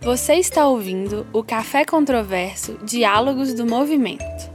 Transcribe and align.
Você 0.00 0.34
está 0.34 0.66
ouvindo 0.66 1.26
o 1.32 1.42
Café 1.42 1.84
Controverso 1.84 2.78
Diálogos 2.84 3.52
do 3.52 3.66
Movimento. 3.66 4.48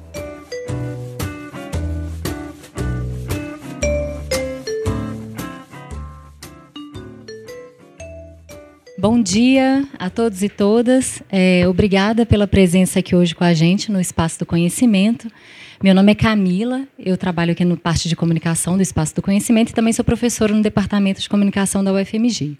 Bom 8.98 9.21
dia 9.21 9.86
a 10.00 10.10
todos 10.10 10.42
e 10.42 10.48
todas. 10.48 11.21
É, 11.29 11.68
obrigada 11.68 12.25
pela 12.25 12.48
presença 12.48 13.00
aqui 13.00 13.14
hoje 13.14 13.36
com 13.36 13.44
a 13.44 13.54
gente 13.54 13.91
no 13.91 14.00
Espaço 14.00 14.39
do 14.39 14.46
Conhecimento. 14.46 15.30
Meu 15.84 15.94
nome 15.94 16.14
é 16.14 16.16
Camila, 16.16 16.88
eu 16.98 17.18
trabalho 17.18 17.52
aqui 17.52 17.66
no 17.66 17.75
parte 17.75 18.07
de 18.07 18.16
comunicação 18.16 18.78
do 18.78 18.82
Espaço 18.82 19.14
do 19.14 19.21
Conhecimento 19.21 19.71
e 19.71 19.74
também 19.74 19.91
sou 19.91 20.05
professora 20.05 20.54
no 20.54 20.61
Departamento 20.61 21.19
de 21.19 21.28
Comunicação 21.28 21.83
da 21.83 21.91
UFMG. 21.91 22.57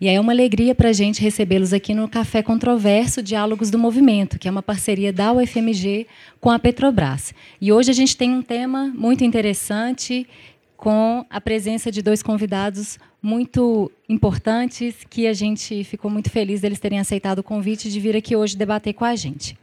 E 0.00 0.08
é 0.08 0.18
uma 0.18 0.32
alegria 0.32 0.74
para 0.74 0.88
a 0.88 0.92
gente 0.94 1.20
recebê-los 1.20 1.74
aqui 1.74 1.92
no 1.92 2.08
Café 2.08 2.42
Controverso 2.42 3.22
Diálogos 3.22 3.68
do 3.68 3.78
Movimento, 3.78 4.38
que 4.38 4.48
é 4.48 4.50
uma 4.50 4.62
parceria 4.62 5.12
da 5.12 5.30
UFMG 5.30 6.06
com 6.40 6.48
a 6.48 6.58
Petrobras. 6.58 7.34
E 7.60 7.70
hoje 7.70 7.90
a 7.90 7.92
gente 7.92 8.16
tem 8.16 8.30
um 8.32 8.40
tema 8.40 8.90
muito 8.96 9.24
interessante 9.24 10.26
com 10.74 11.26
a 11.28 11.38
presença 11.38 11.92
de 11.92 12.00
dois 12.00 12.22
convidados 12.22 12.98
muito 13.22 13.92
importantes 14.08 14.94
que 15.10 15.26
a 15.26 15.34
gente 15.34 15.84
ficou 15.84 16.10
muito 16.10 16.30
feliz 16.30 16.62
deles 16.62 16.80
terem 16.80 16.98
aceitado 16.98 17.40
o 17.40 17.44
convite 17.44 17.90
de 17.90 18.00
vir 18.00 18.16
aqui 18.16 18.34
hoje 18.34 18.56
debater 18.56 18.94
com 18.94 19.04
a 19.04 19.14
gente. 19.14 19.54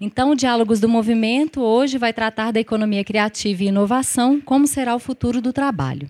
Então, 0.00 0.30
o 0.30 0.36
Diálogos 0.36 0.78
do 0.78 0.88
Movimento 0.88 1.60
hoje 1.60 1.98
vai 1.98 2.12
tratar 2.12 2.52
da 2.52 2.60
economia 2.60 3.02
criativa 3.02 3.64
e 3.64 3.66
inovação, 3.66 4.40
como 4.40 4.68
será 4.68 4.94
o 4.94 5.00
futuro 5.00 5.42
do 5.42 5.52
trabalho. 5.52 6.08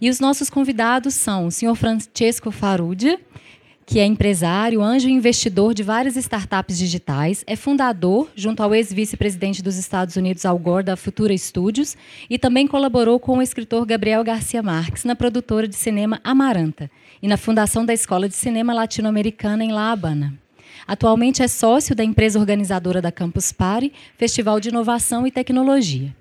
E 0.00 0.10
os 0.10 0.20
nossos 0.20 0.50
convidados 0.50 1.14
são 1.14 1.46
o 1.46 1.50
senhor 1.50 1.74
Francesco 1.74 2.50
Farudia, 2.50 3.18
que 3.86 4.00
é 4.00 4.04
empresário, 4.04 4.82
anjo 4.82 5.08
e 5.08 5.12
investidor 5.12 5.72
de 5.72 5.84
várias 5.84 6.16
startups 6.16 6.76
digitais, 6.76 7.44
é 7.46 7.54
fundador, 7.54 8.28
junto 8.34 8.60
ao 8.60 8.74
ex-vice-presidente 8.74 9.62
dos 9.62 9.76
Estados 9.76 10.16
Unidos, 10.16 10.44
Al 10.44 10.58
Gore, 10.58 10.82
da 10.82 10.96
Futura 10.96 11.36
Studios, 11.38 11.96
e 12.28 12.36
também 12.36 12.66
colaborou 12.66 13.20
com 13.20 13.38
o 13.38 13.42
escritor 13.42 13.86
Gabriel 13.86 14.24
Garcia 14.24 14.60
Marques 14.60 15.04
na 15.04 15.14
produtora 15.14 15.68
de 15.68 15.76
cinema 15.76 16.20
Amaranta 16.24 16.90
e 17.22 17.28
na 17.28 17.36
fundação 17.36 17.86
da 17.86 17.94
Escola 17.94 18.28
de 18.28 18.34
Cinema 18.34 18.74
Latino-Americana 18.74 19.64
em 19.64 19.70
La 19.70 19.92
Habana. 19.92 20.34
Atualmente 20.84 21.40
é 21.40 21.48
sócio 21.48 21.94
da 21.94 22.02
empresa 22.02 22.40
organizadora 22.40 23.00
da 23.00 23.12
Campus 23.12 23.52
Party, 23.52 23.92
Festival 24.18 24.58
de 24.58 24.68
Inovação 24.68 25.26
e 25.28 25.30
Tecnologia. 25.30 26.12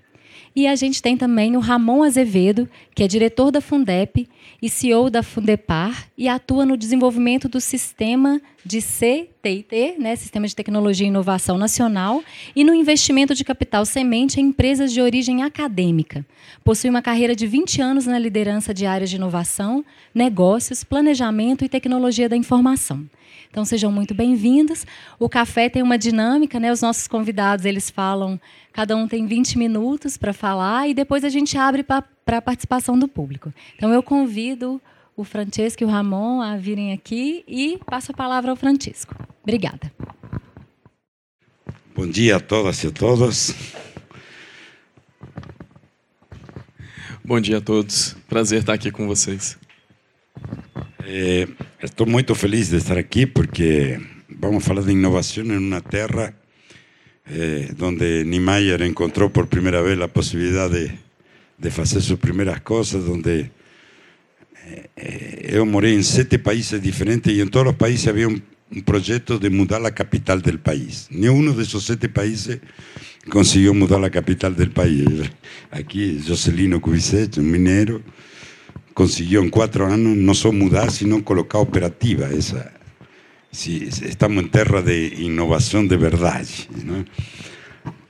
E 0.55 0.67
a 0.67 0.75
gente 0.75 1.01
tem 1.01 1.17
também 1.17 1.57
o 1.57 1.59
Ramon 1.59 2.01
Azevedo, 2.01 2.69
que 2.95 3.03
é 3.03 3.07
diretor 3.07 3.51
da 3.51 3.59
Fundep 3.59 4.25
e 4.61 4.69
CEO 4.69 5.09
da 5.09 5.21
Fundepar 5.21 6.07
e 6.17 6.29
atua 6.29 6.65
no 6.65 6.77
desenvolvimento 6.77 7.49
do 7.49 7.59
sistema 7.59 8.41
de 8.63 8.79
CTIT, 8.81 9.99
né, 9.99 10.15
Sistema 10.15 10.47
de 10.47 10.55
Tecnologia 10.55 11.05
e 11.05 11.09
Inovação 11.09 11.57
Nacional, 11.57 12.23
e 12.55 12.63
no 12.63 12.73
investimento 12.73 13.35
de 13.35 13.43
capital 13.43 13.85
semente 13.85 14.39
em 14.39 14.45
empresas 14.45 14.93
de 14.93 15.01
origem 15.01 15.43
acadêmica. 15.43 16.25
Possui 16.63 16.89
uma 16.89 17.01
carreira 17.01 17.35
de 17.35 17.45
20 17.45 17.81
anos 17.81 18.05
na 18.05 18.17
liderança 18.17 18.73
de 18.73 18.85
áreas 18.85 19.09
de 19.09 19.17
inovação, 19.17 19.83
negócios, 20.13 20.85
planejamento 20.85 21.65
e 21.65 21.69
tecnologia 21.69 22.29
da 22.29 22.37
informação. 22.37 23.05
Então 23.55 23.63
sejam 23.63 23.89
muito 23.89 24.13
bem-vindos. 24.13 24.85
O 25.17 25.29
café 25.29 25.69
tem 25.69 25.81
uma 25.81 25.97
dinâmica, 25.97 26.59
né? 26.59 26.73
Os 26.73 26.81
nossos 26.81 27.07
convidados, 27.07 27.63
eles 27.63 27.89
falam, 27.89 28.37
cada 28.73 28.97
um 28.97 29.07
tem 29.07 29.25
20 29.25 29.57
minutos 29.57 30.17
para 30.17 30.33
falar 30.33 30.89
e 30.89 30.93
depois 30.93 31.23
a 31.23 31.29
gente 31.29 31.57
abre 31.57 31.81
para 31.81 32.03
a 32.27 32.41
participação 32.41 32.99
do 32.99 33.07
público. 33.07 33.53
Então 33.77 33.93
eu 33.93 34.03
convido 34.03 34.81
o 35.15 35.23
Francesco 35.23 35.83
e 35.83 35.85
o 35.85 35.87
Ramon 35.87 36.41
a 36.41 36.57
virem 36.57 36.91
aqui 36.91 37.45
e 37.47 37.79
passo 37.85 38.11
a 38.11 38.13
palavra 38.13 38.51
ao 38.51 38.57
Francisco. 38.57 39.15
Obrigada. 39.41 39.89
Bom 41.95 42.09
dia 42.09 42.35
a 42.35 42.39
todas 42.41 42.83
e 42.83 42.87
a 42.87 42.91
todos. 42.91 43.55
Bom 47.23 47.39
dia 47.39 47.59
a 47.59 47.61
todos. 47.61 48.17
Prazer 48.27 48.59
estar 48.59 48.73
aqui 48.73 48.91
com 48.91 49.07
vocês. 49.07 49.57
Eh, 51.07 51.47
estou 51.83 52.07
muito 52.07 52.33
feliz 52.33 52.69
de 52.69 52.77
estar 52.77 52.97
aqui 52.97 53.27
porque 53.27 53.99
vamos 54.27 54.65
falar 54.65 54.81
de 54.81 54.91
inovação 54.91 55.45
em 55.45 55.57
uma 55.57 55.79
terra 55.79 56.33
eh, 57.27 57.69
onde 57.79 58.23
Niemeyer 58.23 58.81
encontrou 58.81 59.29
por 59.29 59.45
primeira 59.45 59.83
vez 59.83 60.01
a 60.01 60.07
possibilidade 60.07 60.87
de, 60.87 60.99
de 61.59 61.69
fazer 61.69 62.01
suas 62.01 62.19
primeiras 62.19 62.59
coisas, 62.61 63.07
onde 63.07 63.51
eh, 64.95 65.41
eu 65.43 65.63
morei 65.63 65.93
em 65.93 66.01
sete 66.01 66.39
países 66.39 66.81
diferentes 66.81 67.31
e 67.31 67.39
em 67.39 67.47
todos 67.47 67.73
os 67.73 67.77
países 67.77 68.07
havia 68.07 68.27
um, 68.27 68.41
um 68.71 68.81
projeto 68.81 69.37
de 69.37 69.51
mudar 69.51 69.85
a 69.85 69.91
capital 69.91 70.39
do 70.39 70.57
país. 70.57 71.07
Nenhum 71.11 71.51
desses 71.53 71.83
sete 71.83 72.07
países 72.07 72.59
conseguiu 73.29 73.75
mudar 73.75 74.03
a 74.03 74.09
capital 74.09 74.51
do 74.51 74.67
país. 74.71 75.29
Aqui, 75.69 76.19
Jocelino 76.25 76.79
Kubitschek, 76.79 77.39
um 77.39 77.43
mineiro, 77.43 78.03
conseguiu 78.95 79.43
em 79.43 79.49
quatro 79.49 79.85
anos 79.85 80.17
não 80.17 80.33
só 80.33 80.51
mudar, 80.51 80.89
sino 80.89 81.21
colocar 81.21 81.59
operativa 81.59 82.25
essa. 82.33 82.73
Si, 83.51 83.87
estamos 83.87 84.43
em 84.43 84.47
terra 84.47 84.81
de 84.81 85.21
inovação 85.21 85.85
de 85.85 85.95
verdade. 85.97 86.69
Não? 86.83 87.05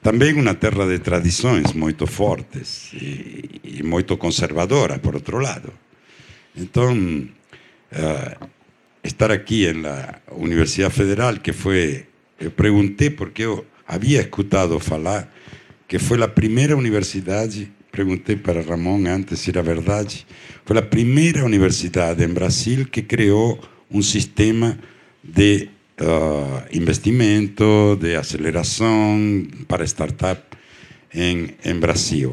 Também 0.01 0.33
uma 0.33 0.53
terra 0.53 0.85
de 0.87 0.99
tradições 0.99 1.73
muito 1.73 2.05
fortes 2.05 2.93
e, 2.93 3.61
e 3.63 3.83
muito 3.83 4.15
conservadora, 4.17 4.99
por 4.99 5.15
outro 5.15 5.39
lado. 5.39 5.73
Então, 6.55 6.93
uh, 6.95 8.49
estar 9.03 9.31
aqui 9.31 9.73
na 9.73 10.15
Universidade 10.31 10.93
Federal, 10.93 11.37
que 11.37 11.51
foi. 11.51 12.05
Eu 12.39 12.51
perguntei 12.51 13.09
porque 13.09 13.43
eu 13.43 13.65
havia 13.87 14.21
escutado 14.21 14.79
falar 14.79 15.33
que 15.87 15.97
foi 15.97 16.21
a 16.21 16.27
primeira 16.27 16.75
universidade 16.75 17.71
Pregunté 17.95 18.35
para 18.35 18.61
Ramón 18.61 19.07
antes 19.07 19.39
si 19.39 19.51
era 19.51 19.61
verdad. 19.61 20.05
Fue 20.65 20.75
la 20.75 20.89
primera 20.89 21.45
universidad 21.45 22.19
en 22.19 22.33
Brasil 22.33 22.89
que 22.89 23.07
creó 23.07 23.57
un 23.89 24.03
sistema 24.03 24.77
de 25.23 25.69
uh, 26.01 26.75
investimento, 26.75 27.95
de 27.95 28.17
aceleración 28.17 29.49
para 29.67 29.85
startup 29.85 30.39
en, 31.13 31.55
en 31.63 31.79
Brasil. 31.79 32.31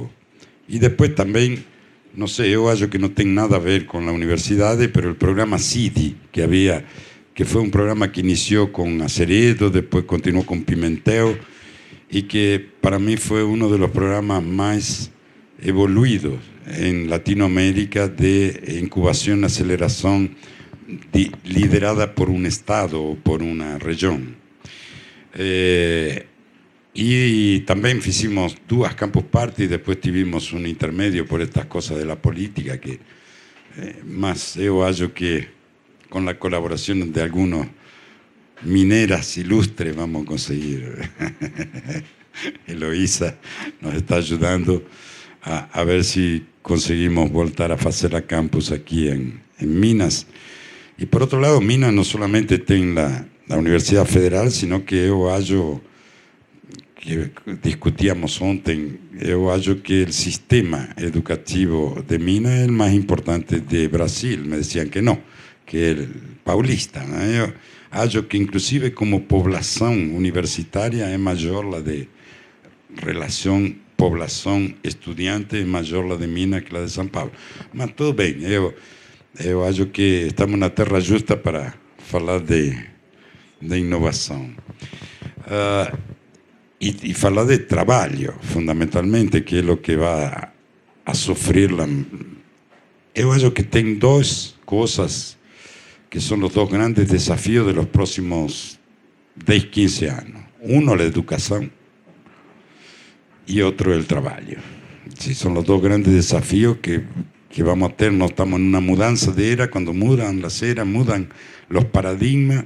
Y 0.66 0.80
después 0.80 1.14
también 1.14 1.64
no 2.12 2.26
sé, 2.26 2.50
yo 2.50 2.68
acho 2.68 2.90
que 2.90 2.98
no 2.98 3.12
tiene 3.12 3.30
nada 3.30 3.58
a 3.58 3.60
ver 3.60 3.86
con 3.86 4.04
la 4.04 4.10
universidad, 4.10 4.76
pero 4.92 5.10
el 5.10 5.16
programa 5.16 5.60
CIDI, 5.60 6.16
que 6.32 6.42
había, 6.42 6.84
que 7.34 7.44
fue 7.44 7.62
un 7.62 7.70
programa 7.70 8.10
que 8.10 8.20
inició 8.20 8.72
con 8.72 9.00
Aceredo, 9.00 9.70
después 9.70 10.06
continuó 10.06 10.44
con 10.44 10.64
Pimentel, 10.64 11.38
y 12.10 12.24
que 12.24 12.66
para 12.80 12.98
mí 12.98 13.16
fue 13.16 13.44
uno 13.44 13.70
de 13.70 13.78
los 13.78 13.92
programas 13.92 14.42
más 14.42 15.12
evoluídos 15.62 16.40
en 16.66 17.08
Latinoamérica 17.08 18.08
de 18.08 18.78
incubación 18.80 19.44
aceleración 19.44 20.36
liderada 21.44 22.14
por 22.14 22.28
un 22.28 22.46
Estado 22.46 23.02
o 23.02 23.16
por 23.16 23.42
una 23.42 23.78
región. 23.78 24.36
Eh, 25.34 26.26
y 26.94 27.60
también 27.60 27.98
hicimos 28.04 28.56
dos 28.68 28.94
campus 28.94 29.24
party 29.24 29.66
después 29.66 29.98
tuvimos 29.98 30.52
un 30.52 30.66
intermedio 30.66 31.26
por 31.26 31.40
estas 31.40 31.64
cosas 31.64 31.96
de 31.96 32.04
la 32.04 32.20
política 32.20 32.78
que 32.78 33.00
eh, 33.78 34.02
más 34.04 34.56
yo 34.56 34.84
hallo 34.84 35.14
que 35.14 35.48
con 36.10 36.26
la 36.26 36.38
colaboración 36.38 37.10
de 37.10 37.22
algunos 37.22 37.66
mineras 38.62 39.38
ilustres 39.38 39.96
vamos 39.96 40.24
a 40.24 40.26
conseguir. 40.26 41.10
Eloísa 42.66 43.38
nos 43.80 43.94
está 43.94 44.16
ayudando 44.16 44.84
a, 45.42 45.68
a, 45.72 45.84
ver 45.84 46.04
si 46.04 46.46
conseguimos 46.62 47.30
voltar 47.30 47.72
a 47.72 47.74
hacer 47.74 48.14
a 48.14 48.22
campus 48.22 48.70
aquí 48.70 49.08
en, 49.08 49.42
en, 49.58 49.80
Minas. 49.80 50.26
Y 50.98 51.06
por 51.06 51.22
otro 51.22 51.40
lado, 51.40 51.60
Minas 51.60 51.92
no 51.92 52.04
solamente 52.04 52.58
tiene 52.58 52.94
la, 52.94 53.26
la 53.48 53.56
Universidad 53.56 54.06
Federal, 54.06 54.50
sino 54.50 54.84
que 54.84 55.08
yo 55.08 55.30
hallo, 55.30 55.80
que 57.02 57.32
discutíamos 57.60 58.40
ontem, 58.40 59.00
eu 59.20 59.50
acho 59.50 59.74
que 59.82 60.04
o 60.04 60.12
sistema 60.12 60.88
educativo 60.96 62.00
de 62.06 62.16
Minas 62.16 62.60
é 62.60 62.66
o 62.66 62.72
mais 62.72 62.94
importante 62.94 63.58
de 63.58 63.88
Brasil. 63.88 64.38
Me 64.44 64.58
decían 64.58 64.88
que 64.88 65.02
no, 65.02 65.18
que 65.66 65.78
é 65.78 66.08
paulista. 66.44 67.04
¿no? 67.04 67.16
Eu 67.20 67.52
acho 67.90 68.22
que 68.22 68.38
inclusive 68.38 68.92
como 68.92 69.22
poblação 69.22 69.92
universitária 69.92 71.06
é 71.06 71.18
maior 71.18 71.64
la 71.64 71.80
de 71.80 72.08
relação 73.04 73.74
poblação 74.02 74.74
estudiante 74.82 75.64
maior 75.64 76.04
la 76.04 76.16
de 76.16 76.26
Minas 76.26 76.64
que 76.64 76.74
la 76.74 76.80
de 76.80 76.90
São 76.90 77.06
Paulo. 77.06 77.30
Mas 77.72 77.92
tudo 77.94 78.12
bem, 78.12 78.42
eu, 78.42 78.74
eu 79.38 79.62
acho 79.64 79.86
que 79.92 80.26
estamos 80.26 80.58
na 80.58 80.70
terra 80.70 80.98
justa 80.98 81.36
para 81.36 81.72
falar 81.98 82.40
de, 82.40 82.76
de 83.60 83.78
inovação. 83.78 84.50
Uh, 85.46 85.96
e, 86.80 86.90
de 86.90 87.58
trabalho, 87.58 88.34
fundamentalmente, 88.42 89.42
que 89.42 89.60
é 89.60 89.70
o 89.70 89.76
que 89.76 89.94
vai 89.94 90.50
a 91.06 91.14
sofrer. 91.14 91.70
La... 91.70 91.86
Eu 93.14 93.30
acho 93.30 93.52
que 93.52 93.62
tem 93.62 93.94
duas 93.94 94.56
coisas 94.66 95.38
que 96.10 96.20
son 96.20 96.40
los 96.40 96.52
dos 96.52 96.68
grandes 96.68 97.08
desafíos 97.08 97.68
de 97.68 97.72
los 97.72 97.86
próximos 97.86 98.80
10, 99.36 99.66
15 99.66 100.10
años. 100.10 100.42
Uno, 100.60 100.96
la 100.96 101.04
educación 101.04 101.70
y 103.46 103.60
otro, 103.60 103.94
el 103.94 104.06
trabajo. 104.06 104.40
Sí, 105.18 105.34
son 105.34 105.54
los 105.54 105.64
dos 105.64 105.82
grandes 105.82 106.12
desafíos 106.12 106.78
que, 106.78 107.02
que 107.50 107.62
vamos 107.62 107.90
a 107.90 107.96
tener. 107.96 108.14
No 108.14 108.26
estamos 108.26 108.58
en 108.58 108.66
una 108.66 108.80
mudanza 108.80 109.32
de 109.32 109.52
era, 109.52 109.70
cuando 109.70 109.92
mudan 109.92 110.40
las 110.40 110.62
eras, 110.62 110.86
mudan 110.86 111.28
los 111.68 111.84
paradigmas 111.86 112.64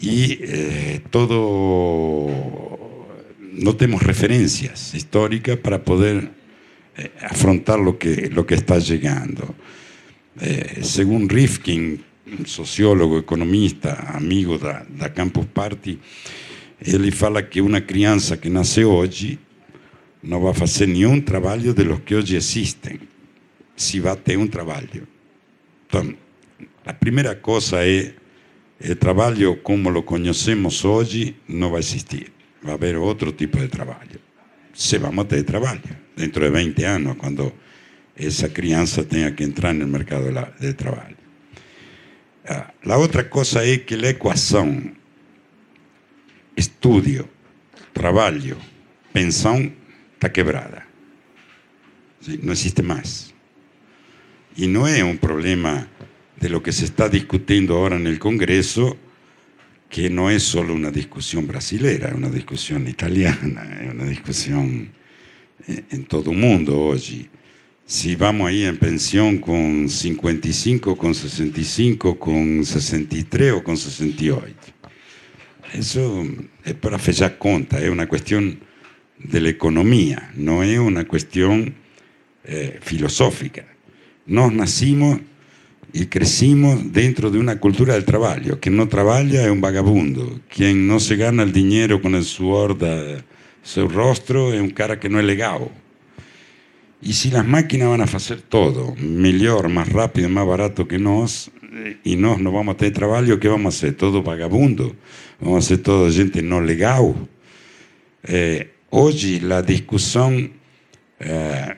y 0.00 0.38
eh, 0.40 1.00
todo, 1.10 2.28
no 3.52 3.76
tenemos 3.76 4.02
referencias 4.02 4.94
históricas 4.94 5.56
para 5.56 5.82
poder 5.82 6.30
eh, 6.96 7.10
afrontar 7.20 7.80
lo 7.80 7.98
que, 7.98 8.30
lo 8.30 8.46
que 8.46 8.54
está 8.54 8.78
llegando. 8.78 9.54
Eh, 10.40 10.80
según 10.82 11.28
Rifkin, 11.28 12.04
sociólogo, 12.44 13.18
economista, 13.18 14.12
amigo 14.14 14.58
da, 14.58 14.86
da 14.88 15.12
Campus 15.12 15.46
Party, 15.46 15.98
ele 16.80 17.10
fala 17.10 17.42
que 17.42 17.60
uma 17.60 17.80
criança 17.80 18.36
que 18.36 18.48
nasce 18.48 18.84
hoje 18.84 19.38
não 20.22 20.40
vai 20.40 20.54
fazer 20.54 20.86
nenhum 20.86 21.20
trabalho 21.20 21.72
de 21.74 21.84
los 21.84 22.00
que 22.00 22.14
hoje 22.14 22.36
existem, 22.36 23.00
se 23.76 24.00
vai 24.00 24.16
ter 24.16 24.36
um 24.36 24.46
trabalho. 24.46 25.06
Então, 25.86 26.14
a 26.84 26.92
primeira 26.92 27.36
coisa 27.36 27.84
é 27.86 28.14
o 28.80 28.96
trabalho 28.96 29.62
como 29.62 29.90
lo 29.90 30.02
conhecemos 30.04 30.84
hoje 30.84 31.36
não 31.48 31.70
vai 31.70 31.80
existir. 31.80 32.32
Vai 32.62 32.74
haver 32.74 32.96
outro 32.96 33.32
tipo 33.32 33.58
de 33.58 33.68
trabalho. 33.68 34.20
Se 34.74 34.98
vamos 34.98 35.26
ter 35.26 35.44
trabalho 35.44 35.80
dentro 36.16 36.44
de 36.44 36.50
20 36.50 36.84
anos, 36.84 37.16
quando 37.16 37.52
essa 38.16 38.48
criança 38.48 39.04
tenha 39.04 39.32
que 39.32 39.44
entrar 39.44 39.72
no 39.74 39.86
mercado 39.86 40.30
de 40.60 40.74
trabalho. 40.74 41.16
La 42.82 42.98
otra 42.98 43.28
cosa 43.28 43.62
es 43.64 43.82
que 43.82 43.96
la 43.96 44.10
ecuación 44.10 44.96
estudio, 46.56 47.28
trabajo, 47.92 48.56
pensión 49.12 49.74
está 50.18 50.32
quebrada. 50.32 50.84
No 52.42 52.50
existe 52.50 52.82
más. 52.82 53.32
Y 54.56 54.66
no 54.66 54.88
es 54.88 55.00
un 55.02 55.18
problema 55.18 55.86
de 56.36 56.48
lo 56.48 56.60
que 56.60 56.72
se 56.72 56.84
está 56.84 57.08
discutiendo 57.08 57.76
ahora 57.76 57.94
en 57.94 58.08
el 58.08 58.18
Congreso, 58.18 58.96
que 59.88 60.10
no 60.10 60.28
es 60.28 60.42
solo 60.42 60.74
una 60.74 60.90
discusión 60.90 61.46
brasilera, 61.46 62.08
es 62.08 62.14
una 62.14 62.30
discusión 62.30 62.88
italiana, 62.88 63.80
es 63.80 63.94
una 63.94 64.04
discusión 64.04 64.90
en 65.66 66.04
todo 66.04 66.32
el 66.32 66.36
mundo 66.36 66.78
hoy 66.78 67.28
si 67.88 68.16
vamos 68.16 68.48
ahí 68.48 68.64
en 68.64 68.76
pensión 68.76 69.38
con 69.38 69.88
55, 69.88 70.94
con 70.94 71.14
65, 71.14 72.18
con 72.18 72.62
63 72.62 73.52
o 73.52 73.64
con 73.64 73.78
68. 73.78 74.54
Eso 75.72 76.26
es 76.64 76.74
para 76.74 76.96
hacer 76.96 77.38
cuenta, 77.38 77.80
es 77.80 77.88
una 77.88 78.06
cuestión 78.06 78.60
de 79.18 79.40
la 79.40 79.48
economía, 79.48 80.30
no 80.36 80.62
es 80.62 80.78
una 80.78 81.06
cuestión 81.06 81.74
eh, 82.44 82.78
filosófica. 82.80 83.66
Nos 84.26 84.52
nacimos 84.52 85.20
y 85.92 86.06
crecimos 86.06 86.92
dentro 86.92 87.30
de 87.30 87.38
una 87.38 87.58
cultura 87.58 87.94
del 87.94 88.04
trabajo. 88.04 88.58
Quien 88.60 88.76
no 88.76 88.88
trabaja 88.88 89.22
es 89.22 89.50
un 89.50 89.60
vagabundo. 89.60 90.40
Quien 90.48 90.86
no 90.86 91.00
se 91.00 91.16
gana 91.16 91.42
el 91.42 91.52
dinero 91.52 92.00
con 92.00 92.14
el 92.14 92.24
sudor 92.24 92.76
su 93.62 93.88
rostro 93.88 94.52
es 94.52 94.60
un 94.60 94.70
cara 94.70 95.00
que 95.00 95.08
no 95.08 95.18
es 95.18 95.26
legado. 95.26 95.70
Y 97.00 97.12
si 97.12 97.30
las 97.30 97.46
máquinas 97.46 97.88
van 97.88 98.00
a 98.00 98.04
hacer 98.04 98.42
todo, 98.42 98.94
mejor, 98.96 99.68
más 99.68 99.88
rápido, 99.88 100.28
más 100.28 100.46
barato 100.46 100.88
que 100.88 100.98
nos, 100.98 101.50
y 102.02 102.16
nos 102.16 102.40
no 102.40 102.50
vamos 102.50 102.74
a 102.74 102.78
tener 102.78 102.94
trabajo, 102.94 103.38
¿qué 103.38 103.48
vamos 103.48 103.74
a 103.74 103.76
hacer? 103.76 103.94
Todo 103.94 104.22
vagabundo, 104.22 104.96
vamos 105.40 105.56
a 105.56 105.66
hacer 105.66 105.82
todo 105.82 106.10
gente 106.10 106.42
no 106.42 106.60
legal. 106.60 107.14
Eh, 108.24 108.72
hoy 108.90 109.40
la 109.40 109.62
discusión, 109.62 110.52
eh, 111.20 111.76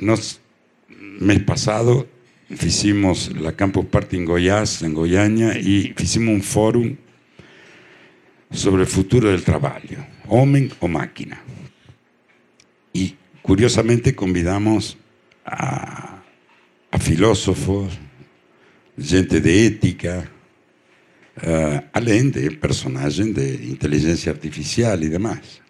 nos, 0.00 0.40
mes 0.88 1.42
pasado, 1.42 2.06
hicimos 2.48 3.32
la 3.34 3.52
Campus 3.52 3.86
Party 3.86 4.16
en 4.16 4.24
Goiás, 4.24 4.82
en 4.82 4.94
Goiânia, 4.94 5.58
y 5.58 5.94
hicimos 5.98 6.34
un 6.34 6.42
foro 6.42 6.82
sobre 8.50 8.82
el 8.82 8.88
futuro 8.88 9.30
del 9.30 9.42
trabajo, 9.42 9.86
hombre 10.28 10.70
o 10.80 10.88
máquina. 10.88 11.40
Y 12.92 13.16
Curiosamente 13.42 14.14
convidamos 14.14 14.96
a, 15.44 16.22
filósofos, 17.00 17.98
gente 18.96 19.40
de 19.40 19.66
ética, 19.66 20.30
uh, 21.38 21.82
além 21.92 22.30
de 22.30 22.50
personajes 22.52 23.34
de 23.34 23.66
inteligencia 23.66 24.30
artificial 24.30 25.02
y 25.02 25.08
demás. 25.08 25.61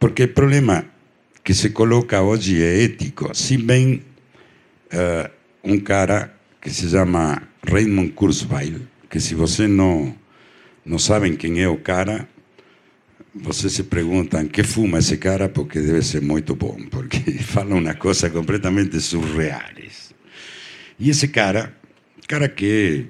Porque 0.00 0.24
el 0.24 0.30
problema 0.30 0.90
que 1.44 1.54
se 1.54 1.72
coloca 1.72 2.22
hoy 2.22 2.38
es 2.38 2.90
ético. 2.90 3.34
Si 3.34 3.58
ven 3.58 4.02
uh, 4.92 5.28
un 5.62 5.80
cara 5.80 6.40
que 6.60 6.70
se 6.70 6.88
llama 6.88 7.50
Raymond 7.62 8.14
Kurzweil, 8.14 8.88
que 9.08 9.20
si 9.20 9.34
você 9.34 9.68
no 9.68 10.16
no 10.86 10.98
saben 10.98 11.36
quién 11.36 11.58
es 11.58 11.66
o 11.66 11.82
cara, 11.82 12.26
vocês 13.34 13.74
se 13.74 13.84
perguntam 13.84 14.48
que 14.48 14.64
fuma 14.64 14.98
esse 14.98 15.18
cara 15.18 15.50
porque 15.50 15.80
deve 15.80 16.02
ser 16.02 16.22
muito 16.22 16.56
bom, 16.56 16.78
porque 16.90 17.20
fala 17.44 17.74
uma 17.74 17.94
coisa 17.94 18.30
completamente 18.30 18.98
surreais. 19.00 20.14
E 20.98 21.10
esse 21.10 21.28
cara, 21.28 21.76
cara 22.26 22.48
que, 22.48 23.06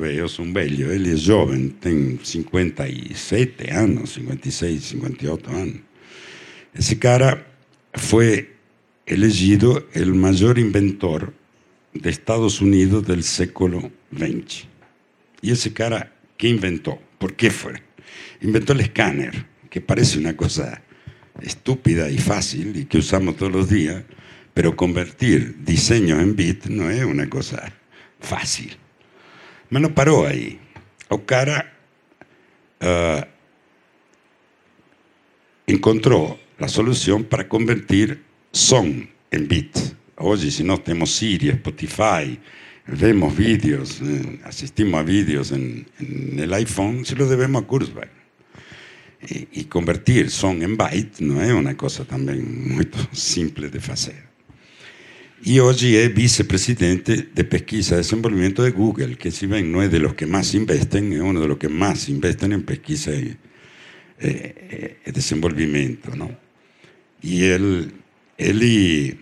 ver, 0.00 0.14
eu 0.14 0.28
sou 0.28 0.46
um 0.46 0.52
velho, 0.52 0.90
ele 0.90 1.12
é 1.12 1.16
jovem, 1.16 1.68
tem 1.68 2.18
57 2.22 3.70
anos, 3.70 4.14
56, 4.14 4.82
58 4.82 5.50
anos. 5.50 5.91
Esse 6.74 6.96
cara 6.96 7.46
foi 7.94 8.48
elegido 9.06 9.88
o 9.94 10.14
maior 10.14 10.56
inventor 10.56 11.32
de 11.92 12.08
Estados 12.08 12.60
Unidos 12.60 13.02
do 13.02 13.22
século 13.22 13.92
XX. 14.10 14.66
E 15.42 15.50
esse 15.50 15.70
cara, 15.70 16.10
que 16.38 16.48
inventou? 16.48 17.02
Por 17.18 17.32
que 17.32 17.50
foi? 17.50 17.76
Inventou 18.40 18.76
o 18.76 18.80
escáner 18.80 19.44
que 19.68 19.80
parece 19.80 20.18
una 20.18 20.34
cosa 20.34 20.82
estúpida 21.42 22.08
y 22.10 22.18
fácil 22.18 22.76
y 22.76 22.84
que 22.86 22.98
usamos 22.98 23.36
todos 23.36 23.52
los 23.52 23.68
días, 23.68 24.02
pero 24.54 24.74
convertir 24.74 25.56
diseño 25.64 26.20
en 26.20 26.34
bit 26.34 26.66
no 26.66 26.90
es 26.90 27.04
una 27.04 27.28
cosa 27.28 27.72
fácil. 28.20 28.76
Me 29.68 29.78
no 29.80 29.94
paró 29.94 30.26
ahí. 30.26 30.58
O 31.08 31.24
cara 31.24 31.72
uh, 32.80 33.24
encontró 35.66 36.41
la 36.62 36.68
solución 36.68 37.24
para 37.24 37.48
convertir 37.48 38.22
son 38.52 39.10
en 39.32 39.48
bit. 39.48 39.76
Hoy, 40.16 40.48
si 40.48 40.62
no 40.62 40.78
tenemos 40.78 41.10
Siri, 41.10 41.48
Spotify, 41.48 42.38
vemos 42.86 43.36
vídeos, 43.36 44.00
eh, 44.00 44.38
asistimos 44.44 45.00
a 45.00 45.02
vídeos 45.02 45.50
en, 45.50 45.84
el 46.38 46.54
iPhone, 46.54 47.04
se 47.04 47.16
lo 47.16 47.26
debemos 47.26 47.64
a 47.64 47.66
Kurzweil 47.66 48.10
y, 49.50 49.64
convertir 49.64 50.30
son 50.30 50.62
en 50.62 50.76
byte 50.76 51.20
no 51.20 51.42
es 51.42 51.52
una 51.52 51.76
cosa 51.76 52.04
también 52.04 52.76
muy 52.76 52.88
simple 53.10 53.68
de 53.68 53.78
hacer. 53.78 54.22
Y 55.42 55.58
hoy 55.58 55.96
es 55.96 56.14
vicepresidente 56.14 57.28
de 57.34 57.42
pesquisa 57.44 57.96
y 57.96 57.98
desenvolvimiento 57.98 58.62
de 58.62 58.70
Google, 58.70 59.16
que 59.16 59.32
si 59.32 59.46
ven 59.46 59.72
no 59.72 59.82
es 59.82 59.90
de 59.90 59.98
los 59.98 60.14
que 60.14 60.26
más 60.26 60.54
invisten, 60.54 61.12
es 61.12 61.20
uno 61.20 61.40
de 61.40 61.48
los 61.48 61.58
que 61.58 61.68
más 61.68 62.08
invisten 62.08 62.52
en 62.52 62.62
pesquisa 62.62 63.10
y 63.10 63.36
eh, 64.20 64.98
eh. 65.04 65.12
Y 67.22 67.44
él, 67.44 67.92
él 68.36 68.62
y, 68.62 69.18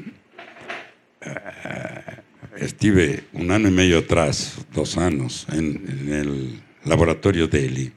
estuve 2.57 3.25
un 3.33 3.51
año 3.51 3.69
y 3.69 3.73
medio 3.73 3.99
atrás, 3.99 4.57
dos 4.73 4.97
años, 4.97 5.47
en, 5.53 5.85
en 5.89 6.13
el 6.13 6.63
laboratorio 6.85 7.47
de 7.47 7.67
él. 7.67 7.93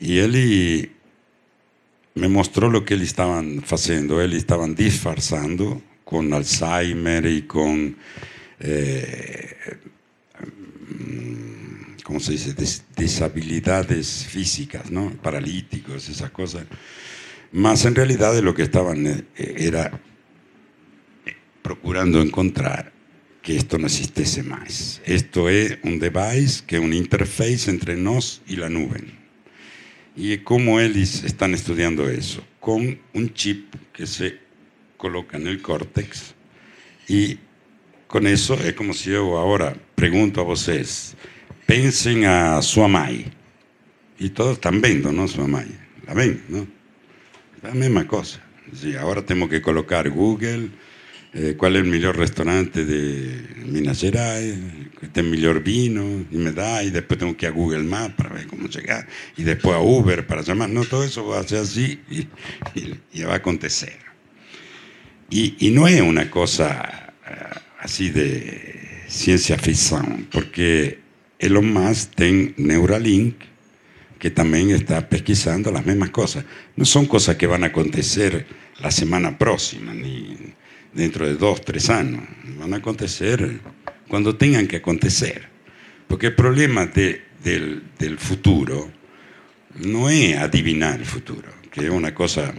Y 0.00 0.18
y 0.18 0.90
me 2.14 2.28
mostró 2.28 2.70
lo 2.70 2.84
que 2.84 2.94
él 2.94 3.02
estaban 3.02 3.62
haciendo. 3.68 4.20
Él 4.20 4.32
estaban 4.32 4.74
disfrazando 4.74 5.82
con 6.04 6.32
Alzheimer 6.32 7.24
y 7.26 7.42
con, 7.42 7.96
eh, 8.58 9.56
mm, 10.88 12.02
¿cómo 12.02 12.18
se 12.20 12.32
dice?, 12.32 12.54
disabilidades 12.96 14.26
físicas, 14.26 14.90
¿no? 14.90 15.10
Paralíticos, 15.22 16.08
esas 16.08 16.30
cosas. 16.30 16.64
Más 17.52 17.84
en 17.84 17.94
realidad 17.94 18.34
de 18.34 18.42
lo 18.42 18.54
que 18.54 18.62
estaban 18.62 19.06
eh, 19.06 19.24
era 19.36 20.00
procurando 21.62 22.20
encontrar 22.20 22.92
que 23.42 23.56
esto 23.56 23.78
no 23.78 23.86
existiese 23.86 24.42
más. 24.42 25.00
Esto 25.04 25.48
es 25.48 25.78
un 25.82 25.98
device 25.98 26.62
que 26.66 26.76
es 26.76 26.82
una 26.82 26.96
interface 26.96 27.70
entre 27.70 27.96
nos 27.96 28.42
y 28.46 28.56
la 28.56 28.68
nube. 28.68 29.02
¿Y 30.16 30.38
cómo 30.38 30.80
ellos 30.80 31.24
están 31.24 31.54
estudiando 31.54 32.08
eso? 32.08 32.44
Con 32.60 32.98
un 33.14 33.34
chip 33.34 33.74
que 33.92 34.06
se 34.06 34.38
coloca 34.96 35.36
en 35.36 35.46
el 35.46 35.62
córtex 35.62 36.34
y 37.08 37.38
con 38.06 38.26
eso 38.26 38.54
es 38.54 38.74
como 38.74 38.92
si 38.92 39.10
yo 39.10 39.38
ahora 39.38 39.74
pregunto 39.94 40.40
a 40.40 40.44
ustedes, 40.44 41.16
pensem 41.66 42.26
a 42.26 42.60
sua 42.62 42.88
mãe. 42.88 43.30
E 44.18 44.28
todos 44.28 44.58
estão 44.58 44.80
vendo, 44.80 45.12
não, 45.12 45.28
sua 45.28 45.46
mãe? 45.46 45.70
La 46.06 46.14
ven, 46.14 46.42
não? 46.48 46.66
la 47.62 47.74
misma 47.74 48.06
cosa. 48.06 48.40
Sí, 48.74 48.94
ahora 48.96 49.22
tengo 49.22 49.48
que 49.48 49.60
colocar 49.60 50.08
Google, 50.10 50.70
eh, 51.32 51.54
cuál 51.56 51.76
es 51.76 51.82
el 51.82 51.88
mejor 51.88 52.16
restaurante 52.16 52.84
de 52.84 53.64
Minas 53.64 54.00
Gerais, 54.00 54.56
este 55.00 55.22
mejor 55.22 55.62
vino, 55.62 56.02
y 56.30 56.36
me 56.36 56.52
da, 56.52 56.82
y 56.82 56.90
después 56.90 57.18
tengo 57.18 57.36
que 57.36 57.46
ir 57.46 57.52
a 57.52 57.54
Google 57.54 57.84
Maps 57.84 58.14
para 58.16 58.34
ver 58.34 58.46
cómo 58.46 58.68
llegar, 58.68 59.06
y 59.36 59.42
después 59.42 59.76
a 59.76 59.80
Uber 59.80 60.26
para 60.26 60.42
llamar. 60.42 60.70
No, 60.70 60.84
todo 60.84 61.04
eso 61.04 61.26
va 61.26 61.40
a 61.40 61.42
ser 61.44 61.58
así 61.58 62.00
y, 62.10 62.18
y, 62.78 63.00
y 63.12 63.22
va 63.22 63.34
a 63.34 63.36
acontecer. 63.36 63.96
Y, 65.30 65.54
y, 65.64 65.70
no 65.70 65.86
es 65.86 66.00
una 66.00 66.28
cosa 66.30 67.12
eh, 67.28 67.34
así 67.78 68.10
de 68.10 69.04
ciencia 69.06 69.56
ficción, 69.58 70.26
porque 70.32 70.98
Elon 71.38 71.72
Musk 71.72 72.14
tiene 72.16 72.54
Neuralink, 72.56 73.36
que 74.20 74.30
também 74.30 74.70
está 74.70 75.00
pesquisando 75.00 75.70
as 75.70 75.84
mesmas 75.84 76.10
coisas. 76.10 76.44
Não 76.76 76.84
são 76.84 77.06
coisas 77.06 77.34
que 77.36 77.46
vão 77.46 77.64
acontecer 77.64 78.46
la 78.80 78.90
semana 78.90 79.32
próxima, 79.32 79.94
ni 79.94 80.54
dentro 80.92 81.26
de 81.26 81.36
dos, 81.36 81.60
tres 81.60 81.88
años. 81.88 82.22
Van 82.58 82.74
a 82.74 82.76
acontecer 82.76 83.60
cuando 84.08 84.36
tengan 84.36 84.66
que 84.66 84.76
acontecer. 84.76 85.48
Porque 86.06 86.26
el 86.26 86.34
problema 86.34 86.84
de, 86.84 87.22
del, 87.42 88.18
futuro 88.18 88.90
no 89.76 90.10
es 90.10 90.36
adivinar 90.36 91.00
el 91.00 91.06
futuro, 91.06 91.48
que 91.70 91.86
es 91.86 91.90
una 91.90 92.12
cosa 92.14 92.52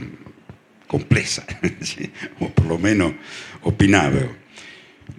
compleja, 0.87 1.45
o 2.39 2.49
por 2.49 2.65
lo 2.65 2.79
menos 2.79 3.13
opinable. 3.61 4.29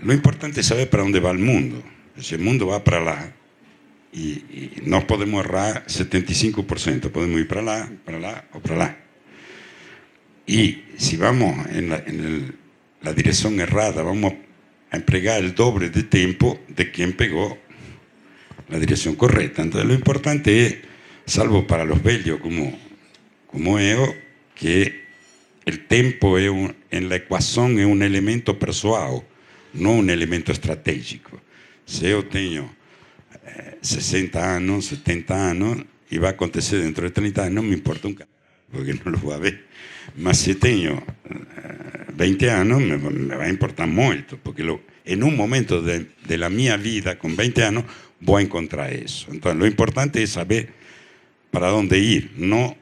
Lo 0.03 0.13
importante 0.13 0.61
es 0.61 0.67
saber 0.67 0.91
para 0.91 1.05
dónde 1.05 1.21
va 1.21 1.31
el 1.31 1.39
mundo. 1.39 1.83
El 2.31 2.39
mundo 2.41 2.67
va 2.67 2.83
para 2.83 2.99
allá, 2.99 3.37
y, 4.13 4.31
y 4.31 4.83
no 4.85 5.07
podemos 5.07 5.45
errar 5.45 5.87
75%, 5.87 7.11
podemos 7.11 7.41
ir 7.41 7.49
para 7.49 7.61
allá, 7.61 7.93
para 8.05 8.19
allá 8.19 8.49
o 8.53 8.61
para 8.61 8.85
allá. 8.85 8.99
Y 10.47 10.83
si 10.99 11.17
vamos 11.17 11.67
en 11.71 11.89
la, 11.89 11.97
en 12.07 12.21
el, 12.21 12.55
la 13.01 13.13
dirección 13.13 13.59
errada, 13.61 14.03
vamos 14.03 14.35
a 14.91 14.97
emplear 14.97 15.43
el 15.43 15.55
doble 15.55 15.89
de 15.89 16.03
tiempo 16.03 16.61
de 16.69 16.91
quien 16.91 17.15
pegó 17.15 17.59
la 18.69 18.79
dirección 18.79 19.15
correcta. 19.15 19.63
Entonces 19.63 19.89
lo 19.89 19.95
importante 19.95 20.67
es, 20.67 20.77
salvo 21.25 21.67
para 21.67 21.85
los 21.85 22.03
bellos 22.03 22.41
como, 22.41 22.79
como 23.47 23.81
yo, 23.81 24.15
que 24.55 25.03
el 25.65 25.87
tiempo 25.87 26.39
es 26.39 26.51
un, 26.51 26.75
en 26.91 27.09
la 27.09 27.17
ecuación 27.17 27.79
es 27.79 27.87
un 27.87 28.03
elemento 28.03 28.59
persuado, 28.59 29.25
no 29.73 29.93
un 29.93 30.11
elemento 30.11 30.53
estratégico. 30.53 31.41
Si 31.87 32.09
yo 32.09 32.25
tengo 32.27 32.71
60 33.81 34.57
años, 34.57 34.87
70 34.87 35.51
años, 35.51 35.79
y 36.11 36.19
va 36.19 36.29
a 36.29 36.33
acontecer 36.33 36.83
dentro 36.83 37.05
de 37.05 37.11
30 37.11 37.45
años, 37.45 37.55
no 37.55 37.63
me 37.63 37.75
importa 37.75 38.09
un 38.09 38.15
carajo, 38.15 38.33
porque 38.71 38.95
no 38.95 39.11
lo 39.11 39.19
voy 39.19 39.35
a 39.35 39.39
ver. 39.39 39.65
Mas 40.17 40.39
se 40.39 40.55
tenho 40.55 41.03
20 42.15 42.51
anos, 42.51 42.81
me, 42.81 42.97
me 42.99 43.37
vai 43.37 43.51
importar 43.51 43.87
muito, 43.87 44.37
porque 44.39 44.63
lo, 44.63 44.83
em 45.05 45.23
um 45.23 45.31
momento 45.31 45.83
de, 45.83 46.07
de 46.27 46.37
la 46.37 46.49
vida, 46.49 47.17
com 47.17 47.35
20 47.35 47.63
anos, 47.63 47.85
vou 48.21 48.41
encontrar 48.41 48.93
isso. 48.93 49.29
Então, 49.33 49.57
o 49.59 49.67
importante 49.67 50.23
é 50.23 50.27
saber 50.27 50.71
para 51.51 51.75
onde 51.75 51.99
ir, 51.99 52.31
não 52.37 52.77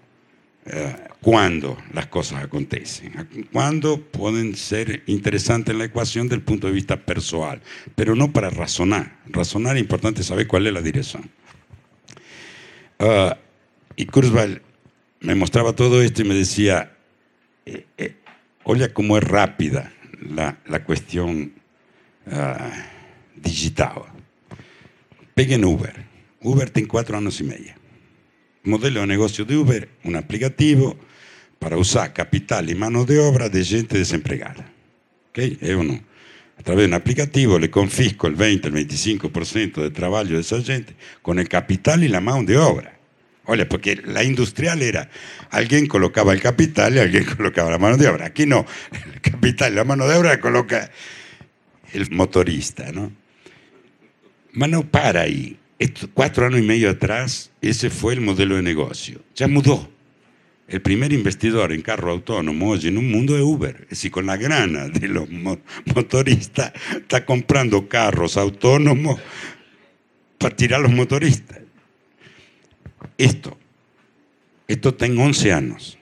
eh, 0.73 0.97
cuándo 1.21 1.77
las 1.93 2.07
cosas 2.07 2.45
acontecen, 2.45 3.13
cuándo 3.53 4.01
pueden 4.01 4.55
ser 4.55 5.03
interesantes 5.07 5.73
en 5.73 5.79
la 5.79 5.87
ecuación 5.87 6.29
del 6.29 6.43
punto 6.43 6.69
de 6.69 6.73
vista 6.73 6.97
personal, 6.97 7.61
pero 7.97 8.15
no 8.15 8.33
para 8.33 8.51
razonar. 8.51 9.19
Razonar 9.27 9.77
es 9.77 9.83
importante 9.83 10.23
saber 10.23 10.47
cuál 10.47 10.69
es 10.69 10.73
la 10.73 10.81
dirección. 10.81 11.29
Eh, 13.01 13.35
y 13.97 14.07
Kurzweil 14.07 14.63
me 15.21 15.35
mostraba 15.35 15.73
todo 15.73 16.03
esto 16.03 16.23
y 16.23 16.25
me 16.27 16.35
decía, 16.35 16.97
eh, 17.67 17.87
eh, 17.99 18.17
oye 18.63 18.93
cómo 18.93 19.19
es 19.19 19.25
rápida 19.25 19.93
la, 20.21 20.59
la 20.67 20.85
cuestión 20.85 21.53
uh, 22.27 23.41
digital. 23.43 24.05
Peguen 25.35 25.65
Uber. 25.65 26.07
Uber 26.43 26.71
tiene 26.71 26.89
cuatro 26.89 27.17
años 27.19 27.41
y 27.41 27.45
medio. 27.45 27.80
Modelo 28.63 29.01
de 29.01 29.07
negocio 29.07 29.45
de 29.45 29.57
Uber, 29.57 29.89
un 30.05 30.17
aplicativo 30.17 30.97
para 31.59 31.77
usar 31.77 32.13
capital 32.13 32.69
y 32.71 32.75
mano 32.75 33.05
de 33.05 33.19
obra 33.19 33.49
de 33.49 33.65
gente 33.65 33.99
desempregada. 33.99 34.71
¿Okay? 35.31 35.59
Es 35.61 35.75
uno. 35.75 36.01
A 36.59 36.63
través 36.63 36.83
de 36.83 36.89
un 36.89 36.95
aplicativo 36.95 37.59
le 37.59 37.71
confisco 37.71 38.27
el 38.27 38.35
20, 38.35 38.69
el 38.69 38.75
25% 38.75 39.83
de 39.83 39.91
trabajo 39.91 40.27
de 40.27 40.41
esa 40.41 40.61
gente 40.63 40.95
con 41.23 41.39
el 41.39 41.49
capital 41.49 42.05
y 42.05 42.09
la 42.09 42.21
mano 42.21 42.45
de 42.45 42.59
obra. 42.59 42.99
Oye, 43.47 43.65
porque 43.65 43.97
la 44.05 44.23
industrial 44.23 44.83
era, 44.83 45.11
alguien 45.51 45.87
colocaba 45.87 46.33
el 46.33 46.41
capital 46.41 46.95
y 46.95 46.99
alguien 46.99 47.25
colocaba 47.37 47.71
la 47.71 47.79
mano 47.79 47.97
de 47.97 48.09
obra. 48.09 48.27
Aquí 48.27 48.45
no, 48.45 48.67
el 48.93 49.21
capital 49.23 49.73
y 49.73 49.77
la 49.77 49.85
mano 49.85 50.07
de 50.07 50.17
obra 50.17 50.39
coloca 50.39 50.91
el 51.93 52.11
motorista, 52.11 52.93
¿no? 52.93 53.11
Mas 54.53 54.69
no 54.69 54.87
para 54.87 55.23
ahí. 55.23 55.59
Cuatro 56.13 56.47
años 56.47 56.61
y 56.61 56.63
medio 56.63 56.91
atrás, 56.91 57.51
ese 57.63 57.89
fue 57.89 58.13
el 58.13 58.21
modelo 58.21 58.57
de 58.57 58.63
negocio. 58.63 59.23
Ya 59.35 59.49
mudó. 59.49 59.89
El 60.69 60.83
primer 60.83 61.13
investidor 61.13 61.73
en 61.73 61.83
carro 61.83 62.13
autónomo 62.13 62.71
hoy 62.71 62.87
en 62.87 62.99
un 62.99 63.11
mundo 63.11 63.37
es 63.37 63.43
Uber. 63.43 63.77
Es 63.85 63.91
decir, 63.91 64.11
con 64.11 64.27
la 64.27 64.37
grana 64.37 64.89
de 64.89 65.09
los 65.09 65.29
motoristas, 65.87 66.73
está 66.95 67.25
comprando 67.25 67.89
carros 67.89 68.37
autónomos 68.37 69.19
para 70.39 70.55
tirar 70.55 70.81
a 70.81 70.83
los 70.83 70.93
motoristas. 70.93 71.59
Esto, 73.19 73.59
esto 74.69 74.95
tem 74.95 75.19
11 75.19 75.53
anos. 75.53 75.99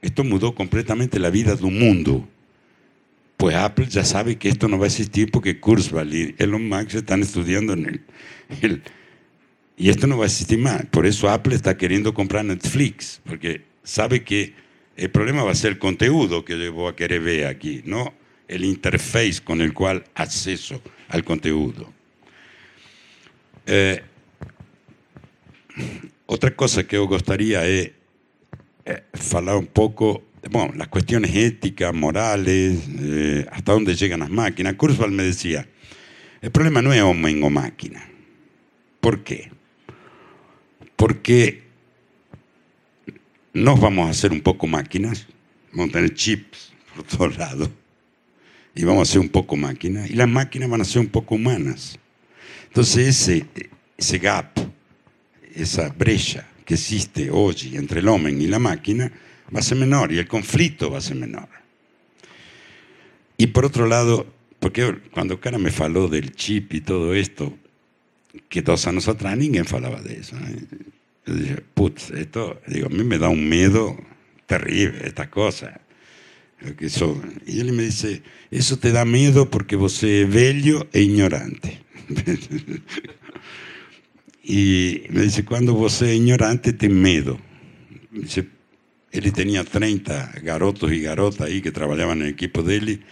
Esto 0.00 0.24
mudou 0.24 0.52
completamente 0.52 1.24
a 1.24 1.30
vida 1.30 1.54
do 1.54 1.70
mundo. 1.70 2.26
Pues 3.36 3.54
Apple 3.54 3.86
já 3.88 4.04
sabe 4.04 4.36
que 4.36 4.48
esto 4.48 4.68
não 4.68 4.78
vai 4.78 4.88
existir 4.88 5.30
porque 5.30 5.54
Kurzweil 5.54 6.12
e 6.12 6.34
Elon 6.38 6.58
Musk 6.58 6.94
estão 6.94 7.20
estudando 7.20 7.72
en 7.74 8.00
el, 8.62 8.82
y 9.78 9.88
esto 9.88 10.06
no 10.06 10.18
va 10.18 10.24
a 10.24 10.26
existir 10.26 10.58
más. 10.58 10.84
Por 10.86 11.06
eso 11.06 11.28
Apple 11.28 11.54
está 11.54 11.76
queriendo 11.76 12.12
comprar 12.12 12.44
Netflix, 12.44 13.20
porque 13.24 13.62
sabe 13.82 14.24
que 14.24 14.52
el 14.96 15.10
problema 15.10 15.44
va 15.44 15.52
a 15.52 15.54
ser 15.54 15.72
el 15.72 15.78
contenido 15.78 16.44
que 16.44 16.58
yo 16.58 16.72
voy 16.72 16.90
a 16.90 16.96
querer 16.96 17.20
ver 17.20 17.46
aquí, 17.46 17.82
no 17.84 18.12
el 18.48 18.64
interface 18.64 19.40
con 19.44 19.60
el 19.60 19.72
cual 19.72 20.04
acceso 20.14 20.82
al 21.08 21.24
contenido. 21.24 21.92
Eh, 23.66 24.02
Outra 26.26 26.50
coisa 26.50 26.84
que 26.84 26.94
eu 26.94 27.08
gostaria 27.08 27.64
é, 27.64 27.92
é 28.84 29.02
falar 29.14 29.56
um 29.56 29.64
pouco, 29.64 30.24
bom, 30.50 30.70
as 30.78 30.86
questões 30.88 31.34
éticas, 31.34 31.94
morales, 31.94 32.84
eh, 33.00 33.46
hasta 33.50 33.74
onde 33.74 33.96
chegam 33.96 34.22
as 34.22 34.28
máquinas. 34.28 34.76
Kurzweil 34.76 35.10
me 35.10 35.22
dizia, 35.22 35.66
o 36.42 36.50
problema 36.50 36.82
não 36.82 36.92
é 36.92 37.02
homem 37.02 37.42
ou 37.42 37.48
máquina. 37.48 38.02
Por 39.00 39.20
quê? 39.20 39.48
Porque 40.98 41.62
nós 43.54 43.80
vamos 43.80 44.10
a 44.10 44.12
ser 44.12 44.32
um 44.32 44.40
pouco 44.40 44.66
máquinas, 44.66 45.26
vamos 45.72 45.92
ter 45.92 46.12
chips 46.14 46.72
por 46.94 47.04
todos 47.04 47.38
lados, 47.38 47.70
e 48.76 48.84
vamos 48.84 49.08
a 49.08 49.12
ser 49.12 49.20
um 49.20 49.28
pouco 49.28 49.56
máquinas, 49.56 50.10
e 50.10 50.20
as 50.20 50.28
máquinas 50.28 50.68
vão 50.68 50.84
ser 50.84 50.98
um 50.98 51.06
pouco 51.06 51.36
humanas. 51.36 51.98
Então, 52.70 52.82
esse, 52.82 53.46
esse 53.96 54.18
gap 54.18 54.68
esa 55.54 55.88
brecha 55.88 56.46
que 56.64 56.74
existe 56.74 57.30
hoy 57.30 57.54
entre 57.74 58.00
el 58.00 58.08
hombre 58.08 58.32
y 58.32 58.46
la 58.46 58.58
máquina 58.58 59.10
va 59.54 59.60
a 59.60 59.62
ser 59.62 59.76
menor 59.78 60.12
y 60.12 60.18
el 60.18 60.28
conflicto 60.28 60.90
va 60.90 60.98
a 60.98 61.00
ser 61.00 61.16
menor. 61.16 61.48
Y 63.36 63.48
por 63.48 63.64
otro 63.64 63.86
lado, 63.86 64.26
porque 64.60 64.98
cuando 65.12 65.40
cara 65.40 65.58
me 65.58 65.70
faló 65.70 66.08
del 66.08 66.32
chip 66.32 66.74
y 66.74 66.80
todo 66.80 67.14
esto, 67.14 67.56
que 68.48 68.62
dos 68.62 68.86
años 68.86 69.08
atrás 69.08 69.36
ninguém 69.36 69.64
falaba 69.64 70.00
de 70.02 70.18
eso. 70.20 70.36
¿eh? 70.36 70.66
Yo 71.26 71.34
dije, 71.34 71.62
putz, 71.74 72.10
esto, 72.10 72.60
digo, 72.66 72.86
a 72.86 72.90
mí 72.90 73.04
me 73.04 73.18
da 73.18 73.28
un 73.28 73.48
miedo 73.48 73.96
terrible 74.46 75.06
esta 75.06 75.30
cosa. 75.30 75.80
Que 76.76 76.88
son. 76.88 77.40
Y 77.46 77.60
él 77.60 77.72
me 77.72 77.84
dice, 77.84 78.22
eso 78.50 78.78
te 78.78 78.90
da 78.90 79.04
miedo 79.04 79.48
porque 79.48 79.76
vos 79.76 80.02
es 80.02 80.28
bello 80.28 80.88
e 80.92 81.02
ignorante. 81.02 81.82
y 84.42 85.02
me 85.10 85.22
dice, 85.22 85.44
cuando 85.44 85.74
vos 85.74 86.02
es 86.02 86.16
ignorante, 86.16 86.72
te 86.72 86.88
miedo. 86.88 87.38
Dice, 88.10 88.48
él 89.12 89.32
tenía 89.32 89.62
30 89.62 90.32
garotos 90.42 90.92
y 90.92 91.00
garotas 91.00 91.42
ahí 91.42 91.62
que 91.62 91.70
trabajaban 91.70 92.18
en 92.18 92.24
el 92.24 92.32
equipo 92.32 92.62
de 92.62 92.76
él 92.76 93.04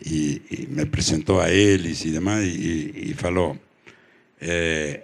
y, 0.00 0.42
me 0.68 0.86
presentó 0.86 1.40
a 1.40 1.50
él 1.50 1.86
y 1.86 2.10
demás 2.10 2.44
y, 2.44 2.48
y, 2.48 3.10
y 3.10 3.14
faló, 3.14 3.58
é, 4.40 5.02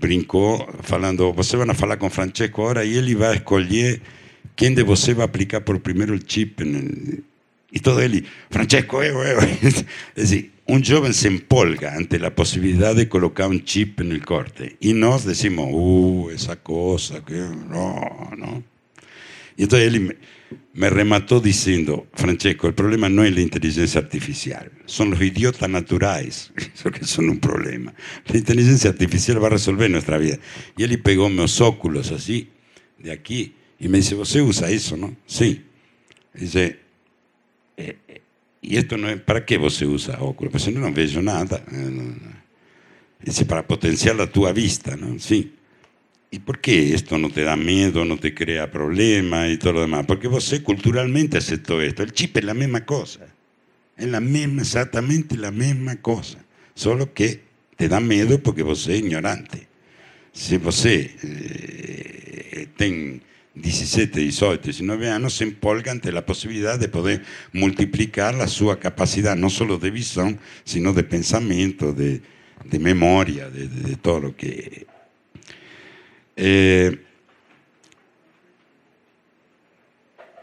brincou, 0.00 0.68
falando, 0.82 1.32
você 1.32 1.56
vai 1.56 1.74
falar 1.74 1.96
com 1.96 2.10
Francesco 2.10 2.62
agora, 2.62 2.84
e 2.84 2.96
ele 2.96 3.14
vai 3.14 3.36
escolher 3.36 4.00
quem 4.56 4.74
de 4.74 4.82
você 4.82 5.14
vai 5.14 5.24
aplicar 5.24 5.60
por 5.62 5.78
primeiro 5.80 6.14
o 6.14 6.20
chip 6.24 6.62
E 7.72 7.78
todo 7.80 8.00
ele, 8.00 8.24
Francesco, 8.50 9.02
eu, 9.02 9.18
eu. 9.22 9.38
É 10.16 10.82
joven 10.84 11.12
se 11.12 11.26
empolga 11.26 11.96
ante 11.96 12.18
la 12.18 12.30
posibilidad 12.30 12.94
de 12.94 13.08
colocar 13.08 13.48
un 13.48 13.64
chip 13.64 14.00
el 14.12 14.24
corte. 14.24 14.76
Y 14.80 14.92
nos 14.92 15.24
decimos, 15.24 15.68
uh, 15.72 16.30
esa 16.30 16.56
cosa, 16.56 17.24
que 17.24 17.34
no, 17.34 18.30
no. 18.36 18.62
Y 19.56 19.64
entonces 19.64 19.92
él 19.92 20.16
me, 20.72 20.90
remató 20.90 21.40
diciendo, 21.40 22.06
Francesco, 22.14 22.66
el 22.66 22.74
problema 22.74 23.08
no 23.08 23.24
es 23.24 23.34
la 23.34 23.40
inteligencia 23.40 24.00
artificial, 24.00 24.70
son 24.86 25.10
los 25.10 25.20
idiotas 25.20 25.68
naturales, 25.68 26.52
que 26.92 27.04
son 27.04 27.30
un 27.30 27.38
problema. 27.38 27.94
La 28.26 28.38
inteligencia 28.38 28.90
artificial 28.90 29.42
va 29.42 29.48
a 29.48 29.50
resolver 29.50 29.90
nuestra 29.90 30.18
vida. 30.18 30.38
Y 30.76 30.84
él 30.84 31.00
pegó 31.02 31.28
mis 31.28 31.60
óculos 31.60 32.12
así, 32.12 32.48
de 32.98 33.12
aquí, 33.12 33.54
y 33.78 33.88
me 33.88 33.98
dice, 33.98 34.14
¿usted 34.14 34.40
usa 34.40 34.70
eso, 34.70 34.96
no? 34.96 35.16
Sí. 35.26 35.64
Dice, 36.34 36.78
eh, 37.76 37.96
y 38.62 38.76
esto 38.76 38.96
no 38.96 39.08
es, 39.08 39.20
¿para 39.20 39.44
qué 39.44 39.56
vos 39.56 39.80
usa 39.82 40.18
óculos? 40.20 40.52
Pues 40.52 40.68
no, 40.72 40.80
no 40.80 40.92
veo 40.92 41.22
nada. 41.22 41.64
Dice, 43.22 43.44
para 43.46 43.66
potenciar 43.66 44.16
la 44.16 44.26
tu 44.26 44.50
vista, 44.52 44.96
¿no? 44.96 45.18
Sí. 45.18 45.54
¿Y 46.30 46.38
por 46.38 46.60
qué 46.60 46.94
esto 46.94 47.18
no 47.18 47.30
te 47.30 47.42
da 47.42 47.56
miedo, 47.56 48.04
no 48.04 48.16
te 48.16 48.32
crea 48.34 48.70
problemas 48.70 49.50
y 49.50 49.58
todo 49.58 49.72
lo 49.74 49.80
demás? 49.80 50.06
Porque 50.06 50.28
vos 50.28 50.54
culturalmente 50.62 51.38
aceptó 51.38 51.82
esto. 51.82 52.02
El 52.02 52.12
chip 52.12 52.36
es 52.36 52.44
la 52.44 52.54
misma 52.54 52.84
cosa. 52.84 53.26
Es 53.96 54.06
la 54.06 54.20
misma, 54.20 54.62
exactamente 54.62 55.36
la 55.36 55.50
misma 55.50 55.96
cosa. 55.96 56.38
Solo 56.74 57.12
que 57.12 57.40
te 57.76 57.88
da 57.88 57.98
miedo 57.98 58.40
porque 58.42 58.62
vos 58.62 58.80
sos 58.80 58.94
ignorante. 58.94 59.66
Si 60.32 60.56
vos 60.56 60.84
eh, 60.86 62.68
ten 62.76 63.22
17, 63.54 64.20
18, 64.20 64.62
19 64.62 65.10
años 65.10 65.34
se 65.34 65.44
empolga 65.44 65.90
ante 65.90 66.12
la 66.12 66.24
posibilidad 66.24 66.78
de 66.78 66.88
poder 66.88 67.24
multiplicar 67.52 68.34
la 68.34 68.46
su 68.46 68.74
capacidad, 68.78 69.36
no 69.36 69.50
solo 69.50 69.78
de 69.78 69.90
visión, 69.90 70.38
sino 70.64 70.92
de 70.92 71.02
pensamiento, 71.02 71.92
de, 71.92 72.22
de 72.64 72.78
memoria, 72.78 73.50
de, 73.50 73.96
todo 73.96 74.20
lo 74.20 74.36
que... 74.36 74.86
Eh, 76.36 76.98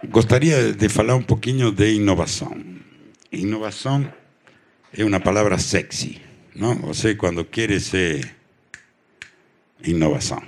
Gostaria 0.10 0.74
de 0.74 0.90
falar 0.90 1.16
um 1.16 1.24
pouquinho 1.24 1.72
de 1.72 1.96
inovação. 1.96 2.56
Inovação 3.32 4.08
é 4.96 5.04
uma 5.04 5.20
palavra 5.20 5.58
sexy, 5.58 6.22
não? 6.56 6.76
Você 6.76 7.16
quando 7.16 7.44
quer 7.44 7.82
ser 7.82 8.36
inovação, 9.84 10.42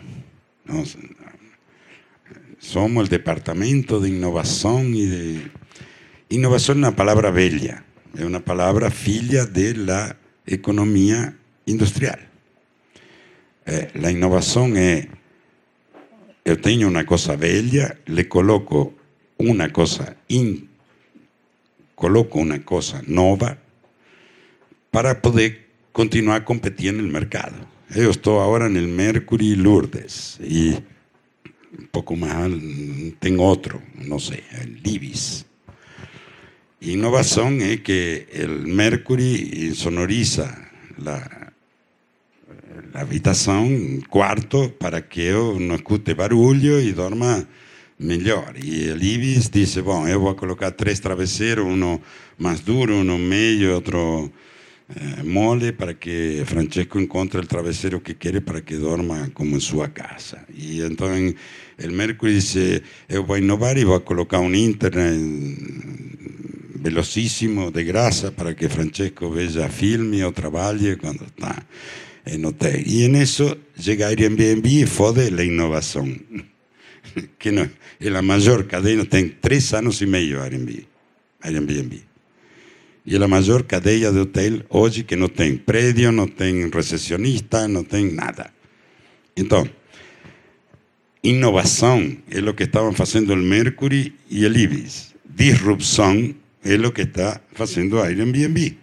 somos 2.60 3.08
o 3.08 3.10
departamento 3.10 4.00
de 4.00 4.10
inovação 4.10 4.84
e 4.86 5.08
de 5.08 5.52
inovação 6.30 6.76
é 6.76 6.78
uma 6.78 6.92
palavra 6.92 7.32
velha, 7.32 7.84
é 8.18 8.26
uma 8.26 8.40
palavra 8.40 8.92
filha 8.92 9.46
da 9.48 10.16
economia 10.48 11.36
industrial. 11.68 12.20
Eh, 13.66 13.90
a 14.04 14.12
inovação 14.12 14.74
é 14.78 15.08
yo 16.50 16.60
tengo 16.60 16.88
una 16.88 17.06
cosa 17.06 17.36
bella, 17.36 17.96
le 18.08 18.28
coloco 18.28 18.96
una 19.38 19.72
cosa, 19.72 20.18
in, 20.30 20.68
coloco 21.94 22.40
una 22.40 22.66
cosa 22.66 23.04
nova 23.06 23.56
para 24.90 25.22
poder 25.22 25.68
continuar 25.92 26.46
competiendo 26.46 27.02
en 27.02 27.06
el 27.06 27.12
mercado. 27.12 27.56
Yo 27.96 28.10
estoy 28.10 28.40
ahora 28.40 28.66
en 28.66 28.78
el 28.78 28.88
Mercury 28.88 29.56
Lourdes 29.58 30.40
y 30.44 30.70
un 30.70 31.88
poco 31.92 32.16
más, 32.16 32.50
tengo 33.20 33.46
otro, 33.48 33.80
no 33.94 34.18
sé, 34.18 34.44
el 34.60 34.82
Libis. 34.82 35.46
Innovación 36.82 37.62
es 37.62 37.82
que 37.82 38.28
el 38.32 38.66
Mercury 38.66 39.76
sonoriza 39.76 40.72
la, 40.98 41.39
habitação, 42.94 43.68
quarto, 44.10 44.70
para 44.80 45.02
que 45.02 45.22
eu 45.22 45.60
não 45.60 45.76
escute 45.76 46.14
barulho 46.14 46.80
e 46.80 46.92
dorma 46.94 47.48
melhor. 48.00 48.54
E 48.56 48.90
o 48.92 48.98
Ibis 48.98 49.50
disse: 49.50 49.82
Bom, 49.82 50.08
eu 50.08 50.20
vou 50.20 50.36
colocar 50.36 50.72
três 50.72 51.00
travesseiros, 51.00 51.66
um 51.66 52.00
mais 52.38 52.62
duro, 52.62 52.94
um 52.94 53.18
meio, 53.18 53.76
outro 53.76 54.32
eh, 54.96 55.24
mole, 55.24 55.72
para 55.74 55.94
que 55.94 56.44
Francesco 56.46 57.00
encontre 57.00 57.42
o 57.42 57.46
travesseiro 57.46 58.00
que 58.00 58.14
quer 58.14 58.42
para 58.42 58.62
que 58.62 58.76
dorma 58.76 59.30
como 59.34 59.56
em 59.56 59.60
sua 59.60 59.90
casa. 59.90 60.40
E 60.54 60.82
então 60.82 61.08
o 61.08 61.92
Mercury 61.92 62.36
disse: 62.36 62.82
Eu 63.08 63.26
vou 63.26 63.38
inovar 63.38 63.78
e 63.78 63.86
vou 63.86 64.00
colocar 64.00 64.40
um 64.40 64.54
internet 64.56 65.20
velocíssimo, 66.82 67.72
de 67.72 67.84
graça, 67.84 68.32
para 68.32 68.54
que 68.54 68.70
Francesco 68.70 69.30
veja 69.30 69.68
filme 69.68 70.24
ou 70.24 70.32
trabalhe 70.32 70.96
quando 70.96 71.26
está 71.26 71.62
en 72.34 72.46
hotel. 72.46 72.84
Y 72.86 73.04
en 73.04 73.16
eso 73.16 73.58
llega 73.78 74.08
Airbnb 74.08 74.66
y 74.66 74.86
fode 74.86 75.32
la 75.32 75.44
innovación. 75.44 76.50
que 77.38 77.52
no, 77.52 77.70
es 78.00 78.12
la 78.12 78.22
mayor 78.22 78.68
cadena, 78.68 79.06
tiene 79.06 79.36
tres 79.40 79.74
años 79.74 80.02
y 80.02 80.08
medio 80.08 80.42
Airbnb. 80.42 80.86
Airbnb. 81.42 81.94
Y 83.06 83.14
es 83.14 83.20
la 83.20 83.28
mayor 83.28 83.66
cadena 83.66 84.12
de 84.12 84.22
hotel 84.22 84.66
hoy 84.70 85.04
que 85.04 85.18
no 85.18 85.30
tiene 85.30 85.58
predio, 85.58 86.12
no 86.12 86.28
tiene 86.28 86.70
recepcionista, 86.70 87.68
no 87.68 87.84
tiene 87.84 88.12
nada. 88.12 88.54
Entonces, 89.36 89.74
innovación 91.22 92.24
es 92.30 92.42
lo 92.42 92.56
que 92.56 92.64
estaban 92.66 92.94
haciendo 92.94 93.34
el 93.34 93.42
Mercury 93.42 94.16
y 94.30 94.46
el 94.46 94.58
Ibis. 94.58 95.16
Disrupción 95.24 96.38
es 96.64 96.80
lo 96.80 96.94
que 96.94 97.04
está 97.04 97.42
haciendo 97.58 98.04
Airbnb. 98.04 98.76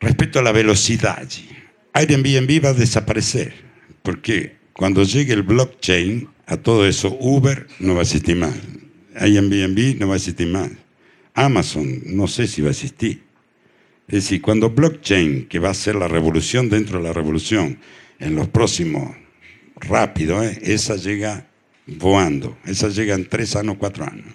Respecto 0.00 0.38
a 0.38 0.42
la 0.42 0.52
velocidad, 0.52 1.26
Airbnb 1.92 2.64
va 2.64 2.70
a 2.70 2.74
desaparecer, 2.74 3.54
porque 4.02 4.56
cuando 4.72 5.04
llegue 5.04 5.32
el 5.32 5.42
blockchain 5.42 6.28
a 6.46 6.58
todo 6.58 6.86
eso, 6.86 7.16
Uber 7.18 7.66
no 7.80 7.94
va 7.94 8.00
a 8.00 8.02
existir 8.02 8.36
más, 8.36 8.54
Airbnb 9.14 9.98
no 9.98 10.08
va 10.08 10.14
a 10.14 10.16
existir 10.16 10.48
más. 10.48 10.70
Amazon, 11.34 12.02
no 12.06 12.26
sé 12.26 12.46
si 12.46 12.62
va 12.62 12.68
a 12.68 12.72
existir. 12.72 13.22
Es 14.08 14.24
decir, 14.24 14.40
cuando 14.40 14.70
blockchain, 14.70 15.46
que 15.48 15.58
va 15.58 15.70
a 15.70 15.74
ser 15.74 15.96
la 15.96 16.08
revolución 16.08 16.68
dentro 16.68 16.98
de 16.98 17.04
la 17.04 17.12
revolución, 17.12 17.78
en 18.18 18.34
los 18.34 18.48
próximos, 18.48 19.16
rápido, 19.76 20.42
¿eh? 20.42 20.58
esa 20.62 20.96
llega 20.96 21.46
voando, 21.86 22.56
esa 22.64 22.88
llega 22.88 23.14
en 23.14 23.28
tres 23.28 23.56
años, 23.56 23.76
cuatro 23.78 24.04
años. 24.04 24.34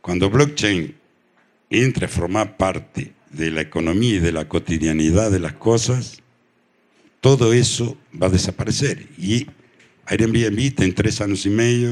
Cuando 0.00 0.30
blockchain 0.30 0.94
entre 1.70 2.06
a 2.06 2.08
formar 2.08 2.56
parte 2.56 3.12
de 3.30 3.50
la 3.50 3.60
economía 3.60 4.16
y 4.16 4.18
de 4.20 4.32
la 4.32 4.48
cotidianidad 4.48 5.30
de 5.30 5.40
las 5.40 5.54
cosas, 5.54 6.22
todo 7.20 7.52
eso 7.52 7.96
va 8.20 8.28
a 8.28 8.30
desaparecer. 8.30 9.06
Y 9.18 9.46
Airbnb 10.06 10.82
en 10.82 10.94
tres 10.94 11.20
años 11.20 11.44
y 11.46 11.50
medio. 11.50 11.90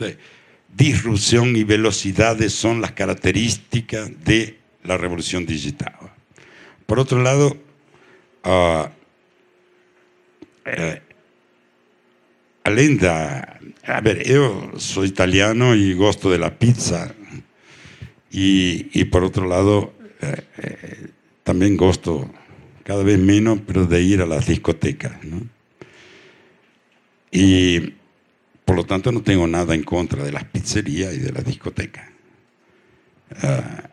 Eh, 0.00 0.16
disrupción 0.74 1.54
y 1.56 1.64
velocidades 1.64 2.52
son 2.52 2.80
las 2.80 2.92
características 2.92 4.10
de 4.24 4.58
la 4.84 4.96
revolución 4.96 5.46
digital. 5.46 5.92
Por 6.86 6.98
otro 6.98 7.22
lado, 7.22 7.56
uh, 8.44 8.86
eh, 10.64 11.02
a 12.64 14.00
ver, 14.00 14.26
yo 14.26 14.72
soy 14.76 15.08
italiano 15.08 15.74
y 15.74 15.94
gosto 15.94 16.30
de 16.30 16.38
la 16.38 16.58
pizza 16.58 17.14
y, 18.30 19.04
por 19.06 19.24
otro 19.24 19.46
lado 19.46 19.92
eh, 20.22 20.44
eh, 20.58 21.08
también 21.42 21.76
gosto 21.76 22.30
cada 22.84 23.02
vez 23.02 23.18
menos, 23.18 23.60
pero 23.66 23.86
de 23.86 24.02
ir 24.02 24.22
a 24.22 24.26
las 24.26 24.46
discotecas. 24.46 25.12
Y 27.30 27.94
por 28.64 28.76
lo 28.76 28.84
tanto, 28.84 29.12
no 29.12 29.22
tengo 29.22 29.46
nada 29.46 29.74
en 29.74 29.82
contra 29.82 30.24
de 30.24 30.32
las 30.32 30.44
pizzerías 30.44 31.14
y 31.14 31.18
de 31.18 31.32
las 31.32 31.44
discotecas. 31.44 32.06
Ah, 33.42 33.88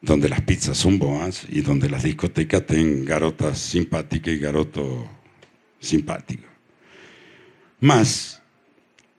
donde 0.00 0.28
las 0.28 0.42
pizzas 0.42 0.78
son 0.78 0.98
buenas 0.98 1.44
y 1.48 1.60
donde 1.60 1.90
las 1.90 2.04
discotecas 2.04 2.66
tienen 2.66 3.04
garotas 3.04 3.58
simpáticas 3.58 4.34
y 4.34 4.38
garotos 4.38 5.04
simpáticos. 5.80 6.50
Más, 7.80 8.40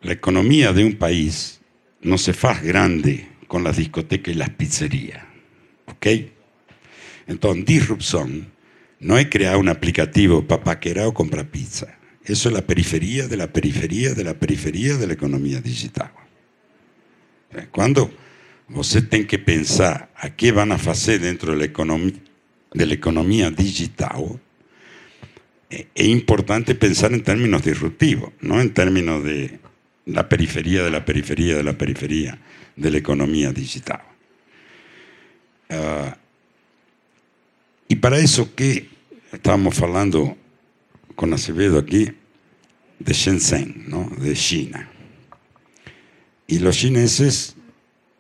la 0.01 0.13
economía 0.13 0.71
de 0.71 0.85
un 0.85 0.95
país 0.95 1.59
no 2.01 2.17
se 2.17 2.31
hace 2.31 2.65
grande 2.65 3.27
con 3.47 3.63
las 3.63 3.77
discotecas 3.77 4.33
y 4.33 4.37
las 4.37 4.49
pizzerías. 4.51 5.28
¿Ok? 5.99 6.07
Entonces, 7.27 7.65
disrupción 7.65 8.47
no 9.01 9.17
es 9.17 9.27
crear 9.29 9.57
un 9.57 9.67
aplicativo 9.67 10.47
para 10.47 10.63
paquear 10.63 11.07
o 11.07 11.13
comprar 11.13 11.49
pizza. 11.49 11.97
Eso 12.23 12.47
es 12.47 12.55
la 12.55 12.61
periferia 12.61 13.27
de 13.27 13.35
la 13.35 13.51
periferia 13.51 14.13
de 14.13 14.23
la 14.23 14.33
periferia 14.33 14.95
de 14.95 15.07
la 15.07 15.13
economía 15.13 15.59
digital. 15.59 16.11
Eh, 17.51 17.67
Cuando 17.71 18.11
você 18.69 19.01
tem 19.01 19.25
que 19.25 19.39
pensar 19.39 20.09
a 20.15 20.29
qué 20.29 20.51
van 20.51 20.71
a 20.71 20.75
hacer 20.75 21.19
dentro 21.19 21.51
de 21.51 21.57
la 21.59 21.65
economía, 21.65 22.13
de 22.73 22.85
la 22.85 22.93
economía 22.93 23.51
digital, 23.51 24.39
eh, 25.69 25.87
es 25.93 26.07
importante 26.07 26.75
pensar 26.75 27.11
en 27.11 27.23
términos 27.23 27.63
disruptivos, 27.63 28.31
no 28.39 28.61
en 28.61 28.73
términos 28.73 29.23
de, 29.23 29.59
la 30.05 30.27
periferia 30.29 30.83
de 30.83 30.91
la 30.91 31.05
periferia 31.05 31.57
de 31.57 31.63
la 31.63 31.77
periferia 31.77 32.39
de 32.75 32.91
la 32.91 32.97
economía 32.97 33.51
digital. 33.51 34.01
Uh, 35.69 36.11
y 37.87 37.95
para 37.95 38.17
eso 38.17 38.53
que 38.55 38.89
estábamos 39.31 39.81
hablando 39.81 40.35
con 41.15 41.33
Acevedo 41.33 41.79
aquí 41.79 42.11
de 42.99 43.13
Shenzhen, 43.13 43.85
¿no? 43.87 44.09
de 44.17 44.33
China. 44.33 44.89
Y 46.47 46.59
los 46.59 46.77
chineses 46.77 47.55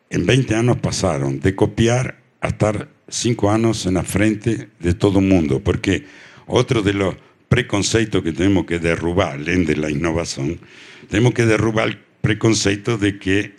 en 0.09 0.25
20 0.25 0.55
años 0.55 0.77
pasaron 0.77 1.39
de 1.39 1.55
copiar 1.55 2.19
a 2.41 2.49
estar 2.49 2.89
5 3.07 3.51
años 3.51 3.85
en 3.85 3.95
la 3.95 4.03
frente 4.03 4.69
de 4.79 4.93
todo 4.93 5.19
el 5.19 5.25
mundo, 5.25 5.61
porque 5.63 6.05
otro 6.45 6.81
de 6.81 6.93
los 6.93 7.15
preconceptos 7.47 8.23
que 8.23 8.31
tenemos 8.31 8.65
que 8.65 8.79
derrubar, 8.79 9.43
de 9.43 9.75
la 9.75 9.89
innovación, 9.89 10.59
tenemos 11.09 11.33
que 11.33 11.45
derrubar 11.45 11.89
el 11.89 11.99
preconcepto 12.21 12.97
de 12.97 13.17
que 13.17 13.55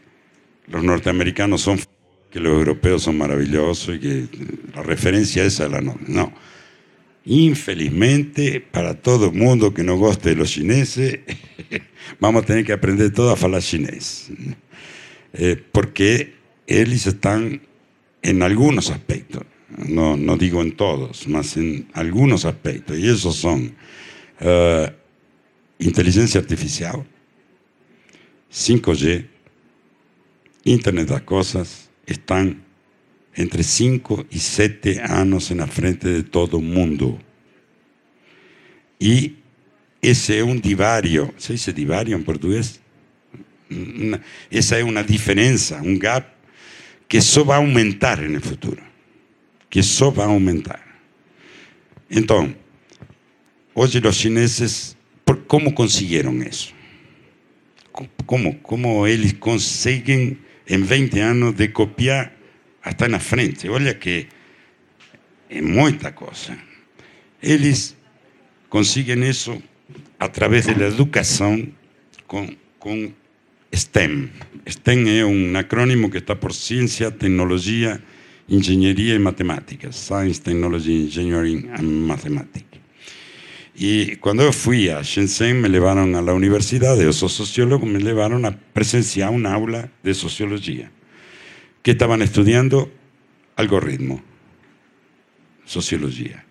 los 0.68 0.84
norteamericanos 0.84 1.62
son 1.62 1.80
que 2.30 2.40
los 2.40 2.52
europeos 2.52 3.02
son 3.02 3.18
maravillosos 3.18 3.96
y 3.96 3.98
que 3.98 4.26
la 4.74 4.82
referencia 4.82 5.44
esa 5.44 5.68
la 5.68 5.80
no. 5.80 5.98
No. 6.06 6.32
Infelizmente, 7.24 8.60
para 8.60 8.94
todo 8.94 9.26
el 9.26 9.32
mundo 9.32 9.74
que 9.74 9.82
no 9.82 9.96
guste 9.96 10.30
de 10.30 10.36
los 10.36 10.50
chineses, 10.50 11.20
vamos 12.20 12.42
a 12.42 12.46
tener 12.46 12.64
que 12.64 12.72
aprender 12.72 13.12
todo 13.12 13.30
a 13.30 13.34
hablar 13.34 13.62
chinés. 13.62 14.30
Eh, 15.32 15.62
porque 15.70 16.34
ellos 16.66 17.06
están 17.06 17.60
en 18.22 18.42
algunos 18.42 18.90
aspectos, 18.90 19.44
no, 19.86 20.16
no 20.16 20.36
digo 20.36 20.62
en 20.62 20.72
todos, 20.72 21.28
más 21.28 21.56
en 21.56 21.88
algunos 21.92 22.44
aspectos, 22.44 22.98
y 22.98 23.08
esos 23.08 23.36
son 23.36 23.74
uh, 24.40 24.90
inteligencia 25.78 26.40
artificial, 26.40 27.04
5G, 28.52 29.26
Internet 30.64 31.06
de 31.06 31.14
las 31.14 31.22
Cosas, 31.22 31.89
están 32.12 32.62
entre 33.34 33.62
5 33.62 34.26
y 34.30 34.38
7 34.38 35.02
años 35.02 35.50
en 35.50 35.58
la 35.58 35.66
frente 35.66 36.08
de 36.08 36.22
todo 36.22 36.58
el 36.58 36.64
mundo. 36.64 37.18
Y 38.98 39.36
ese 40.02 40.38
es 40.38 40.44
un 40.44 40.60
divario, 40.60 41.32
¿se 41.36 41.54
dice 41.54 41.72
divario 41.72 42.16
en 42.16 42.24
portugués? 42.24 42.80
esa 44.50 44.78
es 44.78 44.84
una 44.84 45.02
diferencia, 45.02 45.80
un 45.80 45.96
gap 45.98 46.26
que 47.06 47.18
eso 47.18 47.44
va 47.44 47.56
a 47.56 47.58
aumentar 47.58 48.22
en 48.22 48.34
el 48.34 48.40
futuro. 48.40 48.82
Que 49.68 49.80
eso 49.80 50.12
va 50.12 50.24
a 50.24 50.28
aumentar. 50.28 50.80
Entonces, 52.08 52.56
hoy 53.74 53.90
los 54.00 54.16
chineses, 54.16 54.96
¿cómo 55.46 55.74
consiguieron 55.74 56.42
eso? 56.42 56.72
¿Cómo, 58.26 58.60
cómo 58.62 59.06
ellos 59.06 59.34
consiguen 59.34 60.40
en 60.70 60.86
20 60.86 61.22
años 61.22 61.56
de 61.56 61.72
copiar 61.72 62.32
en 62.84 63.12
la 63.12 63.20
frente? 63.20 63.68
Oye 63.68 63.98
que 63.98 64.28
es 65.48 65.62
mucha 65.62 66.14
cosa. 66.14 66.56
Ellos 67.42 67.96
consiguen 68.68 69.24
eso 69.24 69.60
a 70.18 70.30
través 70.30 70.66
de 70.66 70.76
la 70.76 70.86
educación 70.86 71.74
con, 72.26 72.56
con 72.78 73.14
STEM. 73.74 74.30
STEM 74.66 75.06
es 75.08 75.24
un 75.24 75.56
acrónimo 75.56 76.10
que 76.10 76.18
está 76.18 76.38
por 76.38 76.54
ciencia, 76.54 77.10
tecnología, 77.10 78.00
ingeniería 78.48 79.14
y 79.14 79.18
matemáticas. 79.18 79.96
Science, 79.96 80.40
Technology, 80.40 81.04
Engineering 81.04 81.70
and 81.74 82.06
Mathematics. 82.06 82.69
Y 83.74 84.16
cuando 84.16 84.44
yo 84.44 84.52
fui 84.52 84.88
a 84.88 85.02
Shenzhen, 85.02 85.60
me 85.60 85.68
llevaron 85.68 86.14
a 86.14 86.22
la 86.22 86.34
universidad, 86.34 86.96
de 86.96 87.08
esos 87.08 87.32
sociólogos 87.32 87.88
me 87.88 88.00
llevaron 88.00 88.44
a 88.44 88.56
presenciar 88.56 89.30
un 89.30 89.46
aula 89.46 89.90
de 90.02 90.14
sociología, 90.14 90.90
que 91.82 91.92
estaban 91.92 92.22
estudiando 92.22 92.92
algoritmo, 93.56 94.22
sociología. 95.64 96.44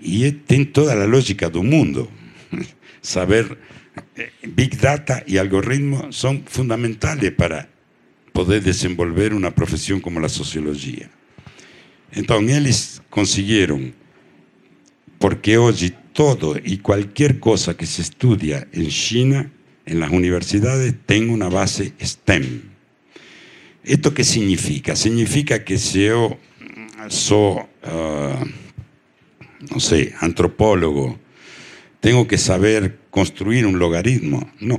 y 0.00 0.30
tiene 0.32 0.66
toda 0.66 0.94
la 0.94 1.06
lógica 1.06 1.50
del 1.50 1.64
mundo, 1.64 2.08
saber 3.00 3.58
eh, 4.16 4.32
Big 4.42 4.78
Data 4.78 5.22
y 5.26 5.36
algoritmo 5.36 6.12
son 6.12 6.44
fundamentales 6.46 7.32
para 7.32 7.68
poder 8.32 8.62
desenvolver 8.62 9.32
una 9.32 9.54
profesión 9.54 10.00
como 10.00 10.20
la 10.20 10.28
sociología. 10.28 11.10
Entonces, 12.10 12.56
ellos 12.56 13.02
consiguieron, 13.10 13.94
porque 15.24 15.56
hoy 15.56 15.94
todo 16.12 16.54
y 16.62 16.76
cualquier 16.76 17.40
cosa 17.40 17.74
que 17.78 17.86
se 17.86 18.02
estudia 18.02 18.68
en 18.72 18.88
China, 18.88 19.50
en 19.86 19.98
las 19.98 20.10
universidades, 20.10 20.94
tiene 21.06 21.32
una 21.32 21.48
base 21.48 21.94
STEM. 21.98 22.60
¿Esto 23.84 24.12
qué 24.12 24.22
significa? 24.22 24.94
Significa 24.94 25.64
que 25.64 25.78
si 25.78 26.04
yo 26.04 26.36
soy, 27.08 27.56
ah, 27.84 28.44
no 29.72 29.80
sé, 29.80 30.12
antropólogo, 30.20 31.18
tengo 32.00 32.28
que 32.28 32.36
saber 32.36 32.98
construir 33.08 33.64
un 33.64 33.78
logaritmo. 33.78 34.52
No, 34.60 34.78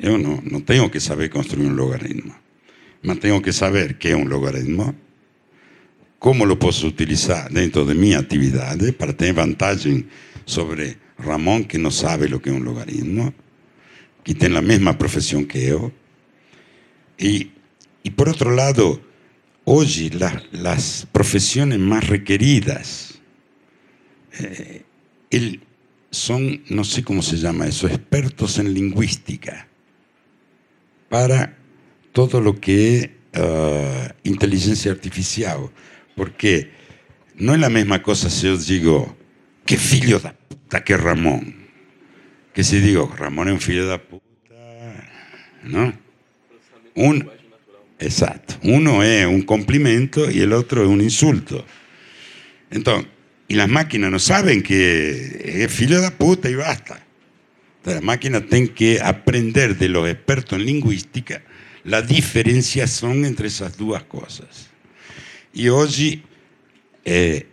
yo 0.00 0.18
no, 0.18 0.42
no 0.44 0.64
tengo 0.64 0.90
que 0.90 0.98
saber 0.98 1.30
construir 1.30 1.68
un 1.68 1.76
logaritmo. 1.76 2.34
Más 3.02 3.20
tengo 3.20 3.40
que 3.40 3.52
saber 3.52 3.98
qué 3.98 4.08
es 4.08 4.16
un 4.16 4.28
logaritmo, 4.28 4.96
cómo 6.22 6.46
lo 6.46 6.56
puedo 6.56 6.86
utilizar 6.86 7.50
dentro 7.50 7.84
de 7.84 7.96
mi 7.96 8.14
actividad 8.14 8.78
para 8.96 9.12
tener 9.12 9.34
ventaja 9.34 9.76
sobre 10.44 10.96
Ramón 11.18 11.64
que 11.64 11.78
no 11.78 11.90
sabe 11.90 12.28
lo 12.28 12.40
que 12.40 12.50
es 12.50 12.56
un 12.56 12.64
logaritmo, 12.64 13.34
que 14.22 14.32
tiene 14.32 14.54
la 14.54 14.62
misma 14.62 14.96
profesión 14.96 15.46
que 15.46 15.66
yo. 15.66 15.90
Y, 17.18 17.50
y 18.04 18.10
por 18.10 18.28
otro 18.28 18.52
lado, 18.52 19.02
hoy 19.64 20.10
las 20.52 21.08
profesiones 21.10 21.80
más 21.80 22.06
requeridas, 22.06 23.18
eh, 24.38 24.84
el, 25.30 25.60
son, 26.12 26.62
no 26.68 26.84
sé 26.84 27.02
cómo 27.02 27.22
se 27.22 27.36
llama 27.36 27.66
eso, 27.66 27.88
expertos 27.88 28.60
en 28.60 28.72
lingüística 28.72 29.66
para 31.08 31.58
todo 32.12 32.40
lo 32.40 32.60
que 32.60 32.98
es 32.98 33.10
ah, 33.34 34.14
inteligencia 34.22 34.92
artificial. 34.92 35.68
Porque 36.14 36.70
no 37.36 37.54
es 37.54 37.60
la 37.60 37.70
misma 37.70 38.02
cosa 38.02 38.30
si 38.30 38.46
yo 38.46 38.56
digo, 38.56 39.16
qué 39.64 39.76
filho 39.76 40.18
da 40.18 40.32
puta 40.32 40.84
que 40.84 40.96
Ramón. 40.96 41.68
Que 42.52 42.64
si 42.64 42.80
digo, 42.80 43.12
Ramón 43.16 43.48
es 43.48 43.54
un 43.54 43.60
filho 43.60 43.86
da 43.86 43.98
puta, 43.98 44.24
¿no? 45.64 45.92
Un, 46.94 47.30
exacto. 47.98 48.54
Uno 48.62 49.02
es 49.02 49.26
un 49.26 49.42
complemento 49.42 50.30
y 50.30 50.40
el 50.40 50.52
otro 50.52 50.82
es 50.82 50.88
un 50.88 51.00
insulto. 51.00 51.64
Entonces, 52.70 53.08
y 53.48 53.54
las 53.54 53.68
máquinas 53.68 54.10
no 54.10 54.18
saben 54.18 54.62
que 54.62 55.62
es 55.64 55.72
filho 55.72 56.00
de 56.00 56.10
puta 56.10 56.48
y 56.48 56.54
basta. 56.54 57.04
las 57.84 58.02
máquinas 58.02 58.46
tienen 58.48 58.68
que 58.68 59.00
aprender 59.00 59.76
de 59.76 59.88
los 59.88 60.08
expertos 60.08 60.58
en 60.58 60.66
lingüística 60.66 61.42
la 61.84 62.00
diferenciación 62.00 63.24
entre 63.24 63.48
esas 63.48 63.76
dos 63.76 64.02
cosas. 64.04 64.71
Y 65.52 65.68
hoy, 65.68 66.22
eh, 67.04 67.46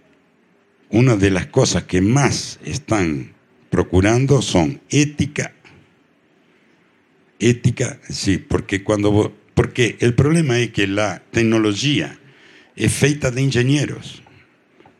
una 0.89 1.15
de 1.15 1.31
las 1.31 1.47
cosas 1.47 1.83
que 1.83 2.01
más 2.01 2.59
están 2.63 3.33
procurando 3.69 4.41
son 4.41 4.81
ética. 4.89 5.53
Ética, 7.39 7.99
sí, 8.09 8.37
porque 8.37 8.83
cuando 8.83 9.33
porque 9.59 9.97
el 9.99 10.13
problema 10.13 10.57
es 10.57 10.71
que 10.71 10.87
la 10.87 11.21
tecnología 11.31 12.17
es 12.77 12.93
feita 12.93 13.29
de 13.29 13.41
ingenieros. 13.41 14.23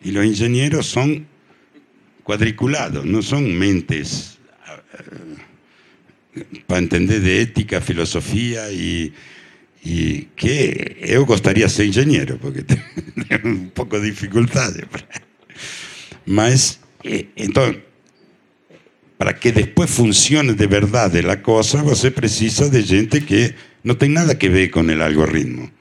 Y 0.03 0.11
los 0.11 0.25
ingenieros 0.25 0.85
son 0.85 1.27
cuadriculados, 2.23 3.05
no 3.05 3.21
son 3.21 3.57
mentes 3.57 4.37
eh, 6.35 6.43
para 6.67 6.79
entender 6.79 7.21
de 7.21 7.41
ética, 7.41 7.79
filosofía 7.79 8.69
y, 8.69 9.13
e 9.83 10.27
que 10.35 10.97
eu 10.99 11.25
gostaria 11.25 11.67
de 11.67 11.71
ser 11.71 11.87
engenheiro, 11.87 12.37
porque 12.39 12.63
tenho 12.63 13.47
um 13.47 13.69
pouco 13.69 13.99
de 13.99 14.11
dificuldade. 14.11 14.83
Mas, 16.25 16.79
eh, 17.03 17.25
então, 17.37 17.75
para 19.17 19.33
que 19.33 19.51
depois 19.51 19.89
funcione 19.89 20.53
de 20.53 20.67
verdade 20.67 21.19
a 21.19 21.37
coisa, 21.37 21.81
você 21.81 22.11
precisa 22.11 22.69
de 22.69 22.81
gente 22.81 23.21
que 23.21 23.53
não 23.83 23.95
tem 23.95 24.09
nada 24.09 24.35
que 24.35 24.49
ver 24.49 24.69
com 24.69 24.81
o 24.81 25.03
algoritmo, 25.03 25.71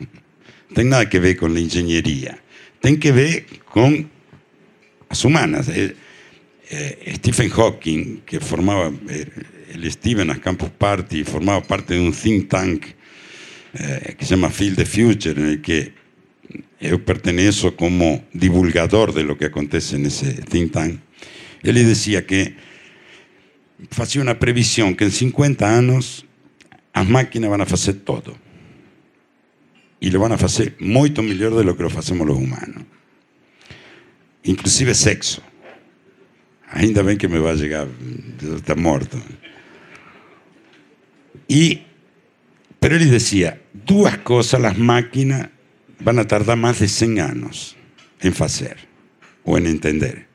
tem 0.75 0.85
nada 0.85 1.07
que 1.07 1.19
ver 1.19 1.35
com 1.35 1.47
a 1.47 1.61
engenharia, 1.61 2.39
tem 2.81 2.97
que 2.97 3.11
ver 3.13 3.47
com 3.67 4.05
as 5.11 5.25
humanas. 5.25 5.69
Eh, 5.69 5.95
eh, 6.71 7.15
Stephen 7.17 7.51
Hawking, 7.51 8.23
que 8.25 8.39
formava, 8.39 8.95
ele 9.75 9.89
estive 9.89 10.23
nas 10.23 10.39
Campus 10.39 10.71
Party, 10.79 11.25
formava 11.25 11.63
parte 11.63 11.95
de 11.95 11.99
um 11.99 12.13
think 12.13 12.47
tank 12.47 12.98
que 13.73 14.25
se 14.25 14.31
llama 14.35 14.51
Field 14.51 14.77
the 14.77 14.87
Future, 14.87 15.41
en 15.41 15.49
el 15.49 15.61
que 15.61 15.93
yo 16.81 17.05
pertenezco 17.05 17.77
como 17.77 18.25
divulgador 18.33 19.13
de 19.13 19.25
lo 19.25 19.37
que 19.37 19.47
acontece 19.47 19.97
en 19.97 20.07
ese 20.07 20.33
think 20.43 20.73
tank. 20.73 21.01
Él 21.63 21.75
decía 21.75 22.27
que 22.27 22.57
fazia 23.91 24.23
uma 24.23 24.35
previsão 24.35 24.95
que 24.95 25.05
em 25.05 25.11
50 25.11 25.67
anos 25.67 26.25
as 26.93 27.07
máquinas 27.07 27.51
vão 27.51 27.67
fazer 27.67 27.95
todo. 28.05 28.37
E 30.01 30.11
lo 30.11 30.21
vão 30.21 30.39
fazer 30.39 30.77
muito 30.81 31.23
melhor 31.23 31.51
do 31.51 31.77
que 31.77 31.83
lo 31.83 31.91
fazemos 31.91 32.29
os 32.29 32.37
humanos. 32.37 32.85
Inclusive 34.45 34.95
sexo. 34.95 35.43
Ainda 36.71 37.03
bem 37.03 37.17
que 37.17 37.29
me 37.29 37.39
vai 37.39 37.57
chegar, 37.57 37.89
está 38.57 38.75
morto. 38.75 39.21
E, 41.49 41.83
pero 42.81 42.95
él 42.95 43.03
les 43.03 43.11
decía, 43.11 43.61
dos 43.73 44.17
cosas 44.19 44.61
las 44.61 44.79
máquinas 44.79 45.49
van 46.01 46.19
a 46.19 46.27
tardar 46.27 46.57
más 46.57 46.79
de 46.81 46.89
100 46.89 47.21
años 47.21 47.77
en 48.21 48.35
hacer 48.43 48.77
o 49.45 49.59
en 49.59 49.67
entender. 49.67 50.29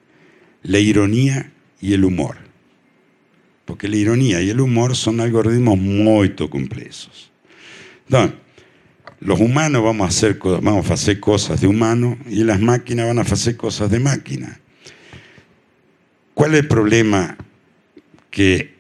La 0.62 0.80
ironía 0.80 1.52
y 1.80 1.94
el 1.94 2.06
humor. 2.06 2.38
Porque 3.66 3.88
la 3.88 3.96
ironía 3.96 4.42
y 4.42 4.50
el 4.50 4.60
humor 4.60 4.96
son 4.96 5.22
algoritmos 5.22 5.78
muy 5.78 6.36
complejos. 6.36 7.32
Entonces, 8.08 8.38
los 9.22 9.40
humanos 9.40 9.84
vamos 9.84 10.06
a, 10.06 10.10
hacer, 10.10 10.38
vamos 10.38 10.90
a 10.90 10.96
hacer 10.96 11.22
cosas 11.22 11.62
de 11.62 11.68
humano 11.68 12.18
y 12.28 12.44
las 12.44 12.60
máquinas 12.60 13.08
van 13.08 13.20
a 13.20 13.22
hacer 13.22 13.56
cosas 13.56 13.90
de 13.90 14.00
máquina. 14.00 14.60
¿Cuál 16.34 16.56
es 16.56 16.62
el 16.62 16.68
problema 16.68 17.38
que, 18.30 18.76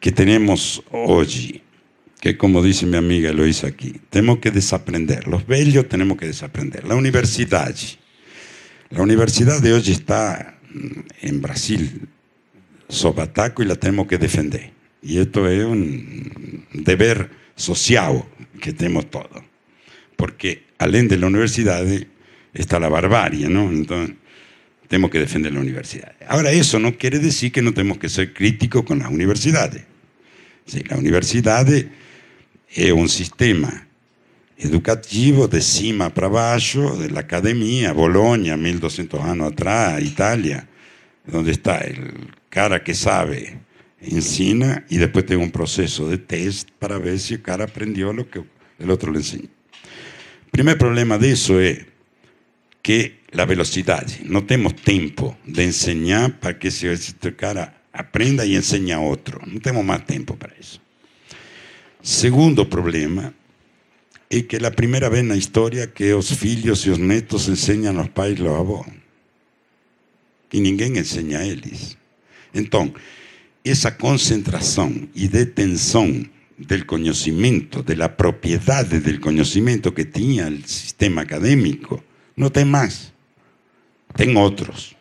que 0.00 0.12
tenemos 0.12 0.82
hoy? 0.90 1.63
Que 2.24 2.38
como 2.38 2.62
dice 2.62 2.86
mi 2.86 2.96
amiga 2.96 3.28
Eloisa 3.28 3.66
aquí, 3.66 4.00
tenemos 4.08 4.38
que 4.38 4.50
desaprender. 4.50 5.28
Los 5.28 5.46
bellos 5.46 5.90
tenemos 5.90 6.16
que 6.16 6.24
desaprender. 6.24 6.86
La 6.86 6.94
universidad. 6.94 7.76
La 8.88 9.02
universidad 9.02 9.60
de 9.60 9.74
hoy 9.74 9.82
está 9.90 10.58
en 11.20 11.42
Brasil 11.42 12.08
sobataco 12.88 13.62
y 13.62 13.66
la 13.66 13.76
tenemos 13.76 14.06
que 14.06 14.16
defender. 14.16 14.72
Y 15.02 15.18
esto 15.18 15.46
es 15.46 15.66
un 15.66 16.66
deber 16.72 17.28
social 17.56 18.24
que 18.58 18.72
tenemos 18.72 19.10
todos 19.10 19.42
porque 20.16 20.62
além 20.78 21.06
de 21.06 21.18
la 21.18 21.26
universidad 21.26 21.84
está 22.54 22.80
la 22.80 22.88
barbarie, 22.88 23.48
¿no? 23.50 23.70
Entonces, 23.70 24.16
tenemos 24.88 25.10
que 25.10 25.18
defender 25.18 25.52
la 25.52 25.60
universidad. 25.60 26.14
Ahora, 26.26 26.50
eso 26.50 26.78
no 26.78 26.96
quiere 26.96 27.18
decir 27.18 27.52
que 27.52 27.60
no 27.60 27.74
tenemos 27.74 27.98
que 27.98 28.08
ser 28.08 28.32
críticos 28.32 28.84
con 28.84 29.00
las 29.00 29.10
universidades. 29.10 29.84
Sí, 30.64 30.82
la 30.88 30.96
universidad 30.96 31.66
é 32.76 32.92
um 32.92 33.06
sistema 33.06 33.86
educativo 34.58 35.48
de 35.48 35.60
cima 35.60 36.10
para 36.10 36.28
baixo, 36.28 36.96
de 36.96 37.08
la 37.08 37.20
academia, 37.20 37.92
Bologna, 37.92 38.56
1200 38.56 39.20
anos 39.20 39.48
atrás, 39.48 40.04
Itália, 40.04 40.68
onde 41.32 41.52
está 41.52 41.80
o 41.80 42.50
cara 42.50 42.80
que 42.80 42.94
sabe, 42.94 43.58
ensina, 44.02 44.84
e 44.90 44.98
depois 44.98 45.24
tem 45.24 45.36
um 45.36 45.50
processo 45.50 46.08
de 46.08 46.18
test 46.18 46.68
para 46.78 46.98
ver 46.98 47.18
se 47.18 47.34
o 47.34 47.42
cara 47.42 47.64
aprendió 47.64 48.12
lo 48.12 48.28
que 48.28 48.42
el 48.78 48.90
otro 48.90 49.12
le 49.12 49.18
ensinou. 49.18 49.48
O 50.46 50.50
primeiro 50.50 50.78
problema 50.78 51.18
disso 51.18 51.58
é 51.58 51.84
que 52.82 53.24
la 53.32 53.44
velocidade. 53.44 54.20
Não 54.24 54.42
temos 54.42 54.74
tempo 54.74 55.36
de 55.44 55.64
enseñar 55.64 56.30
para 56.38 56.54
que 56.54 56.68
esse 56.68 57.32
cara 57.32 57.74
aprenda 57.92 58.44
e 58.46 58.54
enseñe 58.54 58.92
a 58.92 59.00
outro. 59.00 59.40
Não 59.46 59.58
temos 59.58 59.84
mais 59.84 60.04
tempo 60.04 60.36
para 60.36 60.52
isso. 60.60 60.83
Segundo 62.04 62.66
problema 62.66 63.32
é 64.28 64.42
que 64.42 64.56
a 64.56 64.70
primeira 64.70 65.08
vez 65.08 65.24
na 65.24 65.38
história 65.38 65.86
que 65.86 66.12
os 66.12 66.30
filhos 66.32 66.84
e 66.84 66.90
os 66.90 66.98
netos 66.98 67.48
ensinam 67.48 67.98
aos 67.98 68.08
pais 68.08 68.38
e 68.38 68.46
aos 68.46 68.60
avós. 68.60 68.86
E 70.52 70.60
ninguém 70.60 70.98
ensina 70.98 71.38
a 71.38 71.46
eles. 71.46 71.96
Então, 72.52 72.92
essa 73.64 73.90
concentração 73.90 75.08
e 75.14 75.26
detenção 75.28 76.22
do 76.58 76.84
conhecimento, 76.84 77.82
da 77.82 78.10
propriedade 78.10 79.00
del 79.00 79.18
conhecimento 79.18 79.90
que 79.90 80.04
tinha 80.04 80.50
o 80.50 80.68
sistema 80.68 81.22
acadêmico, 81.22 82.04
não 82.36 82.50
tem 82.50 82.66
mais. 82.66 83.14
Tem 84.14 84.36
outros. 84.36 84.94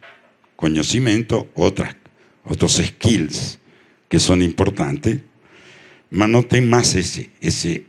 Conhecimento, 0.55 1.49
outras, 1.53 1.97
outros 2.45 2.79
skills 2.79 3.59
que 4.07 4.17
são 4.19 4.41
importantes 4.41 5.19
pero 6.13 6.27
no 6.27 6.43
tem 6.43 6.61
más 6.61 6.93
ese, 6.93 7.31
ese 7.41 7.87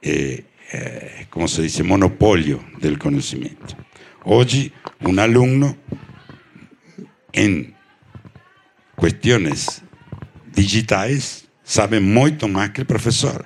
eh, 0.00 0.44
eh, 0.72 1.26
como 1.30 1.48
se 1.48 1.62
dice, 1.62 1.82
monopolio 1.82 2.62
del 2.78 2.98
conocimiento. 2.98 3.76
Hoy, 4.24 4.72
un 5.00 5.18
alumno 5.18 5.76
en 7.32 7.74
cuestiones 8.94 9.82
digitales 10.54 11.48
sabe 11.64 12.00
mucho 12.00 12.48
más 12.48 12.70
que 12.70 12.82
el 12.82 12.86
profesor. 12.86 13.44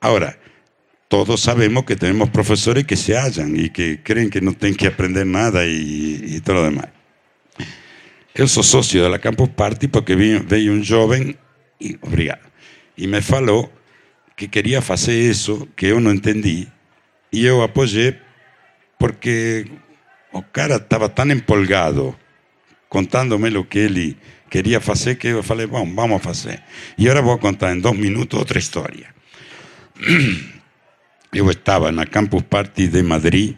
Ahora, 0.00 0.38
todos 1.08 1.40
sabemos 1.40 1.84
que 1.84 1.96
tenemos 1.96 2.30
profesores 2.30 2.84
que 2.84 2.96
se 2.96 3.16
hallan 3.16 3.56
y 3.56 3.70
que 3.70 4.02
creen 4.02 4.30
que 4.30 4.40
no 4.40 4.52
tienen 4.52 4.76
que 4.76 4.86
aprender 4.86 5.26
nada 5.26 5.64
y, 5.66 6.40
todo 6.44 6.56
lo 6.56 6.64
demás. 6.64 6.88
Yo 8.34 8.46
soy 8.46 8.62
socio 8.62 9.02
de 9.02 9.10
la 9.10 9.18
Campus 9.18 9.48
Party 9.48 9.88
porque 9.88 10.14
veía 10.14 10.70
un 10.70 10.84
joven, 10.84 11.36
y, 11.78 11.96
obrigado, 12.00 12.42
e 12.96 13.06
me 13.06 13.20
falou 13.20 13.72
que 14.36 14.48
queria 14.48 14.82
fazer 14.82 15.18
isso, 15.18 15.68
que 15.76 15.86
eu 15.86 16.00
não 16.00 16.12
entendi, 16.12 16.68
e 17.32 17.44
eu 17.44 17.62
apoiei 17.62 18.18
porque 18.98 19.66
o 20.32 20.42
cara 20.42 20.76
estava 20.76 21.08
tão 21.08 21.30
empolgado, 21.30 22.16
contando-me 22.88 23.56
o 23.56 23.64
que 23.64 23.78
ele 23.78 24.16
queria 24.50 24.80
fazer, 24.80 25.16
que 25.16 25.28
eu 25.28 25.42
falei, 25.42 25.66
bom, 25.66 25.86
vamos 25.94 26.22
fazer. 26.22 26.62
E 26.96 27.08
agora 27.08 27.22
vou 27.22 27.38
contar 27.38 27.74
em 27.74 27.80
dois 27.80 27.98
minutos 27.98 28.38
outra 28.38 28.58
história. 28.58 29.14
Eu 31.32 31.48
estava 31.50 31.90
na 31.92 32.06
Campus 32.06 32.42
Party 32.42 32.88
de 32.88 33.02
Madrid, 33.02 33.56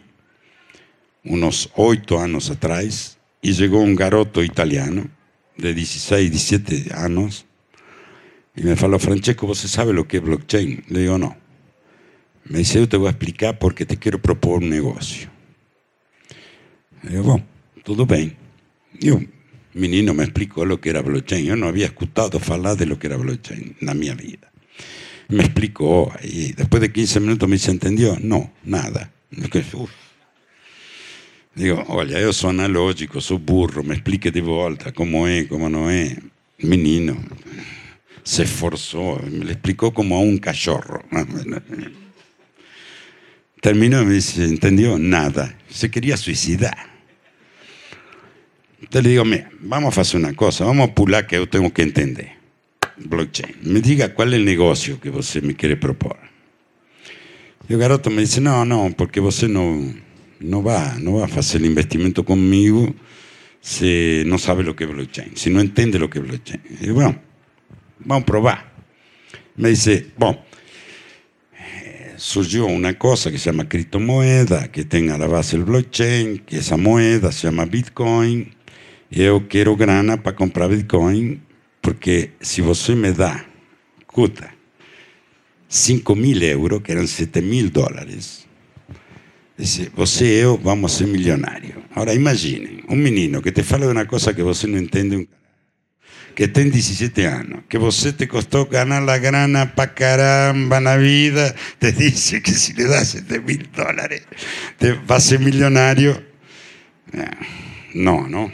uns 1.23 1.69
oito 1.75 2.17
anos 2.17 2.49
atrás, 2.49 3.17
e 3.41 3.53
chegou 3.53 3.83
um 3.83 3.95
garoto 3.95 4.43
italiano, 4.43 5.09
de 5.57 5.73
16, 5.73 6.29
17 6.29 6.93
anos, 6.93 7.45
y 8.59 8.63
me 8.63 8.75
falou, 8.75 8.99
Francesco, 8.99 9.47
¿vos 9.47 9.57
sabe 9.57 9.93
lo 9.93 10.05
que 10.05 10.17
es 10.17 10.23
blockchain? 10.23 10.83
Le 10.89 10.99
digo, 10.99 11.17
no. 11.17 11.37
Me 12.43 12.59
dice, 12.59 12.79
yo 12.79 12.89
te 12.89 12.97
voy 12.97 13.07
a 13.07 13.11
explicar 13.11 13.57
porque 13.57 13.85
te 13.85 13.95
quiero 13.95 14.21
proponer 14.21 14.63
un 14.63 14.69
negocio. 14.69 15.29
Le 17.03 17.11
digo, 17.11 17.23
bueno, 17.23 17.45
todo 17.85 18.05
bien. 18.05 18.35
Yo 18.99 19.21
menino 19.73 20.13
me 20.13 20.25
explicó 20.25 20.65
lo 20.65 20.81
que 20.81 20.89
era 20.89 21.01
blockchain. 21.01 21.45
Yo 21.45 21.55
no 21.55 21.67
había 21.67 21.85
escuchado 21.85 22.41
hablar 22.49 22.75
de 22.75 22.85
lo 22.85 22.99
que 22.99 23.07
era 23.07 23.15
blockchain 23.15 23.77
en 23.79 23.99
mi 23.99 24.09
vida. 24.09 24.51
Me 25.29 25.43
explicó 25.43 26.11
y 26.21 26.51
después 26.51 26.81
de 26.81 26.91
15 26.91 27.21
minutos 27.21 27.47
me 27.47 27.55
dice, 27.55 27.71
¿entendió? 27.71 28.17
No, 28.19 28.51
nada. 28.65 29.09
Digo, 31.55 31.85
oye, 31.87 32.21
yo 32.21 32.33
soy 32.33 32.49
analógico, 32.49 33.21
soy 33.21 33.37
burro, 33.37 33.83
me 33.83 33.93
explique 33.93 34.31
de 34.31 34.41
vuelta 34.41 34.91
cómo 34.91 35.29
es, 35.29 35.47
cómo 35.47 35.69
no 35.69 35.89
es. 35.89 36.17
Menino 36.57 37.15
se 38.29 38.43
esforzó, 38.43 39.19
me 39.27 39.43
lo 39.43 39.51
explicó 39.51 39.91
como 39.91 40.15
a 40.15 40.19
un 40.19 40.37
cachorro. 40.37 41.03
Terminó 43.59 44.03
y 44.03 44.05
me 44.05 44.13
dice, 44.13 44.45
¿entendió? 44.45 44.99
Nada. 44.99 45.57
Se 45.67 45.89
quería 45.89 46.15
suicidar. 46.15 46.77
Entonces 48.79 49.03
le 49.03 49.09
digo, 49.09 49.25
mira, 49.25 49.49
vamos 49.61 49.97
a 49.97 50.01
hacer 50.01 50.19
una 50.19 50.35
cosa, 50.35 50.63
vamos 50.65 50.89
a 50.89 50.93
pular 50.93 51.25
que 51.25 51.37
yo 51.37 51.49
tengo 51.49 51.73
que 51.73 51.81
entender. 51.81 52.33
Blockchain. 52.97 53.55
Me 53.63 53.81
diga 53.81 54.13
cuál 54.13 54.33
es 54.33 54.39
el 54.39 54.45
negocio 54.45 55.01
que 55.01 55.09
usted 55.09 55.41
me 55.41 55.55
quiere 55.55 55.75
proponer. 55.75 56.29
Y 57.67 57.73
el 57.73 57.79
garoto 57.79 58.11
me 58.11 58.21
dice, 58.21 58.39
no, 58.41 58.63
no, 58.63 58.93
porque 58.95 59.19
usted 59.21 59.47
no, 59.47 59.91
no 60.39 60.61
va, 60.61 60.99
no 60.99 61.13
va 61.13 61.23
a 61.23 61.39
hacer 61.39 61.61
el 61.61 61.65
investimento 61.65 62.23
conmigo 62.23 62.93
si 63.59 64.21
no 64.27 64.37
sabe 64.37 64.63
lo 64.63 64.75
que 64.75 64.83
es 64.83 64.91
blockchain, 64.91 65.35
si 65.35 65.49
no 65.49 65.61
entiende 65.61 65.97
lo 65.97 66.11
que 66.11 66.19
es 66.19 66.27
blockchain. 66.27 66.61
Y 66.81 66.89
bueno, 66.91 67.28
vamos 67.99 68.23
a 68.23 68.25
probar. 68.25 68.73
Me 69.55 69.69
dice, 69.69 70.11
bueno, 70.17 70.39
eh, 71.57 72.13
surgió 72.17 72.65
una 72.65 72.97
cosa 72.97 73.31
que 73.31 73.37
se 73.37 73.51
llama 73.51 73.67
criptomoeda, 73.67 74.71
que 74.71 74.85
tenga 74.85 75.17
la 75.17 75.27
base 75.27 75.57
el 75.57 75.65
blockchain, 75.65 76.39
que 76.39 76.57
esa 76.59 76.77
moneda 76.77 77.31
se 77.31 77.47
llama 77.47 77.65
Bitcoin, 77.65 78.53
eu 79.11 79.47
quero 79.47 79.75
grana 79.75 80.21
para 80.21 80.35
comprar 80.35 80.69
Bitcoin, 80.69 81.41
porque 81.81 82.31
se 82.39 82.61
você 82.61 82.95
me 82.95 83.11
dá, 83.11 83.45
escuta, 83.99 84.53
5 85.67 86.15
mil 86.15 86.41
euros, 86.41 86.81
que 86.81 86.91
eram 86.91 87.05
7 87.05 87.41
mil 87.41 87.69
dólares, 87.69 88.47
você 89.95 90.25
e 90.25 90.39
eu 90.39 90.57
vamos 90.57 90.93
ser 90.93 91.07
milionários. 91.07 91.83
Agora 91.91 92.13
imaginem, 92.13 92.83
um 92.87 92.95
menino 92.95 93.41
que 93.41 93.51
te 93.51 93.61
fala 93.61 93.85
de 93.85 93.91
uma 93.91 94.05
coisa 94.05 94.33
que 94.33 94.41
você 94.41 94.67
não 94.67 94.77
entende 94.77 95.27
que 96.39 96.47
tem 96.47 96.69
17 96.69 97.25
anos, 97.25 97.63
que 97.67 97.77
você 97.77 98.13
te 98.13 98.25
costou 98.25 98.65
ganhar 98.65 99.03
a 99.09 99.17
grana 99.17 99.65
para 99.65 99.87
caramba 99.87 100.79
na 100.79 100.95
vida, 100.95 101.53
te 101.77 101.91
dice 101.99 102.39
que 102.39 102.51
se 102.51 102.71
lhe 102.71 102.87
dá 102.87 103.03
7 103.03 103.41
mil 103.41 103.67
dólares, 103.75 104.23
te 104.77 104.93
vai 105.05 105.19
ser 105.19 105.41
milionário. 105.41 106.15
Não, 107.93 108.25
não. 108.29 108.49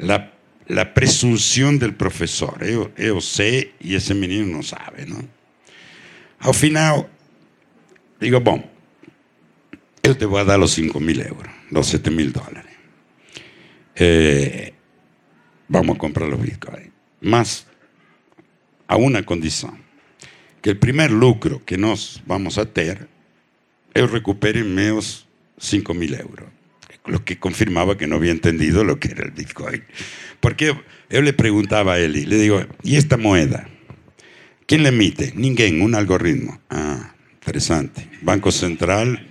La, 0.00 0.32
la 0.66 0.92
presunción 0.92 1.78
del 1.78 1.94
professor. 1.94 2.58
Eu, 2.62 2.90
eu 2.96 3.20
sei 3.20 3.72
e 3.80 3.94
esse 3.94 4.12
menino 4.12 4.44
não 4.44 4.64
sabe. 4.64 5.06
Não? 5.06 5.22
Ao 6.40 6.52
final, 6.52 7.08
digo, 8.20 8.40
bom, 8.40 8.58
eu 10.02 10.16
te 10.16 10.26
vou 10.26 10.44
dar 10.44 10.58
os 10.58 10.72
5 10.72 10.98
mil 10.98 11.20
euros, 11.20 11.52
os 11.70 11.86
7 11.86 12.10
mil 12.10 12.32
dólares. 12.32 12.74
Eh, 13.94 14.72
vamos 15.74 15.96
a 15.96 15.98
comprar 15.98 16.28
los 16.28 16.40
bitcoins. 16.40 16.90
Mas 17.20 17.66
a 18.86 18.96
una 18.96 19.22
condición, 19.24 19.78
que 20.62 20.70
el 20.70 20.78
primer 20.78 21.10
lucro 21.10 21.62
que 21.64 21.76
nos 21.76 22.22
vamos 22.26 22.58
a 22.58 22.64
ter, 22.64 23.08
eu 23.94 24.06
recupere 24.06 24.64
meus 24.64 25.26
5 25.58 25.94
mil 25.94 26.14
euros. 26.14 26.48
Lo 27.06 27.24
que 27.24 27.38
confirmaba 27.38 27.98
que 27.98 28.06
no 28.06 28.16
había 28.16 28.32
entendido 28.32 28.82
lo 28.82 28.98
que 28.98 29.08
era 29.08 29.24
el 29.24 29.30
bitcoin. 29.30 29.84
Porque 30.40 30.74
yo 31.10 31.22
le 31.22 31.32
preguntaba 31.32 31.94
a 31.94 31.98
él, 31.98 32.16
y 32.16 32.24
le 32.24 32.36
digo, 32.36 32.64
¿y 32.82 32.96
esta 32.96 33.16
moneda? 33.16 33.68
¿Quién 34.66 34.82
la 34.82 34.88
emite? 34.88 35.32
Ninguém, 35.36 35.82
un 35.82 35.94
algoritmo. 35.94 36.60
Ah, 36.70 37.14
interesante. 37.34 38.08
Banco 38.22 38.50
Central. 38.50 39.30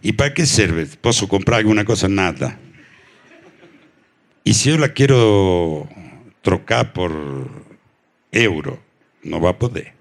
¿Y 0.00 0.12
para 0.12 0.32
qué 0.32 0.46
sirve? 0.46 0.86
¿Puedo 0.86 1.28
comprar 1.28 1.58
alguna 1.58 1.84
cosa? 1.84 2.08
Nada. 2.08 2.58
Y 4.46 4.54
si 4.54 4.70
yo 4.70 4.78
la 4.78 4.90
quiero 4.90 5.88
trocar 6.40 6.92
por 6.92 7.12
euro, 8.30 8.80
no 9.24 9.40
va 9.40 9.50
a 9.50 9.58
poder. 9.58 9.92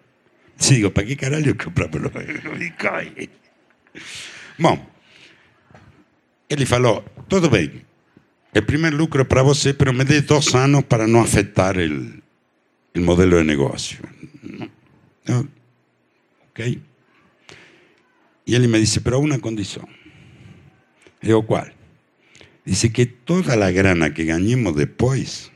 Si 0.59 0.75
digo, 0.75 0.93
¿para 0.93 1.07
qué 1.07 1.17
carajo 1.17 1.57
compramos 1.57 1.99
los 2.13 2.13
bitcoin? 2.59 3.27
Bom, 4.59 4.87
ele 6.47 6.67
falou, 6.67 7.03
tudo 7.27 7.49
bem, 7.49 7.83
é 8.53 8.61
primeiro 8.61 8.95
lucro 8.95 9.25
para 9.25 9.41
você, 9.41 9.73
pero 9.73 9.91
me 9.91 10.05
dê 10.05 10.21
dois 10.21 10.53
anos 10.53 10.83
para 10.83 11.07
não 11.07 11.21
afetar 11.21 11.75
o, 11.79 12.21
o 12.95 13.01
modelo 13.01 13.39
de 13.39 13.45
negócio. 13.45 13.97
Eu, 15.25 15.47
ok? 16.51 16.79
E 18.45 18.53
ele 18.53 18.67
me 18.67 18.79
disse, 18.79 19.01
pero 19.01 19.19
uma 19.19 19.39
condição. 19.39 19.89
Eu, 21.23 21.41
qual? 21.41 21.74
Dice 22.65 22.89
que 22.89 23.05
toda 23.05 23.53
a 23.53 23.71
grana 23.71 24.09
que 24.09 24.25
ganhemos 24.25 24.75
depois, 24.75 25.51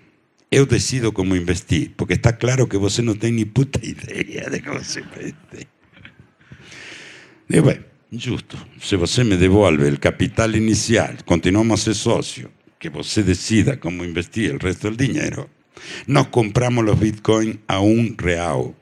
eu 0.51 0.67
decido 0.67 1.11
como 1.11 1.35
investir, 1.35 1.91
porque 1.97 2.13
está 2.13 2.33
claro 2.33 2.67
que 2.67 2.77
você 2.77 3.01
não 3.01 3.15
tem 3.15 3.31
nem 3.31 3.47
puta 3.47 3.79
ideia 3.83 4.47
de 4.47 4.61
como 4.61 4.83
se 4.83 4.99
investe. 4.99 5.67
Digo, 7.49 7.65
bem, 7.65 7.79
justo. 8.11 8.63
Se 8.79 8.95
você 8.95 9.23
me 9.23 9.37
devolve 9.37 9.89
o 9.89 9.99
capital 9.99 10.51
inicial, 10.51 11.15
continuamos 11.25 11.81
a 11.81 11.83
ser 11.83 11.95
sócio, 11.95 12.51
que 12.79 12.89
você 12.89 13.23
decida 13.23 13.77
como 13.77 14.05
investir 14.05 14.53
o 14.53 14.59
resto 14.59 14.91
do 14.91 14.97
dinheiro, 14.97 15.49
nós 16.05 16.27
compramos 16.27 16.87
os 16.87 16.99
bitcoins 16.99 17.57
a 17.67 17.81
um 17.81 18.15
real. 18.21 18.75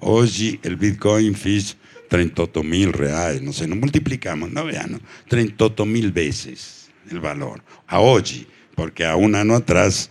Hoje 0.00 0.58
o 0.66 0.76
bitcoin 0.76 1.34
fez 1.34 1.76
38 2.08 2.64
mil 2.64 2.90
reais, 2.90 3.40
não 3.40 3.52
sei, 3.52 3.68
não 3.68 3.76
multiplicamos, 3.76 4.52
não 4.52 4.66
vean, 4.66 4.98
38 5.28 5.86
mil 5.86 6.10
vezes 6.10 6.83
o 7.12 7.20
valor. 7.20 7.62
A 7.86 8.00
hoje, 8.00 8.46
porque 8.74 9.04
há 9.04 9.16
um 9.16 9.34
ano 9.34 9.54
atrás 9.54 10.10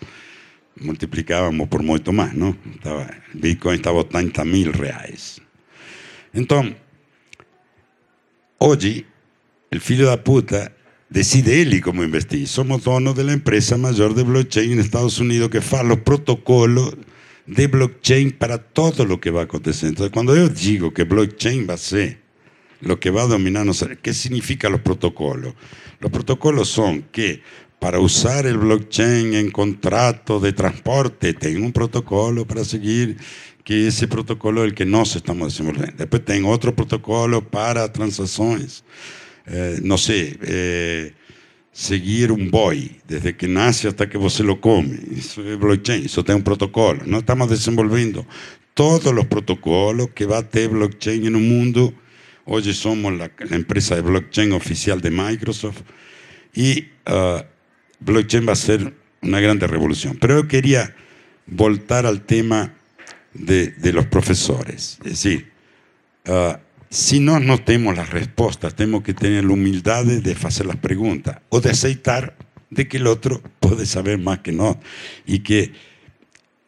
multiplicávamos 0.79 1.67
por 1.67 1.83
muito 1.83 2.11
mais, 2.11 2.33
não? 2.33 2.55
Estava, 2.75 3.09
bitcoin 3.33 3.75
estava 3.75 4.01
a 4.01 4.03
30 4.03 4.45
mil 4.45 4.71
reais. 4.71 5.39
Então, 6.33 6.75
hoje, 8.59 9.05
o 9.73 9.79
filho 9.79 10.05
da 10.05 10.17
puta 10.17 10.71
decide 11.09 11.51
ele 11.51 11.81
como 11.81 12.03
investir. 12.03 12.47
Somos 12.47 12.83
donos 12.83 13.13
da 13.13 13.33
empresa 13.33 13.77
maior 13.77 14.13
de 14.13 14.23
blockchain 14.23 14.75
nos 14.75 14.85
Estados 14.85 15.19
Unidos 15.19 15.49
que 15.49 15.61
faz 15.61 15.89
os 15.89 15.99
protocolos 15.99 16.95
de 17.45 17.67
blockchain 17.67 18.31
para 18.31 18.57
todo 18.57 19.05
lo 19.05 19.19
que 19.19 19.29
va 19.29 19.41
a 19.41 19.43
acontecer. 19.43 19.89
Entonces, 19.89 20.11
cuando 20.11 20.35
yo 20.35 20.49
digo 20.49 20.91
que 20.91 21.03
blockchain 21.03 21.67
va 21.67 21.75
a 21.75 21.77
ser 21.77 22.22
lo 22.83 22.99
que 22.99 23.09
va 23.09 23.23
a 23.23 23.27
dominar, 23.27 23.65
¿qué 24.01 24.13
significan 24.13 24.71
los 24.71 24.81
protocolos? 24.81 25.53
Los 25.99 26.11
protocolos 26.11 26.69
son 26.69 27.03
que 27.11 27.41
para 27.79 27.99
usar 27.99 28.45
el 28.45 28.57
blockchain 28.57 29.33
en 29.33 29.51
contrato 29.51 30.39
de 30.39 30.53
transporte, 30.53 31.33
tengo 31.33 31.65
un 31.65 31.73
protocolo 31.73 32.45
para 32.45 32.63
seguir 32.63 33.17
que 33.63 33.87
ese 33.87 34.07
protocolo 34.07 34.63
es 34.63 34.69
el 34.69 34.75
que 34.75 34.85
nos 34.85 35.15
estamos 35.15 35.49
desenvolviendo. 35.49 35.95
Después 35.97 36.23
tengo 36.23 36.49
otro 36.49 36.75
protocolo 36.75 37.41
para 37.41 37.91
transacciones. 37.91 38.83
Eh, 39.45 39.79
no 39.83 39.97
sé, 39.97 40.37
eh, 40.41 41.13
seguir 41.73 42.31
un 42.31 42.49
boy 42.49 43.01
desde 43.07 43.35
que 43.35 43.47
nace 43.47 43.87
hasta 43.87 44.07
que 44.07 44.17
você 44.17 44.43
lo 44.43 44.61
come. 44.61 44.97
Isso 45.11 45.41
é 45.41 45.57
blockchain, 45.57 46.05
isso 46.05 46.23
tem 46.23 46.35
um 46.35 46.41
protocolo. 46.41 47.01
Nós 47.05 47.21
estamos 47.21 47.49
desenvolvendo 47.49 48.25
todos 48.73 49.11
os 49.11 49.25
protocolos 49.25 50.07
que 50.15 50.25
vai 50.25 50.43
ter 50.43 50.69
blockchain 50.69 51.29
no 51.29 51.39
mundo. 51.39 51.93
Hoje 52.45 52.73
somos 52.73 53.13
a 53.21 53.55
empresa 53.55 53.95
de 53.95 54.01
blockchain 54.01 54.51
oficial 54.51 54.99
de 54.99 55.09
Microsoft 55.09 55.83
e 56.55 56.89
uh, 57.07 57.41
blockchain 58.01 58.43
vai 58.43 58.55
ser 58.55 58.93
uma 59.21 59.39
grande 59.39 59.65
revolução. 59.65 60.13
Mas 60.21 60.29
eu 60.29 60.45
queria 60.45 60.93
voltar 61.47 62.05
ao 62.05 62.17
tema 62.17 62.73
de, 63.33 63.91
los 63.93 64.07
profesores. 64.07 64.99
Es 65.05 65.11
decir, 65.11 65.53
uh, 66.27 66.59
si 66.89 67.21
no 67.21 67.39
no 67.39 67.59
tenemos 67.59 67.95
las 67.95 68.09
respuestas, 68.09 68.75
tenemos 68.75 69.03
que 69.03 69.13
tener 69.13 69.45
la 69.45 69.53
humildad 69.53 70.05
de 70.05 70.37
hacer 70.43 70.65
las 70.65 70.77
preguntas 70.77 71.37
o 71.47 71.61
de 71.61 71.69
aceitar 71.69 72.35
de 72.69 72.89
que 72.89 72.97
el 72.97 73.07
otro 73.07 73.41
puede 73.61 73.85
saber 73.85 74.19
más 74.19 74.39
que 74.39 74.51
no 74.51 74.79
y 75.25 75.39
que 75.39 75.71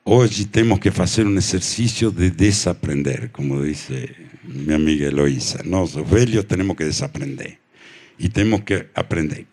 hoy 0.06 0.30
tenemos 0.50 0.80
que 0.80 0.90
hacer 0.90 1.28
un 1.28 1.38
ejercicio 1.38 2.12
de 2.12 2.32
desaprender, 2.32 3.32
como 3.32 3.62
dice 3.62 4.25
mi 4.48 4.74
amiga 4.74 5.08
Eloísa. 5.08 5.64
Los 5.64 6.10
velhos 6.10 6.48
tenemos 6.48 6.76
que 6.76 6.86
desaprender 6.86 7.58
y 8.18 8.30
tenemos 8.30 8.64
que 8.64 8.90
aprender. 8.94 9.46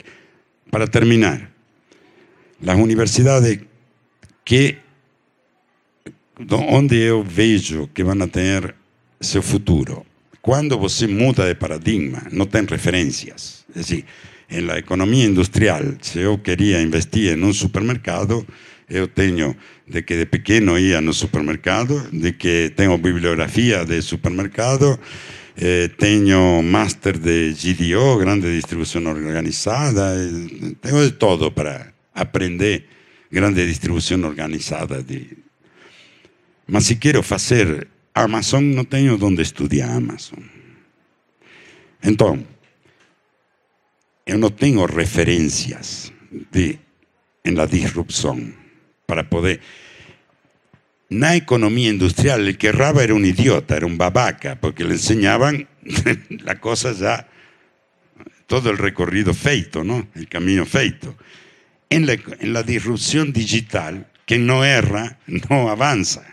Para 0.71 0.87
terminar, 0.87 1.51
las 2.61 2.77
universidades 2.77 3.61
que 4.45 4.79
onde 6.51 7.03
eu 7.03 7.23
vejo 7.23 7.91
que 7.93 8.03
vão 8.03 8.27
ter 8.29 8.75
seu 9.21 9.43
futuro 9.43 10.05
quando 10.43 10.77
você 10.77 11.07
muda 11.07 11.47
de 11.47 11.55
paradigma, 11.55 12.27
não 12.33 12.47
tem 12.47 12.67
referências. 12.67 13.65
É 13.75 13.79
decir, 13.79 14.05
em 14.51 14.61
la 14.61 14.77
economia 14.77 15.25
industrial, 15.25 15.83
se 16.03 16.19
eu 16.19 16.37
queria 16.37 16.83
investir 16.83 17.33
em 17.33 17.43
um 17.45 17.53
supermercado, 17.53 18.45
eu 18.93 19.09
tenho 19.09 19.57
de 19.87 20.05
que 20.05 20.17
de 20.17 20.27
pequeno 20.27 20.79
ia 20.79 21.01
no 21.01 21.13
supermercado, 21.13 22.09
de 22.13 22.37
que 22.37 22.73
tenho 22.77 22.99
bibliografia 22.99 23.85
de 23.85 24.03
supermercado, 24.03 25.01
eh, 25.57 25.89
tenho 25.97 26.63
master 26.63 27.19
de 27.19 27.55
GDO, 27.57 28.19
grande 28.19 28.53
distribuição 28.53 29.07
organizada, 29.07 30.15
eh, 30.15 30.77
tenho 30.81 31.03
de 31.03 31.13
todo 31.13 31.51
para 31.51 31.95
aprender 32.15 32.87
grande 33.31 33.67
distribuição 33.67 34.23
organizada. 34.25 35.03
De... 35.03 35.39
Mas 36.67 36.85
se 36.85 36.97
quero 36.97 37.23
fazer 37.23 37.89
Amazon 38.13 38.75
no 38.75 38.85
tengo 38.85 39.17
donde 39.17 39.43
estudiar 39.43 39.91
Amazon. 39.91 40.45
Entonces, 42.03 42.45
yo 44.27 44.37
no 44.37 44.51
tengo 44.51 44.87
referencias 44.87 46.13
de, 46.53 46.79
en 47.43 47.57
la 47.57 47.67
disrupción 47.67 48.62
para 49.13 49.29
poder... 49.29 49.61
la 51.11 51.37
economía 51.37 51.91
industrial, 51.91 52.49
el 52.49 52.57
que 52.57 52.69
erraba 52.69 53.05
era 53.05 53.13
un 53.13 53.27
idiota, 53.27 53.77
era 53.77 53.85
un 53.85 53.99
babaca, 53.99 54.57
porque 54.59 54.85
le 54.85 54.95
enseñaban 54.95 55.69
la 56.31 56.59
cosa 56.59 56.93
ya, 56.93 57.29
todo 58.47 58.71
el 58.71 58.79
recorrido 58.79 59.35
feito, 59.35 59.85
¿no? 59.85 60.09
El 60.15 60.31
camino 60.31 60.65
feito. 60.65 61.15
En 61.91 62.07
la, 62.07 62.15
en 62.15 62.55
la 62.55 62.63
disrupción 62.63 63.35
digital, 63.35 64.07
quien 64.25 64.47
no 64.47 64.65
erra, 64.65 65.19
no 65.27 65.69
avanza 65.69 66.33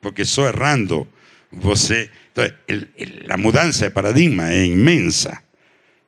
porque 0.00 0.24
só 0.24 0.48
errando 0.48 1.06
você. 1.50 2.10
Entonces, 2.34 2.88
la 3.26 3.36
mudança 3.36 3.84
de 3.84 3.90
paradigma 3.90 4.50
é 4.50 4.64
imensa. 4.64 5.42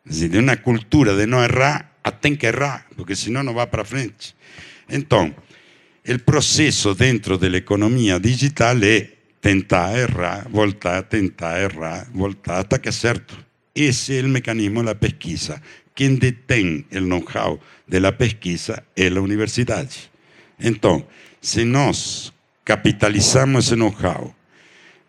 Decir, 0.05 0.31
de 0.31 0.39
uma 0.39 0.57
cultura 0.57 1.15
de 1.15 1.27
não 1.27 1.45
errar 1.45 1.93
a 2.03 2.11
tem 2.11 2.35
que 2.35 2.47
errar, 2.47 2.87
porque 2.97 3.15
senão 3.15 3.43
não 3.43 3.55
vai 3.55 3.67
para 3.67 3.85
frente. 3.85 4.35
Então, 4.89 5.35
il 6.05 6.23
processo 6.23 6.95
dentro 6.95 7.37
de 7.37 7.49
la 7.49 7.57
economía 7.59 8.19
dell'economia 8.19 8.19
digitale 8.19 8.97
è 8.97 9.17
tentata, 9.39 9.97
errà, 9.97 10.47
voltata, 10.51 11.03
tentata, 11.03 11.59
errà, 11.59 12.07
voltata, 12.13 12.81
che 12.81 12.91
certo, 12.91 13.35
ese 13.73 14.17
è 14.17 14.19
il 14.19 14.29
meccanismo 14.29 14.81
della 14.81 14.95
pesquisa. 14.95 15.61
Quien 15.95 16.19
detén 16.19 16.87
el 16.91 17.05
know-how 17.05 17.61
de 17.87 18.01
la 18.01 18.17
pesquisa 18.17 18.83
es 18.95 19.13
la 19.13 19.21
universidad. 19.21 19.89
Entonces, 20.59 21.07
si 21.41 21.65
nos 21.65 22.33
capitalizamos 22.65 23.67
ese 23.67 23.77
know-how, 23.77 24.35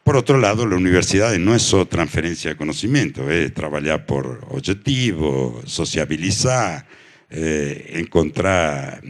por 0.04 0.18
otro 0.18 0.38
lado, 0.38 0.68
la 0.68 0.76
universidad 0.76 1.34
no 1.38 1.56
es 1.56 1.62
solo 1.62 1.88
transferencia 1.88 2.50
de 2.52 2.58
conocimiento, 2.58 3.32
es 3.32 3.54
trabajar 3.54 4.06
por 4.06 4.46
objetivo, 4.50 5.62
sociabilizar, 5.66 6.86
eh, 7.30 7.94
encontrar 7.96 9.02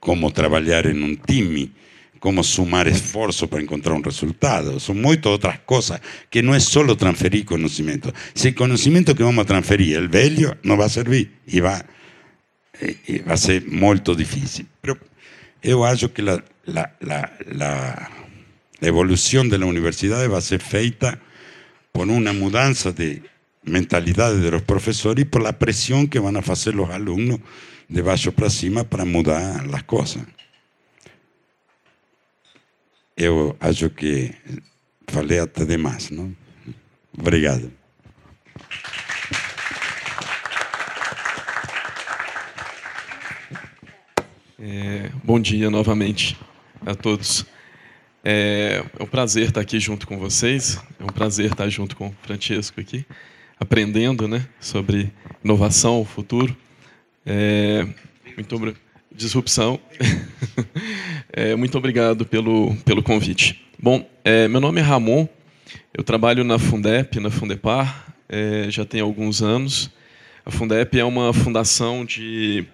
como 0.00 0.30
trabalhar 0.30 0.86
em 0.86 1.02
um 1.02 1.14
time, 1.14 1.72
como 2.20 2.42
sumar 2.42 2.86
esforço 2.86 3.46
para 3.46 3.62
encontrar 3.62 3.94
um 3.94 4.00
resultado. 4.00 4.80
São 4.80 4.94
muitas 4.94 5.30
outras 5.30 5.58
coisas 5.66 6.00
que 6.30 6.40
não 6.40 6.54
é 6.54 6.60
só 6.60 6.82
transferir 6.94 7.44
conhecimento. 7.44 8.12
Se 8.34 8.48
o 8.48 8.54
conhecimento 8.54 9.14
que 9.14 9.22
vamos 9.22 9.44
transferir 9.44 9.98
é 9.98 10.06
velho, 10.06 10.56
não 10.62 10.76
vai 10.76 10.88
servir 10.88 11.30
e 11.46 11.60
vai, 11.60 11.82
e 13.08 13.18
vai 13.18 13.36
ser 13.36 13.66
muito 13.66 14.16
difícil. 14.16 14.66
Pero 14.80 14.98
eu 15.62 15.84
acho 15.84 16.08
que 16.08 16.22
a, 16.22 16.34
a, 16.34 16.90
a, 17.60 18.10
a 18.80 18.86
evolução 18.86 19.46
da 19.46 19.58
universidade 19.58 20.28
vai 20.28 20.40
ser 20.40 20.60
feita 20.60 21.20
por 21.92 22.08
uma 22.08 22.32
mudança 22.32 22.92
de 22.92 23.22
mentalidade 23.66 24.40
de 24.40 24.50
los 24.50 24.62
professores 24.62 25.22
e 25.22 25.24
por 25.26 25.42
la 25.42 25.52
pressão 25.52 26.06
que 26.06 26.20
vão 26.20 26.36
a 26.36 26.42
fazer 26.42 26.74
os 26.78 26.90
alunos 26.90 27.40
de 27.88 28.02
baixo 28.02 28.32
para 28.32 28.50
cima 28.50 28.84
para 28.84 29.04
mudar 29.04 29.64
as 29.74 29.82
coisas. 29.82 30.22
Eu 33.16 33.56
acho 33.60 33.90
que 33.90 34.34
falei 35.06 35.38
até 35.38 35.64
demais, 35.64 36.10
não? 36.10 36.34
Obrigado. 37.16 37.72
É, 44.58 45.10
bom 45.22 45.38
dia 45.38 45.70
novamente 45.70 46.36
a 46.84 46.94
todos. 46.94 47.46
É, 48.24 48.82
é 48.98 49.02
um 49.02 49.06
prazer 49.06 49.48
estar 49.48 49.60
aqui 49.60 49.78
junto 49.78 50.06
com 50.06 50.18
vocês. 50.18 50.78
É 50.98 51.04
um 51.04 51.08
prazer 51.08 51.52
estar 51.52 51.68
junto 51.68 51.94
com 51.94 52.08
o 52.08 52.16
Francesco 52.22 52.80
aqui 52.80 53.06
aprendendo 53.58 54.28
né, 54.28 54.46
sobre 54.60 55.12
inovação, 55.42 56.04
futuro. 56.04 56.54
É, 57.26 57.86
muito 58.36 58.54
obrigado. 58.56 58.82
Disrupção. 59.14 59.78
é, 61.32 61.54
muito 61.54 61.78
obrigado 61.78 62.26
pelo, 62.26 62.74
pelo 62.84 63.02
convite. 63.02 63.64
Bom, 63.78 64.08
é, 64.24 64.48
meu 64.48 64.60
nome 64.60 64.80
é 64.80 64.82
Ramon, 64.82 65.28
eu 65.96 66.02
trabalho 66.02 66.42
na 66.42 66.58
Fundep, 66.58 67.20
na 67.20 67.30
Fundepar, 67.30 68.12
é, 68.28 68.66
já 68.68 68.84
tem 68.84 69.00
alguns 69.00 69.42
anos. 69.42 69.90
A 70.44 70.50
Fundep 70.50 70.98
é 70.98 71.04
uma 71.04 71.32
fundação 71.32 72.04
de 72.04 72.66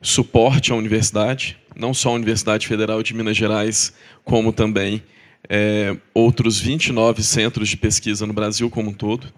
suporte 0.00 0.72
à 0.72 0.74
universidade, 0.74 1.58
não 1.76 1.92
só 1.92 2.10
a 2.10 2.14
Universidade 2.14 2.66
Federal 2.66 3.02
de 3.02 3.14
Minas 3.14 3.36
Gerais, 3.36 3.92
como 4.24 4.52
também 4.52 5.02
é, 5.48 5.96
outros 6.14 6.58
29 6.58 7.22
centros 7.22 7.68
de 7.68 7.76
pesquisa 7.76 8.26
no 8.26 8.32
Brasil 8.32 8.70
como 8.70 8.90
um 8.90 8.94
todo. 8.94 9.32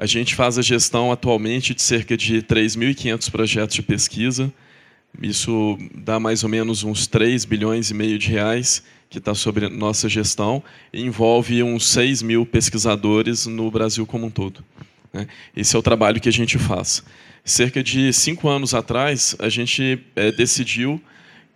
A 0.00 0.06
gente 0.06 0.36
faz 0.36 0.56
a 0.56 0.62
gestão 0.62 1.10
atualmente 1.10 1.74
de 1.74 1.82
cerca 1.82 2.16
de 2.16 2.40
3.500 2.40 3.30
projetos 3.32 3.74
de 3.74 3.82
pesquisa. 3.82 4.52
Isso 5.20 5.76
dá 5.92 6.20
mais 6.20 6.44
ou 6.44 6.48
menos 6.48 6.84
uns 6.84 7.08
3 7.08 7.44
bilhões 7.44 7.90
e 7.90 7.94
meio 7.94 8.16
de 8.16 8.28
reais 8.28 8.84
que 9.10 9.18
está 9.18 9.34
sobre 9.34 9.68
nossa 9.68 10.08
gestão 10.08 10.62
e 10.92 11.02
envolve 11.02 11.64
uns 11.64 11.88
6 11.88 12.22
mil 12.22 12.46
pesquisadores 12.46 13.46
no 13.46 13.68
Brasil 13.72 14.06
como 14.06 14.26
um 14.26 14.30
todo. 14.30 14.64
Né? 15.12 15.26
Esse 15.56 15.74
é 15.74 15.78
o 15.80 15.82
trabalho 15.82 16.20
que 16.20 16.28
a 16.28 16.32
gente 16.32 16.58
faz. 16.58 17.02
Cerca 17.44 17.82
de 17.82 18.12
cinco 18.12 18.48
anos 18.48 18.74
atrás, 18.74 19.34
a 19.40 19.48
gente 19.48 19.98
é, 20.14 20.30
decidiu 20.30 21.02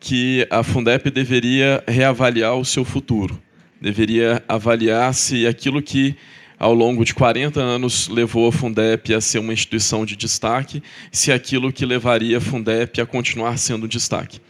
que 0.01 0.49
a 0.51 0.65
Fundep 0.65 1.09
deveria 1.13 1.85
reavaliar 1.87 2.57
o 2.57 2.65
seu 2.65 2.85
futuro, 2.85 3.41
deveria 3.81 4.43
avaliar 4.49 5.15
se 5.15 5.47
aquilo 5.47 5.81
que 5.81 6.17
ao 6.63 6.73
longo 6.73 7.05
de 7.05 7.13
40 7.13 7.61
anos 7.61 8.07
levou 8.07 8.47
a 8.47 8.53
Fundep 8.53 9.13
a 9.13 9.21
ser 9.21 9.41
uma 9.41 9.53
instituição 9.53 10.07
de 10.07 10.15
destaque, 10.15 10.81
se 11.11 11.33
aquilo 11.33 11.73
que 11.73 11.85
levaria 11.85 12.39
a 12.39 12.41
Fundep 12.41 13.01
a 13.01 13.05
continuar 13.05 13.59
sendo 13.59 13.87
um 13.87 13.89
destaque. 13.89 14.41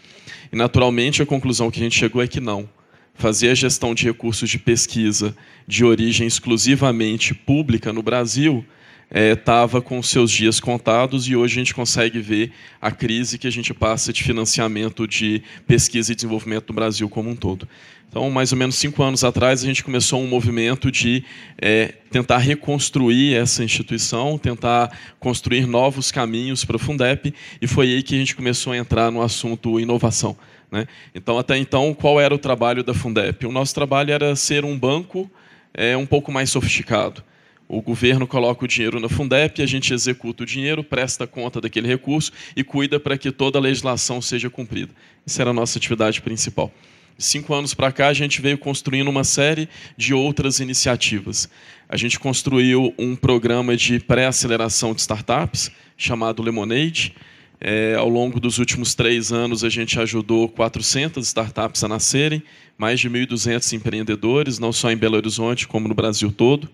E, 0.53 0.57
naturalmente, 0.57 1.23
a 1.23 1.27
conclusão 1.27 1.71
que 1.71 1.81
a 1.81 1.83
gente 1.83 1.99
chegou 1.99 2.23
é 2.23 2.29
que 2.29 2.39
não. 2.39 2.69
Fazer 3.15 3.49
a 3.49 3.55
gestão 3.55 3.95
de 3.95 4.05
recursos 4.05 4.51
de 4.51 4.59
pesquisa 4.59 5.35
de 5.67 5.87
origem 5.87 6.27
exclusivamente 6.27 7.35
pública 7.35 7.95
no 7.95 8.03
Brasil 8.03 8.63
estava 9.11 9.79
é, 9.79 9.81
com 9.81 10.03
seus 10.03 10.31
dias 10.31 10.61
contados 10.61 11.27
e 11.27 11.35
hoje 11.35 11.55
a 11.55 11.61
gente 11.61 11.75
consegue 11.75 12.21
ver 12.21 12.53
a 12.81 12.91
crise 12.91 13.39
que 13.39 13.47
a 13.47 13.51
gente 13.51 13.73
passa 13.73 14.13
de 14.13 14.23
financiamento 14.23 15.07
de 15.07 15.43
pesquisa 15.67 16.13
e 16.13 16.15
desenvolvimento 16.15 16.69
no 16.69 16.75
Brasil 16.75 17.09
como 17.09 17.31
um 17.31 17.37
todo. 17.37 17.67
Então, 18.13 18.29
mais 18.29 18.53
ou 18.53 18.59
menos 18.59 18.75
cinco 18.75 19.03
anos 19.03 19.25
atrás, 19.25 19.63
a 19.63 19.67
gente 19.67 19.83
começou 19.83 20.21
um 20.21 20.27
movimento 20.27 20.93
de 20.93 21.25
é, 21.59 21.95
tentar 22.11 22.37
reconstruir 22.37 23.35
essa 23.35 23.65
instituição, 23.65 24.37
tentar 24.37 24.95
construir 25.19 25.67
novos 25.67 26.13
caminhos 26.13 26.63
para 26.63 26.77
o 26.77 26.79
Fundep, 26.79 27.33
e 27.59 27.67
foi 27.67 27.87
aí 27.87 28.03
que 28.03 28.15
a 28.15 28.19
gente 28.19 28.37
começou 28.37 28.75
a 28.75 28.77
entrar 28.77 29.11
no 29.11 29.23
assunto 29.23 29.81
inovação. 29.81 30.37
Né? 30.71 30.87
Então, 31.15 31.39
até 31.39 31.57
então, 31.57 31.95
qual 31.95 32.21
era 32.21 32.35
o 32.35 32.39
trabalho 32.39 32.85
da 32.85 32.93
Fundep? 32.93 33.47
O 33.47 33.51
nosso 33.51 33.75
trabalho 33.75 34.13
era 34.13 34.37
ser 34.37 34.63
um 34.63 34.79
banco 34.79 35.31
é, 35.73 35.97
um 35.97 36.05
pouco 36.05 36.31
mais 36.31 36.51
sofisticado. 36.51 37.25
O 37.67 37.81
governo 37.81 38.27
coloca 38.27 38.63
o 38.63 38.69
dinheiro 38.69 39.01
na 39.01 39.09
Fundep, 39.09 39.63
a 39.63 39.67
gente 39.67 39.95
executa 39.95 40.43
o 40.43 40.47
dinheiro, 40.47 40.85
presta 40.85 41.27
conta 41.27 41.63
daquele 41.63 41.89
recurso 41.89 42.31
e 42.55 42.63
cuida 42.63 43.01
para 43.01 43.17
que 43.17 43.33
toda 43.33 43.59
a 43.59 43.63
legislação 43.63 44.21
seja 44.21 44.51
cumprida. 44.51 44.93
Essa 45.27 45.41
era 45.41 45.51
a 45.51 45.55
nossa 45.55 45.79
atividade 45.79 46.21
principal 46.21 46.71
cinco 47.19 47.55
anos 47.55 47.75
para 47.75 47.93
cá, 47.93 48.09
a 48.09 48.13
gente 48.13 48.41
veio 48.41 48.59
construindo 48.59 49.09
uma 49.09 49.25
série 49.25 49.69
de 49.97 50.13
outras 50.15 50.61
iniciativas. 50.61 51.49
A 51.89 51.97
gente 51.97 52.19
construiu 52.19 52.95
um 52.99 53.15
programa 53.15 53.77
de 53.77 54.01
pré-aceleração 54.01 54.95
de 54.95 55.01
startups, 55.01 55.71
chamado 55.97 56.43
Lemonade. 56.43 57.15
É, 57.61 57.95
ao 57.95 58.09
longo 58.09 58.41
dos 58.41 58.59
últimos 58.59 58.95
três 58.95 59.31
anos, 59.31 59.63
a 59.63 59.69
gente 59.69 60.01
ajudou 60.01 60.49
400 60.49 61.27
startups 61.27 61.85
a 61.85 61.89
nascerem, 61.89 62.43
mais 62.77 62.99
de 62.99 63.09
1.200 63.09 63.73
empreendedores, 63.75 64.59
não 64.59 64.73
só 64.73 64.91
em 64.91 64.97
Belo 64.97 65.17
Horizonte, 65.17 65.69
como 65.69 65.87
no 65.87 65.95
Brasil 65.95 66.33
todo. 66.33 66.69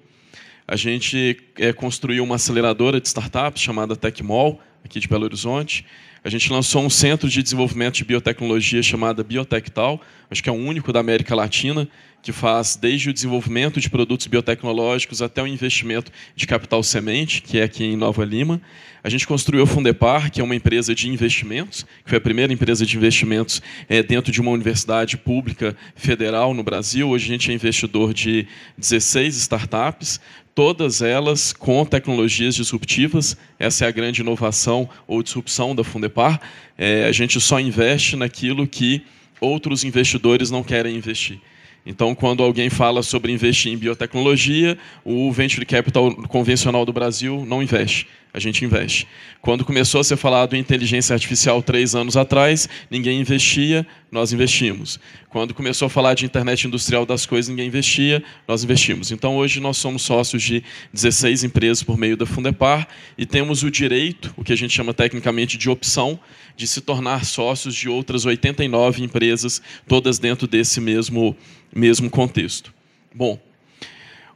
A 0.67 0.77
gente 0.77 1.39
é, 1.57 1.73
construiu 1.73 2.23
uma 2.23 2.37
aceleradora 2.37 3.01
de 3.01 3.09
startups 3.09 3.63
chamada 3.63 3.97
Tecmol, 3.97 4.61
aqui 4.85 5.01
de 5.01 5.09
Belo 5.09 5.25
Horizonte. 5.25 5.85
A 6.25 6.29
gente 6.29 6.53
lançou 6.53 6.83
um 6.83 6.91
centro 6.91 7.29
de 7.29 7.43
desenvolvimento 7.43 7.95
de 7.95 8.05
biotecnologia 8.05 8.83
chamado 8.83 9.23
Biotectal, 9.23 10.01
acho 10.31 10.43
que 10.43 10.49
é 10.49 10.53
o 10.53 10.57
único 10.57 10.93
da 10.93 11.01
América 11.01 11.35
Latina, 11.35 11.89
que 12.21 12.33
faz 12.33 12.77
desde 12.77 13.11
o 13.11 13.13
desenvolvimento 13.13 13.81
de 13.81 13.89
produtos 13.89 14.27
biotecnológicos 14.27 15.23
até 15.23 15.43
o 15.43 15.47
investimento 15.47 16.11
de 16.35 16.47
capital 16.47 16.83
semente, 16.83 17.41
que 17.41 17.59
é 17.59 17.63
aqui 17.63 17.85
em 17.85 17.97
Nova 17.97 18.25
Lima. 18.25 18.61
A 19.03 19.09
gente 19.09 19.27
construiu 19.27 19.63
a 19.63 19.67
Fundepar, 19.67 20.31
que 20.31 20.41
é 20.41 20.45
uma 20.45 20.57
empresa 20.57 20.95
de 20.95 21.09
investimentos, 21.09 21.87
que 22.05 22.11
foi 22.11 22.19
a 22.19 22.21
primeira 22.21 22.53
empresa 22.53 22.85
de 22.85 22.97
investimentos 22.97 23.63
é, 23.89 24.03
dentro 24.03 24.33
de 24.33 24.41
uma 24.41 24.51
universidade 24.51 25.17
pública 25.17 25.77
federal 25.95 26.53
no 26.53 26.65
Brasil. 26.65 27.09
Hoje 27.09 27.27
a 27.27 27.29
gente 27.29 27.51
é 27.51 27.55
investidor 27.55 28.13
de 28.13 28.47
16 28.77 29.37
startups, 29.37 30.21
todas 30.59 31.03
elas 31.03 31.53
com 31.53 31.85
tecnologias 31.85 32.57
disruptivas. 32.57 33.37
Essa 33.61 33.85
é 33.85 33.89
a 33.89 33.93
grande 33.93 34.23
inovação 34.23 34.91
ou 35.07 35.23
disrupção 35.23 35.73
da 35.73 35.85
Fundepar. 35.85 36.41
É, 36.77 37.05
a 37.05 37.13
gente 37.13 37.41
só 37.41 37.61
investe 37.61 38.17
naquilo 38.17 38.67
que 38.67 39.03
outros 39.41 39.85
investidores 39.85 40.51
não 40.51 40.65
querem 40.65 40.97
investir. 40.97 41.39
Então, 41.87 42.13
quando 42.13 42.43
alguém 42.43 42.69
fala 42.69 43.05
sobre 43.05 43.31
investir 43.31 43.73
em 43.73 43.77
biotecnologia, 43.77 44.77
o 45.05 45.31
venture 45.31 45.65
capital 45.65 46.13
convencional 46.27 46.85
do 46.85 46.93
Brasil 46.93 47.47
não 47.47 47.63
investe. 47.63 48.09
A 48.39 48.41
gente 48.41 48.65
investe. 48.65 49.05
Quando 49.43 49.65
começou 49.65 50.01
a 50.01 50.05
ser 50.05 50.17
falado 50.17 50.55
em 50.55 50.61
inteligência 50.61 51.13
artificial 51.13 51.61
três 51.61 51.97
anos 51.97 52.17
atrás, 52.17 52.69
ninguém 52.89 53.21
investia, 53.21 53.85
nós 54.13 54.33
investimos. 54.33 55.01
Quando 55.29 55.53
começou 55.53 55.87
a 55.87 55.91
falar 55.91 56.15
de 56.15 56.25
internet 56.25 56.65
industrial 56.65 57.05
das 57.05 57.27
coisas, 57.27 57.49
ninguém 57.49 57.67
investia, 57.67 58.23
nós 58.47 58.63
investimos. 58.63 59.11
Então, 59.11 59.37
hoje, 59.37 59.59
nós 59.59 59.77
somos 59.77 60.03
sócios 60.03 60.41
de 60.41 60.63
16 60.93 61.43
empresas 61.43 61.83
por 61.83 61.99
meio 61.99 62.17
da 62.17 62.25
Fundepar 62.25 62.87
e 63.19 63.27
temos 63.27 63.65
o 63.65 63.71
direito, 63.73 64.33
o 64.37 64.45
que 64.45 64.53
a 64.53 64.57
gente 64.57 64.73
chama 64.73 64.95
tecnicamente 64.95 65.59
de 65.59 65.69
opção, 65.69 66.21
de 66.57 66.69
se 66.69 66.81
tornar 66.81 67.25
sócios 67.25 67.75
de 67.75 67.89
outras 67.89 68.25
89 68.25 69.03
empresas, 69.03 69.61
todas 69.89 70.21
dentro 70.21 70.47
desse 70.47 70.81
mesmo, 70.81 71.37
mesmo 71.75 72.09
contexto. 72.09 72.73
Bom, 73.13 73.37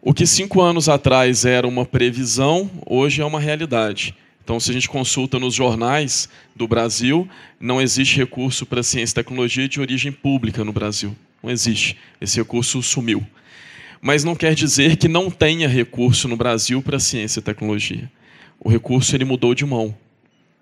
o 0.04 0.12
que 0.12 0.26
cinco 0.26 0.60
anos 0.60 0.88
atrás 0.88 1.44
era 1.44 1.66
uma 1.66 1.86
previsão, 1.86 2.68
hoje 2.84 3.22
é 3.22 3.24
uma 3.24 3.38
realidade. 3.38 4.16
Então, 4.42 4.58
se 4.58 4.68
a 4.68 4.74
gente 4.74 4.88
consulta 4.88 5.38
nos 5.38 5.54
jornais 5.54 6.28
do 6.56 6.66
Brasil, 6.66 7.28
não 7.60 7.80
existe 7.80 8.16
recurso 8.16 8.66
para 8.66 8.82
ciência 8.82 9.12
e 9.12 9.22
tecnologia 9.22 9.68
de 9.68 9.80
origem 9.80 10.10
pública 10.10 10.64
no 10.64 10.72
Brasil. 10.72 11.16
Não 11.40 11.48
existe. 11.48 11.96
Esse 12.20 12.38
recurso 12.38 12.82
sumiu. 12.82 13.24
Mas 14.00 14.24
não 14.24 14.34
quer 14.34 14.56
dizer 14.56 14.96
que 14.96 15.06
não 15.06 15.30
tenha 15.30 15.68
recurso 15.68 16.26
no 16.26 16.36
Brasil 16.36 16.82
para 16.82 16.98
ciência 16.98 17.38
e 17.38 17.42
tecnologia. 17.42 18.10
O 18.58 18.68
recurso 18.68 19.14
ele 19.14 19.24
mudou 19.24 19.54
de 19.54 19.64
mão. 19.64 19.96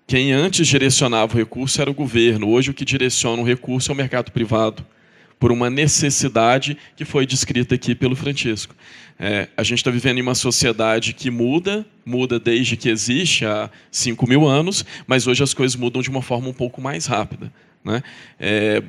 Quem 0.05 0.31
antes 0.31 0.67
direcionava 0.67 1.33
o 1.33 1.37
recurso 1.37 1.81
era 1.81 1.89
o 1.89 1.95
governo. 1.95 2.49
Hoje, 2.49 2.69
o 2.69 2.73
que 2.75 2.85
direciona 2.85 3.41
o 3.41 3.45
recurso 3.45 3.91
é 3.91 3.93
o 3.93 3.97
mercado 3.97 4.31
privado, 4.31 4.85
por 5.39 5.51
uma 5.51 5.71
necessidade 5.71 6.77
que 6.95 7.03
foi 7.03 7.25
descrita 7.25 7.73
aqui 7.73 7.95
pelo 7.95 8.15
Francisco. 8.15 8.75
É, 9.23 9.49
a 9.55 9.61
gente 9.61 9.77
está 9.77 9.91
vivendo 9.91 10.17
em 10.17 10.21
uma 10.23 10.33
sociedade 10.33 11.13
que 11.13 11.29
muda, 11.29 11.85
muda 12.03 12.39
desde 12.39 12.75
que 12.75 12.89
existe 12.89 13.45
há 13.45 13.69
5 13.91 14.27
mil 14.27 14.47
anos, 14.47 14.83
mas 15.05 15.27
hoje 15.27 15.43
as 15.43 15.53
coisas 15.53 15.75
mudam 15.75 16.01
de 16.01 16.09
uma 16.09 16.23
forma 16.23 16.49
um 16.49 16.53
pouco 16.53 16.81
mais 16.81 17.05
rápida. 17.05 17.53
Né? 17.85 18.01
É, 18.39 18.81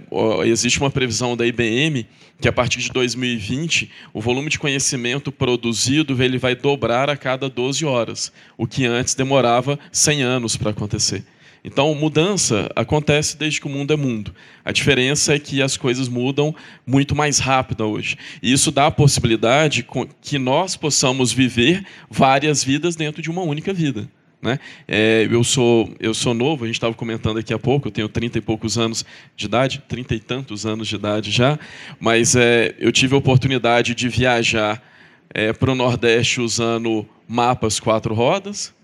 existe 0.46 0.80
uma 0.80 0.90
previsão 0.90 1.36
da 1.36 1.46
IBM 1.46 2.06
que 2.40 2.48
a 2.48 2.52
partir 2.52 2.78
de 2.78 2.90
2020 2.90 3.90
o 4.14 4.22
volume 4.22 4.48
de 4.48 4.58
conhecimento 4.58 5.30
produzido 5.30 6.22
ele 6.22 6.38
vai 6.38 6.54
dobrar 6.54 7.10
a 7.10 7.16
cada 7.16 7.46
12 7.50 7.84
horas, 7.84 8.32
o 8.56 8.66
que 8.66 8.86
antes 8.86 9.14
demorava 9.14 9.78
100 9.92 10.22
anos 10.22 10.56
para 10.56 10.70
acontecer. 10.70 11.22
Então, 11.64 11.94
mudança 11.94 12.68
acontece 12.74 13.36
desde 13.36 13.60
que 13.60 13.66
o 13.66 13.70
mundo 13.70 13.92
é 13.92 13.96
mundo. 13.96 14.34
A 14.64 14.72
diferença 14.72 15.34
é 15.34 15.38
que 15.38 15.62
as 15.62 15.76
coisas 15.76 16.08
mudam 16.08 16.54
muito 16.84 17.14
mais 17.14 17.38
rápido 17.38 17.84
hoje. 17.84 18.16
E 18.42 18.52
isso 18.52 18.72
dá 18.72 18.86
a 18.86 18.90
possibilidade 18.90 19.86
que 20.20 20.38
nós 20.38 20.76
possamos 20.76 21.32
viver 21.32 21.84
várias 22.10 22.64
vidas 22.64 22.96
dentro 22.96 23.22
de 23.22 23.30
uma 23.30 23.42
única 23.42 23.72
vida. 23.72 24.08
Né? 24.42 24.58
É, 24.88 25.28
eu, 25.30 25.44
sou, 25.44 25.94
eu 26.00 26.12
sou 26.12 26.34
novo, 26.34 26.64
a 26.64 26.66
gente 26.66 26.74
estava 26.74 26.92
comentando 26.94 27.38
aqui 27.38 27.54
há 27.54 27.58
pouco, 27.58 27.86
eu 27.86 27.92
tenho 27.92 28.08
30 28.08 28.38
e 28.38 28.40
poucos 28.40 28.76
anos 28.76 29.04
de 29.36 29.46
idade, 29.46 29.84
30 29.86 30.16
e 30.16 30.18
tantos 30.18 30.66
anos 30.66 30.88
de 30.88 30.96
idade 30.96 31.30
já, 31.30 31.56
mas 32.00 32.34
é, 32.34 32.74
eu 32.80 32.90
tive 32.90 33.14
a 33.14 33.18
oportunidade 33.18 33.94
de 33.94 34.08
viajar 34.08 34.82
é, 35.32 35.52
para 35.52 35.70
o 35.70 35.76
Nordeste 35.76 36.40
usando 36.40 37.06
mapas 37.28 37.78
quatro 37.78 38.14
rodas, 38.14 38.74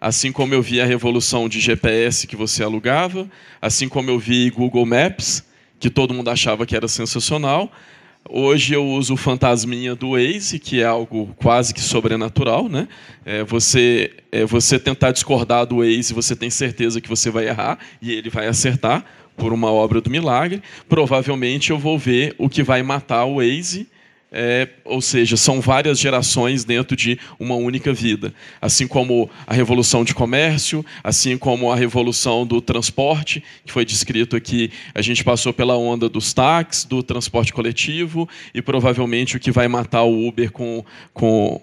assim 0.00 0.32
como 0.32 0.54
eu 0.54 0.62
vi 0.62 0.80
a 0.80 0.86
revolução 0.86 1.48
de 1.48 1.60
GPS 1.60 2.26
que 2.26 2.36
você 2.36 2.62
alugava, 2.62 3.28
assim 3.60 3.88
como 3.88 4.10
eu 4.10 4.18
vi 4.18 4.50
Google 4.50 4.86
Maps, 4.86 5.44
que 5.78 5.90
todo 5.90 6.14
mundo 6.14 6.30
achava 6.30 6.64
que 6.64 6.74
era 6.74 6.88
sensacional, 6.88 7.70
Hoje 8.28 8.74
eu 8.74 8.86
uso 8.86 9.14
o 9.14 9.16
fantasminha 9.16 9.94
do 9.94 10.10
Waze, 10.10 10.58
que 10.58 10.80
é 10.80 10.84
algo 10.84 11.34
quase 11.36 11.72
que 11.72 11.80
sobrenatural, 11.80 12.68
né? 12.68 12.86
É 13.24 13.42
você, 13.42 14.12
é 14.30 14.44
você 14.44 14.78
tentar 14.78 15.10
discordar 15.10 15.66
do 15.66 15.78
Waze, 15.78 16.12
você 16.12 16.36
tem 16.36 16.50
certeza 16.50 17.00
que 17.00 17.08
você 17.08 17.30
vai 17.30 17.48
errar 17.48 17.78
e 18.00 18.12
ele 18.12 18.28
vai 18.28 18.46
acertar 18.46 19.04
por 19.36 19.52
uma 19.52 19.72
obra 19.72 20.00
do 20.00 20.10
milagre. 20.10 20.62
Provavelmente 20.88 21.70
eu 21.70 21.78
vou 21.78 21.98
ver 21.98 22.34
o 22.38 22.48
que 22.48 22.62
vai 22.62 22.82
matar 22.82 23.24
o 23.24 23.36
Waze 23.36 23.88
é, 24.32 24.68
ou 24.84 25.00
seja, 25.00 25.36
são 25.36 25.60
várias 25.60 25.98
gerações 25.98 26.64
dentro 26.64 26.96
de 26.96 27.18
uma 27.38 27.56
única 27.56 27.92
vida. 27.92 28.32
Assim 28.60 28.86
como 28.86 29.28
a 29.46 29.52
revolução 29.52 30.04
de 30.04 30.14
comércio, 30.14 30.84
assim 31.02 31.36
como 31.36 31.70
a 31.72 31.76
revolução 31.76 32.46
do 32.46 32.60
transporte, 32.60 33.42
que 33.64 33.72
foi 33.72 33.84
descrito 33.84 34.36
aqui, 34.36 34.70
a 34.94 35.02
gente 35.02 35.24
passou 35.24 35.52
pela 35.52 35.76
onda 35.76 36.08
dos 36.08 36.32
táxis, 36.32 36.84
do 36.84 37.02
transporte 37.02 37.52
coletivo, 37.52 38.28
e 38.54 38.62
provavelmente 38.62 39.36
o 39.36 39.40
que 39.40 39.50
vai 39.50 39.66
matar 39.66 40.04
o 40.04 40.28
Uber 40.28 40.52
com, 40.52 40.84
com 41.12 41.60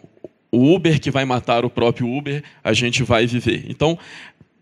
o 0.51 0.75
Uber 0.75 0.99
que 0.99 1.11
vai 1.11 1.23
matar 1.23 1.63
o 1.63 1.69
próprio 1.69 2.09
Uber, 2.09 2.43
a 2.63 2.73
gente 2.73 3.03
vai 3.03 3.25
viver. 3.25 3.65
Então, 3.69 3.97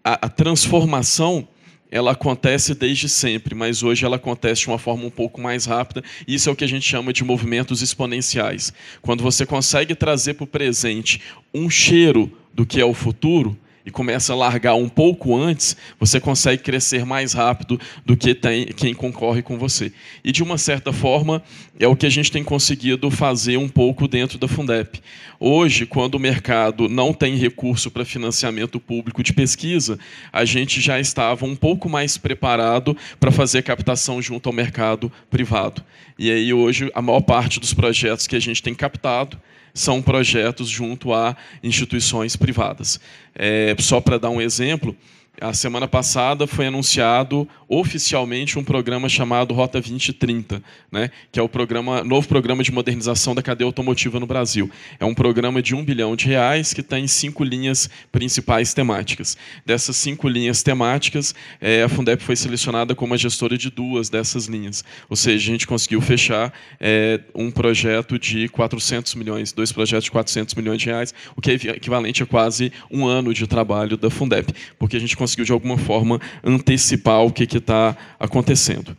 a, 0.04 0.26
a 0.26 0.30
transformação 0.30 1.48
ela 1.96 2.12
acontece 2.12 2.76
desde 2.76 3.08
sempre, 3.08 3.56
mas 3.56 3.82
hoje 3.82 4.04
ela 4.04 4.18
acontece 4.18 4.64
de 4.64 4.68
uma 4.68 4.78
forma 4.78 5.06
um 5.06 5.10
pouco 5.10 5.40
mais 5.40 5.64
rápida. 5.64 6.04
Isso 6.28 6.50
é 6.50 6.52
o 6.52 6.56
que 6.56 6.66
a 6.66 6.68
gente 6.68 6.86
chama 6.86 7.14
de 7.14 7.24
movimentos 7.24 7.82
exponenciais. 7.82 8.74
Quando 9.02 9.24
você 9.24 9.46
consegue 9.46 9.96
trazer 9.96 10.34
para 10.34 10.44
o 10.44 10.48
presente 10.48 11.22
um 11.54 11.70
cheiro 11.70 12.30
do 12.54 12.66
que 12.66 12.82
é 12.82 12.86
o 12.86 12.94
futuro, 12.94 13.58
e 13.86 13.92
começa 13.92 14.34
a 14.34 14.36
largar 14.36 14.76
um 14.76 14.90
pouco 14.90 15.38
antes, 15.38 15.78
você 16.00 16.20
consegue 16.20 16.64
crescer 16.64 17.06
mais 17.06 17.34
rápido 17.34 17.80
do 18.04 18.18
que 18.18 18.34
tem, 18.34 18.66
quem 18.66 18.94
concorre 18.94 19.44
com 19.44 19.58
você. 19.58 19.92
E, 20.24 20.32
de 20.32 20.42
uma 20.42 20.58
certa 20.58 20.92
forma, 20.92 21.44
é 21.80 21.88
o 21.88 21.96
que 21.96 22.06
a 22.06 22.10
gente 22.10 22.32
tem 22.32 22.44
conseguido 22.44 23.12
fazer 23.12 23.58
um 23.58 23.70
pouco 23.70 24.08
dentro 24.08 24.40
da 24.40 24.48
Fundep. 24.48 25.00
Hoje, 25.40 25.86
quando 25.86 26.16
o 26.16 26.20
mercado 26.20 26.90
não 26.90 27.14
tem 27.14 27.36
recurso 27.36 27.92
para 27.92 28.04
financiamento 28.04 28.80
público 28.80 29.22
de 29.22 29.34
pesquisa, 29.34 30.00
a 30.34 30.44
gente 30.46 30.82
já 30.82 31.00
estava 31.00 31.46
um 31.46 31.56
pouco 31.56 31.88
mais 31.88 32.18
preparado 32.18 32.98
para 33.20 33.32
fazer 33.32 33.62
captação 33.62 34.22
junto 34.22 34.50
ao 34.50 34.54
mercado 34.54 35.12
privado. 35.30 35.84
E 36.18 36.32
aí, 36.32 36.52
hoje, 36.52 36.90
a 36.96 37.02
maior 37.02 37.22
parte 37.22 37.60
dos 37.60 37.74
projetos 37.74 38.26
que 38.26 38.36
a 38.36 38.40
gente 38.40 38.64
tem 38.64 38.74
captado 38.74 39.38
são 39.76 40.02
projetos 40.02 40.70
junto 40.70 41.14
a 41.14 41.36
instituições 41.62 42.36
privadas. 42.36 43.00
É, 43.36 43.76
só 43.78 44.00
para 44.02 44.18
dar 44.18 44.30
um 44.30 44.42
exemplo, 44.42 44.96
a 45.40 45.54
semana 45.54 45.88
passada 45.88 46.48
foi 46.48 46.68
anunciado 46.68 47.48
oficialmente 47.68 48.60
um 48.60 48.64
programa 48.64 49.10
chamado 49.10 49.54
Rota 49.54 49.80
2030, 49.80 50.62
né, 50.92 51.10
que 51.32 51.40
é 51.40 51.44
o 51.44 51.50
programa, 51.50 52.04
novo 52.04 52.28
programa 52.28 52.64
de 52.64 52.72
modernização 52.72 53.34
da 53.34 53.42
cadeia 53.42 53.68
automotiva 53.68 54.20
no 54.20 54.28
Brasil. 54.28 54.70
É 55.00 55.06
um 55.06 55.14
programa 55.14 55.62
de 55.62 55.74
um 55.74 55.84
bilhão 55.84 56.16
de 56.16 56.28
reais 56.28 56.74
que 56.74 56.84
tem 56.84 57.08
cinco 57.08 57.44
linhas 57.44 57.90
principais 58.12 58.74
temáticas. 58.74 59.38
Dessas 59.66 59.96
cinco 59.96 60.28
linhas 60.28 60.62
temáticas, 60.62 61.34
é, 61.60 61.84
a 61.84 61.90
Fundep 61.90 62.24
foi 62.24 62.36
selecionada 62.36 62.94
como 62.94 63.14
a 63.14 63.18
gestora 63.18 63.58
de 63.58 63.70
duas 63.70 64.10
dessas 64.10 64.46
linhas. 64.46 64.84
Ou 65.10 65.16
seja, 65.16 65.50
a 65.50 65.54
gente 65.54 65.68
conseguiu 65.68 66.02
fechar 66.02 66.54
é, 66.80 67.20
um 67.34 67.50
projeto 67.50 68.20
de 68.20 68.48
400 68.50 69.16
milhões, 69.16 69.52
dois 69.52 69.72
projetos 69.72 70.06
de 70.06 70.12
400 70.12 70.54
milhões 70.56 70.80
de 70.80 70.88
reais, 70.88 71.14
o 71.36 71.42
que 71.42 71.52
é 71.52 71.54
equivalente 71.54 72.24
a 72.24 72.26
quase 72.26 72.72
um 72.92 73.06
ano 73.06 73.34
de 73.34 73.48
trabalho 73.48 73.98
da 73.98 74.10
Fundep, 74.10 74.54
porque 74.78 74.98
a 74.98 75.00
gente 75.00 75.16
conseguiu, 75.18 75.46
de 75.46 75.52
alguma 75.52 75.78
forma, 75.78 76.20
antecipar 76.44 77.22
o 77.22 77.32
que 77.32 77.55
está 77.58 77.96
acontecendo. 78.20 78.96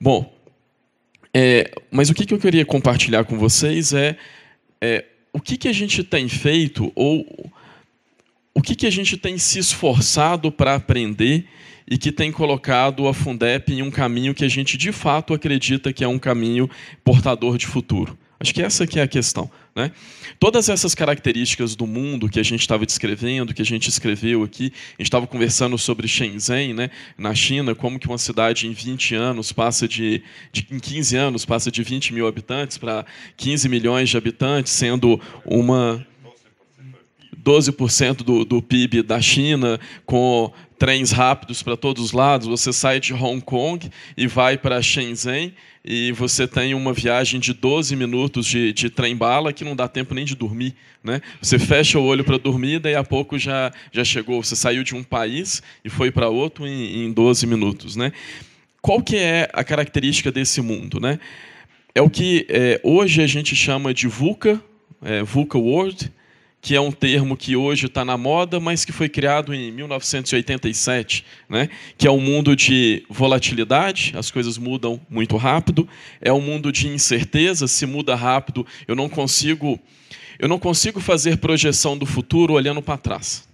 Bom, 0.00 0.32
é, 1.34 1.70
mas 1.90 2.10
o 2.10 2.14
que, 2.14 2.24
que, 2.24 2.34
eu 2.34 2.38
queria 2.38 2.64
compartilhar 2.64 3.24
com 3.24 3.38
vocês 3.38 3.92
é, 3.92 4.16
é 4.80 5.04
o 5.32 5.40
que, 5.40 5.56
que 5.56 5.68
a 5.68 5.72
gente 5.72 6.02
tem 6.02 6.28
feito 6.28 6.90
ou 6.94 7.52
o 8.54 8.62
que, 8.62 8.74
que 8.74 8.86
a 8.86 8.90
gente 8.90 9.16
tem 9.16 9.38
se 9.38 9.58
esforçado 9.58 10.50
para 10.50 10.74
aprender 10.74 11.46
e 11.90 11.96
que 11.96 12.12
tem 12.12 12.30
colocado 12.30 13.06
a 13.08 13.14
Fundep 13.14 13.72
em 13.72 13.82
um 13.82 13.90
caminho 13.90 14.34
que 14.34 14.44
a 14.44 14.48
gente 14.48 14.76
de 14.76 14.92
fato 14.92 15.32
acredita 15.32 15.92
que 15.92 16.04
é 16.04 16.08
um 16.08 16.18
caminho 16.18 16.68
portador 17.04 17.56
de 17.56 17.66
futuro. 17.66 18.18
Acho 18.40 18.54
que 18.54 18.62
essa 18.62 18.86
que 18.86 19.00
é 19.00 19.02
a 19.02 19.08
questão. 19.08 19.50
Né? 19.78 19.92
Todas 20.40 20.68
essas 20.68 20.92
características 20.92 21.76
do 21.76 21.86
mundo 21.86 22.28
que 22.28 22.40
a 22.40 22.42
gente 22.42 22.62
estava 22.62 22.84
descrevendo, 22.84 23.54
que 23.54 23.62
a 23.62 23.64
gente 23.64 23.88
escreveu 23.88 24.42
aqui, 24.42 24.72
a 24.74 25.02
gente 25.02 25.06
estava 25.06 25.24
conversando 25.24 25.78
sobre 25.78 26.08
Shenzhen, 26.08 26.74
né, 26.74 26.90
na 27.16 27.32
China, 27.32 27.76
como 27.76 27.96
que 27.96 28.08
uma 28.08 28.18
cidade 28.18 28.66
em 28.66 28.72
20 28.72 29.14
anos 29.14 29.52
passa 29.52 29.86
de, 29.86 30.20
de 30.50 30.66
em 30.68 30.80
15 30.80 31.16
anos 31.16 31.44
passa 31.44 31.70
de 31.70 31.80
20 31.84 32.12
mil 32.12 32.26
habitantes 32.26 32.76
para 32.76 33.06
15 33.36 33.68
milhões 33.68 34.08
de 34.08 34.16
habitantes, 34.16 34.72
sendo 34.72 35.20
uma 35.44 36.04
12% 37.44 38.16
do, 38.18 38.44
do 38.44 38.62
PIB 38.62 39.02
da 39.02 39.20
China, 39.20 39.78
com 40.04 40.52
trens 40.78 41.10
rápidos 41.10 41.62
para 41.62 41.76
todos 41.76 42.04
os 42.04 42.12
lados. 42.12 42.46
Você 42.46 42.72
sai 42.72 43.00
de 43.00 43.12
Hong 43.12 43.40
Kong 43.40 43.90
e 44.16 44.26
vai 44.26 44.56
para 44.56 44.80
Shenzhen 44.80 45.52
e 45.84 46.12
você 46.12 46.46
tem 46.46 46.74
uma 46.74 46.92
viagem 46.92 47.40
de 47.40 47.52
12 47.52 47.96
minutos 47.96 48.46
de, 48.46 48.72
de 48.72 48.90
trem-bala 48.90 49.52
que 49.52 49.64
não 49.64 49.74
dá 49.74 49.88
tempo 49.88 50.14
nem 50.14 50.24
de 50.24 50.34
dormir. 50.34 50.74
Né? 51.02 51.20
Você 51.40 51.58
fecha 51.58 51.98
o 51.98 52.04
olho 52.04 52.24
para 52.24 52.36
dormir, 52.36 52.78
daí 52.78 52.94
a 52.94 53.04
pouco 53.04 53.38
já, 53.38 53.72
já 53.92 54.04
chegou. 54.04 54.42
Você 54.42 54.54
saiu 54.54 54.84
de 54.84 54.94
um 54.94 55.02
país 55.02 55.62
e 55.84 55.88
foi 55.88 56.10
para 56.10 56.28
outro 56.28 56.66
em, 56.66 57.06
em 57.06 57.12
12 57.12 57.46
minutos. 57.46 57.96
Né? 57.96 58.12
Qual 58.82 59.02
que 59.02 59.16
é 59.16 59.48
a 59.52 59.64
característica 59.64 60.30
desse 60.30 60.60
mundo? 60.60 61.00
Né? 61.00 61.18
É 61.94 62.02
o 62.02 62.10
que 62.10 62.46
é, 62.48 62.80
hoje 62.84 63.22
a 63.22 63.26
gente 63.26 63.56
chama 63.56 63.94
de 63.94 64.06
VUCA, 64.06 64.60
é, 65.02 65.22
VUCA 65.22 65.58
World, 65.58 66.12
que 66.60 66.74
é 66.74 66.80
um 66.80 66.90
termo 66.90 67.36
que 67.36 67.54
hoje 67.54 67.86
está 67.86 68.04
na 68.04 68.16
moda, 68.16 68.58
mas 68.58 68.84
que 68.84 68.92
foi 68.92 69.08
criado 69.08 69.54
em 69.54 69.70
1987, 69.70 71.24
né? 71.48 71.68
que 71.96 72.06
é 72.06 72.10
um 72.10 72.20
mundo 72.20 72.56
de 72.56 73.04
volatilidade, 73.08 74.12
as 74.16 74.30
coisas 74.30 74.58
mudam 74.58 75.00
muito 75.08 75.36
rápido, 75.36 75.88
é 76.20 76.32
um 76.32 76.40
mundo 76.40 76.72
de 76.72 76.88
incerteza, 76.88 77.68
se 77.68 77.86
muda 77.86 78.14
rápido, 78.14 78.66
eu 78.88 78.96
não 78.96 79.08
consigo, 79.08 79.78
eu 80.38 80.48
não 80.48 80.58
consigo 80.58 81.00
fazer 81.00 81.38
projeção 81.38 81.96
do 81.96 82.04
futuro 82.04 82.54
olhando 82.54 82.82
para 82.82 82.98
trás. 82.98 83.46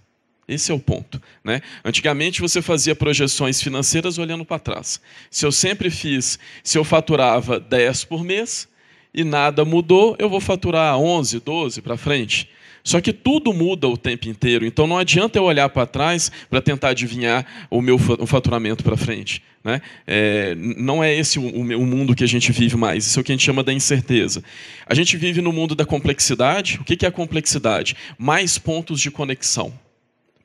Esse 0.47 0.71
é 0.71 0.75
o 0.75 0.79
ponto. 0.79 1.21
Né? 1.43 1.61
Antigamente 1.83 2.41
você 2.41 2.61
fazia 2.61 2.95
projeções 2.95 3.61
financeiras 3.61 4.17
olhando 4.17 4.45
para 4.45 4.59
trás. 4.59 5.01
Se 5.29 5.45
eu 5.45 5.51
sempre 5.51 5.89
fiz, 5.89 6.37
se 6.63 6.77
eu 6.77 6.83
faturava 6.83 7.59
10 7.59 8.05
por 8.05 8.23
mês 8.23 8.67
e 9.13 9.23
nada 9.23 9.65
mudou, 9.65 10.15
eu 10.19 10.29
vou 10.29 10.39
faturar 10.39 10.97
11, 10.97 11.39
12 11.39 11.81
para 11.81 11.97
frente. 11.97 12.49
Só 12.85 13.01
que 13.01 13.11
tudo 13.11 13.51
muda 13.51 13.87
o 13.87 13.97
tempo 13.97 14.29
inteiro, 14.29 14.63
então 14.63 14.85
não 14.85 14.95
adianta 14.95 15.39
eu 15.39 15.43
olhar 15.43 15.67
para 15.69 15.87
trás 15.87 16.31
para 16.47 16.61
tentar 16.61 16.89
adivinhar 16.89 17.43
o 17.67 17.81
meu 17.81 17.97
faturamento 17.97 18.83
para 18.83 18.95
frente. 18.95 19.41
Né? 19.63 19.81
É, 20.05 20.53
não 20.53 21.03
é 21.03 21.11
esse 21.11 21.39
o, 21.39 21.47
o, 21.47 21.85
mundo 21.85 22.13
que 22.13 22.23
a 22.23 22.27
gente 22.27 22.51
vive 22.51 22.77
mais, 22.77 23.07
isso 23.07 23.17
é 23.17 23.21
o 23.21 23.23
que 23.23 23.31
a 23.31 23.35
gente 23.35 23.43
chama 23.43 23.63
da 23.63 23.73
incerteza. 23.73 24.43
A 24.85 24.93
gente 24.93 25.17
vive 25.17 25.41
no 25.41 25.51
mundo 25.51 25.73
da 25.73 25.83
complexidade. 25.83 26.77
O 26.79 26.83
que 26.83 27.03
é 27.03 27.09
a 27.09 27.11
complexidade? 27.11 27.95
Mais 28.19 28.59
pontos 28.59 29.01
de 29.01 29.09
conexão. 29.09 29.73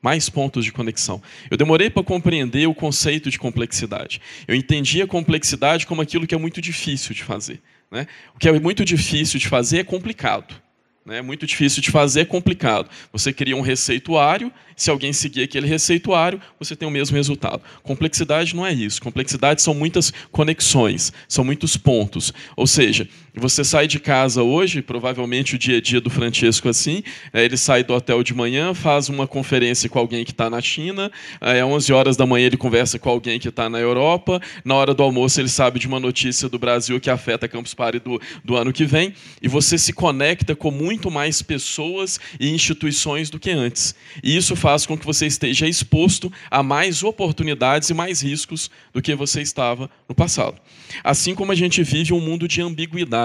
Mais 0.01 0.27
pontos 0.27 0.65
de 0.65 0.71
conexão. 0.71 1.21
Eu 1.51 1.57
demorei 1.57 1.91
para 1.91 2.01
compreender 2.01 2.67
o 2.67 2.73
conceito 2.73 3.29
de 3.29 3.37
complexidade. 3.37 4.19
Eu 4.47 4.55
entendi 4.55 4.99
a 4.99 5.05
complexidade 5.05 5.85
como 5.85 6.01
aquilo 6.01 6.25
que 6.25 6.33
é 6.33 6.39
muito 6.39 6.59
difícil 6.59 7.13
de 7.13 7.23
fazer. 7.23 7.61
Né? 7.91 8.07
O 8.33 8.39
que 8.39 8.49
é 8.49 8.59
muito 8.59 8.83
difícil 8.83 9.39
de 9.39 9.47
fazer 9.47 9.77
é 9.77 9.83
complicado. 9.83 10.59
Né? 11.05 11.17
É 11.17 11.21
muito 11.21 11.45
difícil 11.45 11.81
de 11.81 11.89
fazer, 11.89 12.25
complicado. 12.25 12.89
Você 13.11 13.33
cria 13.33 13.55
um 13.55 13.61
receituário, 13.61 14.51
se 14.75 14.89
alguém 14.89 15.11
seguir 15.11 15.43
aquele 15.43 15.67
receituário, 15.67 16.39
você 16.59 16.75
tem 16.75 16.87
o 16.87 16.91
mesmo 16.91 17.15
resultado. 17.15 17.61
Complexidade 17.81 18.55
não 18.55 18.65
é 18.65 18.73
isso. 18.73 19.01
Complexidade 19.01 19.61
são 19.61 19.73
muitas 19.73 20.13
conexões, 20.31 21.11
são 21.27 21.43
muitos 21.43 21.75
pontos. 21.75 22.33
Ou 22.55 22.67
seja, 22.67 23.07
você 23.39 23.63
sai 23.63 23.87
de 23.87 23.99
casa 23.99 24.43
hoje, 24.43 24.81
provavelmente 24.81 25.55
o 25.55 25.57
dia 25.57 25.77
a 25.77 25.81
dia 25.81 26.01
do 26.01 26.09
Francesco 26.09 26.67
assim, 26.67 27.01
é, 27.31 27.45
ele 27.45 27.55
sai 27.55 27.83
do 27.83 27.93
hotel 27.93 28.23
de 28.23 28.33
manhã, 28.33 28.73
faz 28.73 29.07
uma 29.07 29.25
conferência 29.25 29.89
com 29.89 29.97
alguém 29.97 30.25
que 30.25 30.31
está 30.31 30.49
na 30.49 30.59
China, 30.59 31.09
às 31.39 31.55
é, 31.55 31.63
11 31.63 31.93
horas 31.93 32.17
da 32.17 32.25
manhã 32.25 32.47
ele 32.47 32.57
conversa 32.57 32.99
com 32.99 33.09
alguém 33.09 33.39
que 33.39 33.47
está 33.47 33.69
na 33.69 33.79
Europa, 33.79 34.41
na 34.65 34.75
hora 34.75 34.93
do 34.93 35.01
almoço 35.01 35.39
ele 35.39 35.47
sabe 35.47 35.79
de 35.79 35.87
uma 35.87 35.99
notícia 35.99 36.49
do 36.49 36.59
Brasil 36.59 36.99
que 36.99 37.09
afeta 37.09 37.47
Campus 37.47 37.73
Party 37.73 37.99
do, 37.99 38.21
do 38.43 38.57
ano 38.57 38.73
que 38.73 38.85
vem, 38.85 39.13
e 39.41 39.47
você 39.47 39.77
se 39.77 39.93
conecta 39.93 40.53
com 40.53 40.69
muito 40.69 41.09
mais 41.09 41.41
pessoas 41.41 42.19
e 42.39 42.49
instituições 42.49 43.29
do 43.29 43.39
que 43.39 43.51
antes. 43.51 43.95
E 44.21 44.35
isso 44.35 44.55
faz 44.55 44.85
com 44.85 44.97
que 44.97 45.05
você 45.05 45.25
esteja 45.25 45.67
exposto 45.67 46.31
a 46.49 46.61
mais 46.61 47.01
oportunidades 47.01 47.89
e 47.89 47.93
mais 47.93 48.21
riscos 48.21 48.69
do 48.93 49.01
que 49.01 49.15
você 49.15 49.41
estava 49.41 49.89
no 50.09 50.13
passado. 50.13 50.59
Assim 51.03 51.33
como 51.33 51.51
a 51.51 51.55
gente 51.55 51.81
vive 51.81 52.13
um 52.13 52.19
mundo 52.19 52.47
de 52.47 52.61
ambiguidade. 52.61 53.20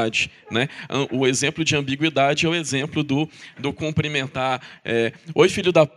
Né? 0.50 0.68
O 1.10 1.26
exemplo 1.26 1.64
de 1.64 1.74
ambiguidade 1.76 2.46
é 2.46 2.48
o 2.48 2.54
exemplo 2.54 3.02
do, 3.02 3.28
do 3.58 3.72
cumprimentar. 3.72 4.60
É, 4.84 5.12
Oi, 5.34 5.48
filho 5.48 5.72
da. 5.72 5.88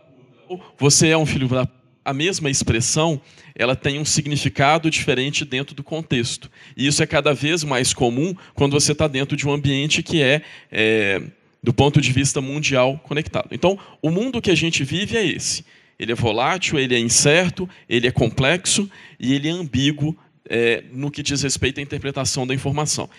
Você 0.78 1.08
é 1.08 1.16
um 1.16 1.26
filho 1.26 1.46
da 1.46 1.68
a 2.04 2.14
mesma 2.14 2.50
expressão 2.50 3.20
ela 3.54 3.76
tem 3.76 3.98
um 3.98 4.04
significado 4.04 4.90
diferente 4.90 5.44
dentro 5.44 5.74
do 5.74 5.84
contexto. 5.84 6.50
E 6.76 6.86
isso 6.86 7.02
é 7.02 7.06
cada 7.06 7.34
vez 7.34 7.62
mais 7.62 7.92
comum 7.92 8.34
quando 8.54 8.72
você 8.72 8.92
está 8.92 9.06
dentro 9.06 9.36
de 9.36 9.46
um 9.46 9.52
ambiente 9.52 10.02
que 10.02 10.22
é, 10.22 10.42
é, 10.72 11.22
do 11.62 11.72
ponto 11.72 12.00
de 12.00 12.10
vista 12.10 12.40
mundial, 12.40 12.98
conectado. 13.04 13.48
Então, 13.52 13.78
o 14.00 14.10
mundo 14.10 14.40
que 14.40 14.50
a 14.50 14.54
gente 14.54 14.82
vive 14.82 15.16
é 15.16 15.26
esse. 15.26 15.64
Ele 15.98 16.12
é 16.12 16.14
volátil, 16.14 16.78
ele 16.78 16.94
é 16.94 16.98
incerto, 16.98 17.68
ele 17.86 18.06
é 18.06 18.10
complexo 18.10 18.90
e 19.18 19.34
ele 19.34 19.48
é 19.48 19.50
ambíguo 19.50 20.16
é, 20.48 20.82
no 20.92 21.10
que 21.10 21.22
diz 21.22 21.42
respeito 21.42 21.78
à 21.78 21.82
interpretação 21.82 22.46
da 22.46 22.54
informação. 22.54 23.10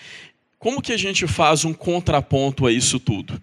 Como 0.62 0.80
que 0.80 0.93
a 0.93 0.97
gente 0.97 1.26
faz 1.26 1.66
um 1.66 1.74
contraponto 1.74 2.68
a 2.68 2.72
isso 2.72 2.99
tudo? 2.99 3.41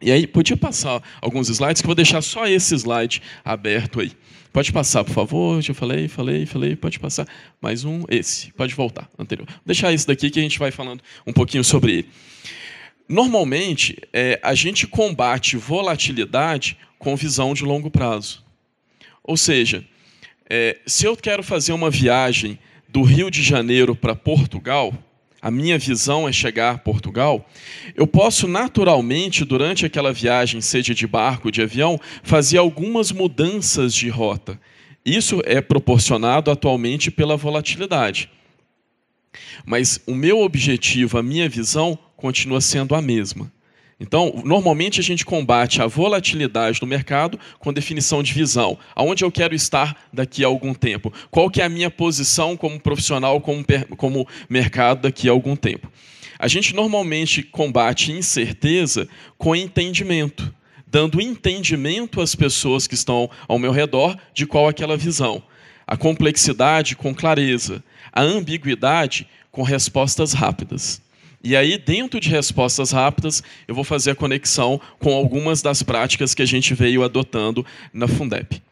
E 0.00 0.10
aí, 0.10 0.26
podia 0.26 0.56
passar 0.56 1.02
alguns 1.20 1.50
slides, 1.50 1.82
que 1.82 1.84
eu 1.84 1.88
vou 1.88 1.94
deixar 1.94 2.22
só 2.22 2.46
esse 2.46 2.74
slide 2.74 3.20
aberto 3.44 4.00
aí. 4.00 4.12
Pode 4.50 4.72
passar, 4.72 5.04
por 5.04 5.12
favor. 5.12 5.62
Eu 5.62 5.74
falei, 5.74 6.08
falei, 6.08 6.46
falei. 6.46 6.74
Pode 6.74 6.98
passar. 6.98 7.28
Mais 7.60 7.84
um, 7.84 8.04
esse. 8.08 8.50
Pode 8.54 8.74
voltar, 8.74 9.10
anterior. 9.18 9.46
Vou 9.46 9.60
deixar 9.66 9.92
esse 9.92 10.06
daqui 10.06 10.30
que 10.30 10.38
a 10.38 10.42
gente 10.42 10.58
vai 10.58 10.70
falando 10.70 11.02
um 11.26 11.34
pouquinho 11.34 11.62
sobre 11.62 11.98
ele. 11.98 12.08
Normalmente, 13.06 13.98
é, 14.10 14.40
a 14.42 14.54
gente 14.54 14.86
combate 14.86 15.58
volatilidade 15.58 16.78
com 16.98 17.14
visão 17.14 17.52
de 17.52 17.62
longo 17.62 17.90
prazo. 17.90 18.42
Ou 19.22 19.36
seja, 19.36 19.84
é, 20.48 20.78
se 20.86 21.04
eu 21.04 21.14
quero 21.14 21.42
fazer 21.42 21.74
uma 21.74 21.90
viagem 21.90 22.58
do 22.88 23.02
Rio 23.02 23.30
de 23.30 23.42
Janeiro 23.42 23.94
para 23.94 24.16
Portugal, 24.16 24.94
a 25.42 25.50
minha 25.50 25.76
visão 25.76 26.28
é 26.28 26.32
chegar 26.32 26.76
a 26.76 26.78
Portugal, 26.78 27.44
eu 27.96 28.06
posso 28.06 28.46
naturalmente, 28.46 29.44
durante 29.44 29.84
aquela 29.84 30.12
viagem, 30.12 30.60
seja 30.60 30.94
de 30.94 31.04
barco, 31.04 31.50
de 31.50 31.60
avião, 31.60 32.00
fazer 32.22 32.58
algumas 32.58 33.10
mudanças 33.10 33.92
de 33.92 34.08
rota. 34.08 34.58
Isso 35.04 35.42
é 35.44 35.60
proporcionado 35.60 36.48
atualmente 36.48 37.10
pela 37.10 37.36
volatilidade. 37.36 38.30
Mas 39.66 40.00
o 40.06 40.14
meu 40.14 40.38
objetivo, 40.40 41.18
a 41.18 41.22
minha 41.24 41.48
visão, 41.48 41.98
continua 42.16 42.60
sendo 42.60 42.94
a 42.94 43.02
mesma. 43.02 43.52
Então, 44.02 44.42
normalmente 44.44 44.98
a 44.98 45.02
gente 45.02 45.24
combate 45.24 45.80
a 45.80 45.86
volatilidade 45.86 46.80
do 46.80 46.86
mercado 46.88 47.38
com 47.60 47.72
definição 47.72 48.20
de 48.20 48.32
visão. 48.32 48.76
Aonde 48.96 49.24
eu 49.24 49.30
quero 49.30 49.54
estar 49.54 49.96
daqui 50.12 50.42
a 50.42 50.48
algum 50.48 50.74
tempo? 50.74 51.12
Qual 51.30 51.48
que 51.48 51.62
é 51.62 51.64
a 51.64 51.68
minha 51.68 51.88
posição 51.88 52.56
como 52.56 52.80
profissional, 52.80 53.40
como, 53.40 53.64
como 53.96 54.26
mercado 54.50 55.02
daqui 55.02 55.28
a 55.28 55.32
algum 55.32 55.54
tempo? 55.54 55.88
A 56.36 56.48
gente 56.48 56.74
normalmente 56.74 57.44
combate 57.44 58.10
incerteza 58.10 59.08
com 59.38 59.54
entendimento, 59.54 60.52
dando 60.84 61.20
entendimento 61.20 62.20
às 62.20 62.34
pessoas 62.34 62.88
que 62.88 62.96
estão 62.96 63.30
ao 63.46 63.56
meu 63.56 63.70
redor 63.70 64.18
de 64.34 64.46
qual 64.46 64.66
é 64.66 64.70
aquela 64.70 64.96
visão. 64.96 65.40
A 65.86 65.96
complexidade 65.96 66.96
com 66.96 67.14
clareza, 67.14 67.84
a 68.12 68.22
ambiguidade 68.22 69.28
com 69.52 69.62
respostas 69.62 70.32
rápidas. 70.32 71.00
E 71.44 71.56
aí, 71.56 71.76
dentro 71.76 72.20
de 72.20 72.28
respostas 72.28 72.92
rápidas, 72.92 73.42
eu 73.66 73.74
vou 73.74 73.82
fazer 73.82 74.12
a 74.12 74.14
conexão 74.14 74.80
com 75.00 75.12
algumas 75.12 75.60
das 75.60 75.82
práticas 75.82 76.34
que 76.34 76.42
a 76.42 76.46
gente 76.46 76.72
veio 76.72 77.02
adotando 77.02 77.66
na 77.92 78.06
Fundep. 78.06 78.62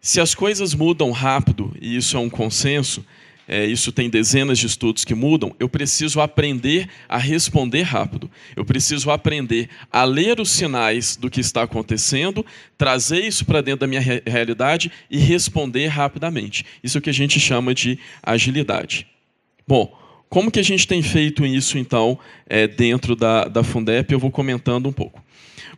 Se 0.00 0.20
as 0.20 0.34
coisas 0.34 0.74
mudam 0.74 1.10
rápido, 1.10 1.74
e 1.80 1.96
isso 1.96 2.16
é 2.16 2.20
um 2.20 2.30
consenso, 2.30 3.04
é, 3.48 3.66
isso 3.66 3.92
tem 3.92 4.08
dezenas 4.08 4.58
de 4.58 4.66
estudos 4.66 5.04
que 5.04 5.14
mudam, 5.14 5.54
eu 5.58 5.68
preciso 5.68 6.20
aprender 6.20 6.88
a 7.08 7.18
responder 7.18 7.82
rápido. 7.82 8.30
Eu 8.54 8.64
preciso 8.64 9.10
aprender 9.10 9.68
a 9.90 10.04
ler 10.04 10.40
os 10.40 10.50
sinais 10.50 11.16
do 11.16 11.30
que 11.30 11.40
está 11.40 11.62
acontecendo, 11.62 12.44
trazer 12.78 13.20
isso 13.20 13.44
para 13.44 13.60
dentro 13.60 13.80
da 13.80 13.86
minha 13.86 14.00
re 14.00 14.22
realidade 14.24 14.90
e 15.10 15.18
responder 15.18 15.88
rapidamente. 15.88 16.64
Isso 16.82 16.96
é 16.96 17.00
o 17.00 17.02
que 17.02 17.10
a 17.10 17.14
gente 17.14 17.38
chama 17.38 17.74
de 17.74 17.98
agilidade. 18.22 19.06
Bom, 19.66 20.03
como 20.28 20.50
que 20.50 20.58
a 20.58 20.64
gente 20.64 20.86
tem 20.86 21.02
feito 21.02 21.46
isso, 21.46 21.78
então, 21.78 22.18
é, 22.46 22.66
dentro 22.66 23.14
da, 23.14 23.44
da 23.44 23.62
Fundep? 23.62 24.12
Eu 24.12 24.18
vou 24.18 24.30
comentando 24.30 24.88
um 24.88 24.92
pouco. 24.92 25.22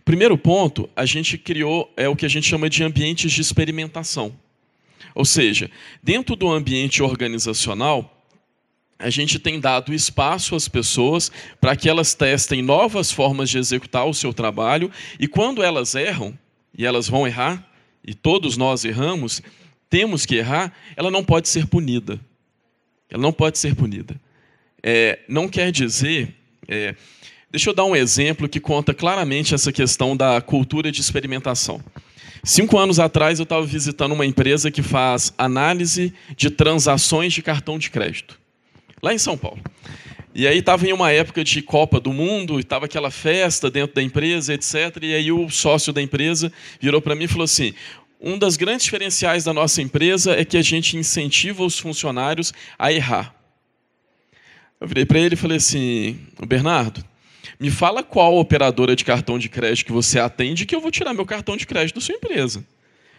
Primeiro 0.04 0.38
ponto, 0.38 0.88
a 0.94 1.04
gente 1.04 1.36
criou 1.36 1.92
é, 1.96 2.08
o 2.08 2.16
que 2.16 2.24
a 2.24 2.28
gente 2.28 2.48
chama 2.48 2.70
de 2.70 2.82
ambientes 2.82 3.32
de 3.32 3.40
experimentação. 3.40 4.32
Ou 5.14 5.24
seja, 5.24 5.70
dentro 6.02 6.36
do 6.36 6.50
ambiente 6.50 7.02
organizacional, 7.02 8.24
a 8.98 9.10
gente 9.10 9.38
tem 9.38 9.60
dado 9.60 9.92
espaço 9.92 10.54
às 10.54 10.68
pessoas 10.68 11.30
para 11.60 11.76
que 11.76 11.88
elas 11.88 12.14
testem 12.14 12.62
novas 12.62 13.10
formas 13.10 13.50
de 13.50 13.58
executar 13.58 14.06
o 14.06 14.14
seu 14.14 14.32
trabalho 14.32 14.90
e 15.20 15.28
quando 15.28 15.62
elas 15.62 15.94
erram, 15.94 16.38
e 16.76 16.86
elas 16.86 17.08
vão 17.08 17.26
errar, 17.26 17.68
e 18.06 18.14
todos 18.14 18.56
nós 18.56 18.84
erramos, 18.84 19.42
temos 19.90 20.24
que 20.24 20.36
errar, 20.36 20.72
ela 20.96 21.10
não 21.10 21.24
pode 21.24 21.48
ser 21.48 21.66
punida. 21.66 22.20
Ela 23.10 23.22
não 23.22 23.32
pode 23.32 23.58
ser 23.58 23.74
punida 23.74 24.18
é, 24.82 25.18
não 25.28 25.48
quer 25.48 25.70
dizer. 25.70 26.34
É, 26.68 26.94
deixa 27.50 27.70
eu 27.70 27.74
dar 27.74 27.84
um 27.84 27.96
exemplo 27.96 28.48
que 28.48 28.60
conta 28.60 28.92
claramente 28.92 29.54
essa 29.54 29.72
questão 29.72 30.16
da 30.16 30.40
cultura 30.40 30.90
de 30.90 31.00
experimentação. 31.00 31.82
Cinco 32.42 32.78
anos 32.78 33.00
atrás, 33.00 33.38
eu 33.38 33.42
estava 33.42 33.66
visitando 33.66 34.12
uma 34.12 34.24
empresa 34.24 34.70
que 34.70 34.82
faz 34.82 35.34
análise 35.36 36.14
de 36.36 36.48
transações 36.48 37.32
de 37.32 37.42
cartão 37.42 37.78
de 37.78 37.90
crédito, 37.90 38.38
lá 39.02 39.12
em 39.12 39.18
São 39.18 39.36
Paulo. 39.36 39.60
E 40.32 40.46
aí 40.46 40.58
estava 40.58 40.86
em 40.86 40.92
uma 40.92 41.10
época 41.10 41.42
de 41.42 41.62
Copa 41.62 41.98
do 41.98 42.12
Mundo, 42.12 42.60
estava 42.60 42.84
aquela 42.84 43.10
festa 43.10 43.70
dentro 43.70 43.96
da 43.96 44.02
empresa, 44.02 44.54
etc. 44.54 44.98
E 45.02 45.14
aí 45.14 45.32
o 45.32 45.48
sócio 45.48 45.92
da 45.92 46.02
empresa 46.02 46.52
virou 46.78 47.00
para 47.00 47.14
mim 47.14 47.24
e 47.24 47.28
falou 47.28 47.44
assim: 47.44 47.74
um 48.20 48.38
das 48.38 48.56
grandes 48.56 48.84
diferenciais 48.84 49.44
da 49.44 49.52
nossa 49.52 49.82
empresa 49.82 50.38
é 50.38 50.44
que 50.44 50.56
a 50.56 50.62
gente 50.62 50.96
incentiva 50.96 51.64
os 51.64 51.78
funcionários 51.78 52.52
a 52.78 52.92
errar. 52.92 53.34
Eu 54.80 54.86
virei 54.86 55.04
para 55.04 55.18
ele 55.18 55.34
e 55.34 55.38
falei 55.38 55.56
assim: 55.56 56.18
Bernardo, 56.46 57.04
me 57.58 57.70
fala 57.70 58.02
qual 58.02 58.36
operadora 58.36 58.94
de 58.94 59.04
cartão 59.04 59.38
de 59.38 59.48
crédito 59.48 59.86
que 59.86 59.92
você 59.92 60.18
atende 60.18 60.66
que 60.66 60.74
eu 60.74 60.80
vou 60.80 60.90
tirar 60.90 61.14
meu 61.14 61.24
cartão 61.24 61.56
de 61.56 61.66
crédito 61.66 61.96
da 61.96 62.00
sua 62.00 62.14
empresa. 62.14 62.64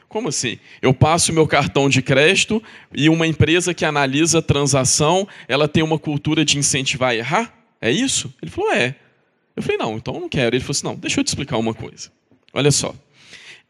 Como 0.07 0.29
assim? 0.29 0.57
Eu 0.81 0.93
passo 0.93 1.33
meu 1.33 1.45
cartão 1.45 1.89
de 1.89 2.01
crédito 2.01 2.63
e 2.93 3.09
uma 3.09 3.27
empresa 3.27 3.73
que 3.73 3.83
analisa 3.83 4.39
a 4.39 4.41
transação, 4.41 5.27
ela 5.47 5.67
tem 5.67 5.83
uma 5.83 5.99
cultura 5.99 6.45
de 6.45 6.57
incentivar 6.57 7.09
a 7.11 7.15
errar? 7.15 7.53
É 7.81 7.91
isso? 7.91 8.33
Ele 8.41 8.51
falou: 8.51 8.73
é. 8.73 8.95
Eu 9.55 9.63
falei: 9.63 9.77
não, 9.77 9.97
então 9.97 10.13
eu 10.13 10.21
não 10.21 10.29
quero. 10.29 10.55
Ele 10.55 10.63
falou 10.63 10.71
assim: 10.71 10.85
não, 10.85 10.95
deixa 10.95 11.19
eu 11.19 11.23
te 11.23 11.27
explicar 11.27 11.57
uma 11.57 11.73
coisa. 11.73 12.11
Olha 12.53 12.71
só. 12.71 12.93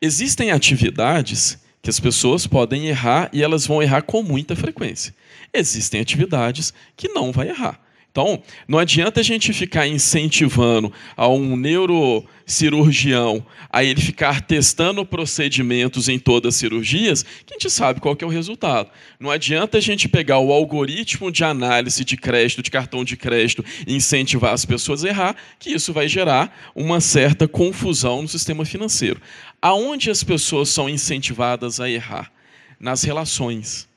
Existem 0.01 0.51
atividades 0.51 1.57
que 1.87 1.89
as 1.89 2.01
pessoas 2.01 2.45
podem 2.45 2.87
errar 2.87 3.29
e 3.31 3.41
elas 3.41 3.65
vão 3.65 3.81
errar 3.81 4.01
com 4.01 4.21
muita 4.21 4.57
frequência. 4.57 5.15
Existem 5.53 6.01
atividades 6.01 6.73
que 6.97 7.07
não 7.07 7.31
vai 7.31 7.47
errar. 7.47 7.79
Então, 8.17 8.41
não 8.67 8.79
adianta 8.79 9.19
a 9.19 9.23
gente 9.23 9.53
ficar 9.53 9.85
incentivando 9.87 10.91
a 11.15 11.27
um 11.27 11.55
neurocirurgião 11.55 13.45
a 13.69 13.83
ele 13.83 14.01
ficar 14.01 14.41
testando 14.41 15.05
procedimentos 15.05 16.09
em 16.09 16.17
todas 16.17 16.55
as 16.55 16.59
cirurgias, 16.59 17.21
que 17.21 17.53
a 17.53 17.59
gente 17.59 17.69
sabe 17.69 18.01
qual 18.01 18.17
é 18.19 18.25
o 18.25 18.27
resultado. 18.27 18.89
Não 19.19 19.29
adianta 19.29 19.77
a 19.77 19.81
gente 19.81 20.09
pegar 20.09 20.39
o 20.39 20.51
algoritmo 20.51 21.31
de 21.31 21.43
análise 21.43 22.03
de 22.03 22.17
crédito, 22.17 22.63
de 22.63 22.71
cartão 22.71 23.05
de 23.05 23.15
crédito, 23.15 23.63
e 23.85 23.95
incentivar 23.95 24.51
as 24.51 24.65
pessoas 24.65 25.05
a 25.05 25.09
errar, 25.09 25.35
que 25.59 25.69
isso 25.69 25.93
vai 25.93 26.07
gerar 26.07 26.71
uma 26.75 26.99
certa 26.99 27.47
confusão 27.47 28.23
no 28.23 28.27
sistema 28.27 28.65
financeiro. 28.65 29.21
Aonde 29.61 30.09
as 30.09 30.23
pessoas 30.23 30.69
são 30.69 30.89
incentivadas 30.89 31.79
a 31.79 31.87
errar? 31.87 32.31
Nas 32.79 33.03
relações 33.03 33.87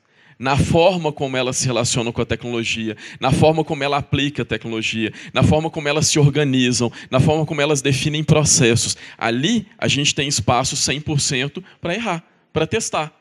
na 0.41 0.57
forma 0.57 1.11
como 1.11 1.37
ela 1.37 1.53
se 1.53 1.67
relaciona 1.67 2.11
com 2.11 2.19
a 2.19 2.25
tecnologia, 2.25 2.97
na 3.19 3.31
forma 3.31 3.63
como 3.63 3.83
ela 3.83 3.97
aplica 3.97 4.41
a 4.41 4.45
tecnologia, 4.45 5.13
na 5.31 5.43
forma 5.43 5.69
como 5.69 5.87
elas 5.87 6.07
se 6.07 6.17
organizam, 6.17 6.91
na 7.11 7.19
forma 7.19 7.45
como 7.45 7.61
elas 7.61 7.79
definem 7.79 8.23
processos. 8.23 8.97
Ali 9.19 9.67
a 9.77 9.87
gente 9.87 10.15
tem 10.15 10.27
espaço 10.27 10.75
100% 10.75 11.63
para 11.79 11.93
errar, 11.93 12.23
para 12.51 12.65
testar. 12.65 13.20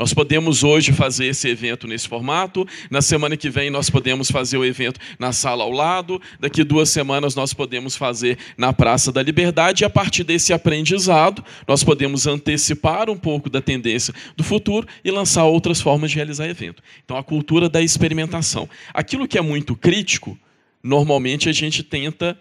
Nós 0.00 0.14
podemos 0.14 0.64
hoje 0.64 0.92
fazer 0.92 1.26
esse 1.26 1.46
evento 1.46 1.86
nesse 1.86 2.08
formato, 2.08 2.66
na 2.90 3.02
semana 3.02 3.36
que 3.36 3.50
vem 3.50 3.68
nós 3.68 3.90
podemos 3.90 4.30
fazer 4.30 4.56
o 4.56 4.64
evento 4.64 4.98
na 5.18 5.30
sala 5.30 5.62
ao 5.62 5.70
lado, 5.70 6.18
daqui 6.40 6.64
duas 6.64 6.88
semanas 6.88 7.34
nós 7.34 7.52
podemos 7.52 7.96
fazer 7.96 8.38
na 8.56 8.72
Praça 8.72 9.12
da 9.12 9.22
Liberdade, 9.22 9.82
e 9.82 9.84
a 9.84 9.90
partir 9.90 10.24
desse 10.24 10.54
aprendizado, 10.54 11.44
nós 11.68 11.84
podemos 11.84 12.26
antecipar 12.26 13.10
um 13.10 13.16
pouco 13.18 13.50
da 13.50 13.60
tendência 13.60 14.14
do 14.34 14.42
futuro 14.42 14.88
e 15.04 15.10
lançar 15.10 15.44
outras 15.44 15.82
formas 15.82 16.10
de 16.10 16.16
realizar 16.16 16.48
evento. 16.48 16.82
Então, 17.04 17.18
a 17.18 17.22
cultura 17.22 17.68
da 17.68 17.82
experimentação. 17.82 18.66
Aquilo 18.94 19.28
que 19.28 19.36
é 19.36 19.42
muito 19.42 19.76
crítico, 19.76 20.38
normalmente 20.82 21.46
a 21.46 21.52
gente 21.52 21.82
tenta 21.82 22.38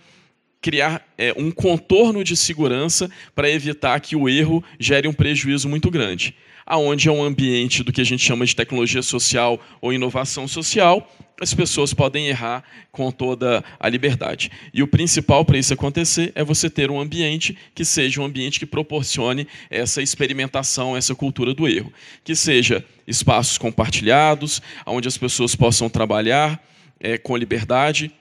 criar 0.62 1.06
é, 1.18 1.34
um 1.36 1.52
contorno 1.52 2.24
de 2.24 2.38
segurança 2.38 3.12
para 3.36 3.50
evitar 3.50 4.00
que 4.00 4.16
o 4.16 4.30
erro 4.30 4.64
gere 4.80 5.10
um 5.10 5.14
prejuízo 5.14 5.68
muito 5.68 5.92
grande 5.92 6.34
aonde 6.70 7.10
é 7.10 7.12
um 7.12 7.24
ambiente 7.24 7.84
do 7.84 7.92
que 7.92 8.00
a 8.00 8.06
gente 8.06 8.24
chama 8.24 8.46
de 8.46 8.56
tecnologia 8.56 9.02
social 9.02 9.60
ou 9.82 9.92
inovação 9.92 10.48
social, 10.48 11.12
as 11.42 11.54
pessoas 11.54 11.94
podem 11.94 12.28
errar 12.28 12.64
com 12.92 13.12
toda 13.12 13.64
a 13.80 13.90
liberdade. 13.90 14.52
E 14.72 14.84
o 14.84 14.88
principal 14.88 15.44
para 15.44 15.58
isso 15.58 15.74
acontecer 15.74 16.32
é 16.36 16.44
você 16.44 16.70
ter 16.70 16.92
um 16.92 17.00
ambiente 17.00 17.58
que 17.74 17.84
seja 17.84 18.22
um 18.22 18.26
ambiente 18.26 18.60
que 18.60 18.66
proporcione 18.66 19.48
essa 19.70 20.02
experimentação, 20.02 20.96
essa 20.96 21.16
cultura 21.16 21.54
do 21.54 21.68
erro, 21.68 21.92
que 22.24 22.36
seja 22.36 22.86
espaços 23.08 23.58
compartilhados, 23.58 24.62
onde 24.86 25.08
as 25.08 25.18
pessoas 25.18 25.56
possam 25.56 25.90
trabalhar 25.90 26.64
é, 27.00 27.18
com 27.18 27.36
liberdade. 27.36 28.12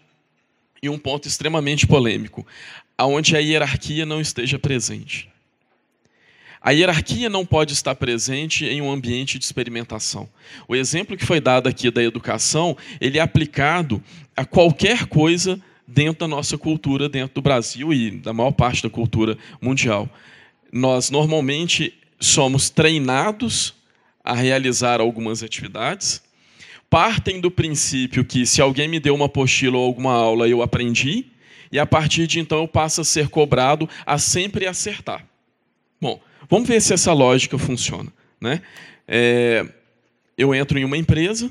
E 0.81 0.89
um 0.89 0.97
ponto 0.97 1.27
extremamente 1.27 1.89
polêmico, 1.89 2.47
aonde 2.97 3.37
a 3.37 3.41
hierarquia 3.41 4.07
não 4.07 4.21
esteja 4.21 4.61
presente. 4.61 5.29
A 6.61 6.73
hierarquia 6.73 7.31
não 7.31 7.47
pode 7.47 7.73
estar 7.73 7.95
presente 7.95 8.65
em 8.65 8.83
um 8.83 8.91
ambiente 8.91 9.39
de 9.39 9.45
experimentação. 9.45 10.29
O 10.67 10.75
exemplo 10.75 11.17
que 11.17 11.25
foi 11.25 11.41
dado 11.41 11.69
aqui 11.69 11.91
da 11.91 12.03
educação, 12.03 12.77
ele 13.01 13.19
é 13.19 13.21
aplicado 13.21 14.03
a 14.37 14.45
qualquer 14.45 15.07
coisa 15.07 15.61
dentro 15.87 16.21
da 16.21 16.29
nossa 16.29 16.59
cultura, 16.59 17.09
dentro 17.09 17.37
do 17.37 17.43
Brasil 17.43 17.93
e 17.93 18.11
da 18.11 18.33
maior 18.33 18.51
parte 18.51 18.83
da 18.83 18.91
cultura 18.91 19.39
mundial. 19.61 20.09
Nós 20.73 21.11
normalmente 21.11 21.95
somos 22.21 22.69
treinados 22.69 23.75
a 24.23 24.35
realizar 24.35 25.01
algumas 25.01 25.43
atividades, 25.43 26.23
partem 26.91 27.41
do 27.41 27.51
princípio 27.51 28.25
que 28.25 28.45
se 28.45 28.61
alguém 28.61 28.89
me 28.89 29.01
deu 29.01 29.15
uma 29.15 29.27
apostila 29.27 29.79
ou 29.79 29.85
alguma 29.87 30.13
aula, 30.13 30.49
eu 30.49 30.61
aprendi, 30.61 31.27
e 31.71 31.79
a 31.79 31.87
partir 31.87 32.27
de 32.27 32.41
então 32.41 32.59
eu 32.59 32.69
passo 32.69 33.01
a 33.01 33.05
ser 33.05 33.29
cobrado 33.29 33.89
a 34.05 34.19
sempre 34.19 34.67
acertar. 34.67 35.25
Bom, 36.01 36.21
Vamos 36.49 36.69
ver 36.69 36.81
se 36.81 36.93
essa 36.93 37.13
lógica 37.13 37.59
funciona. 37.59 38.13
Né? 38.41 38.63
É, 39.07 39.67
eu 40.37 40.55
entro 40.55 40.79
em 40.79 40.85
uma 40.85 40.97
empresa 40.97 41.51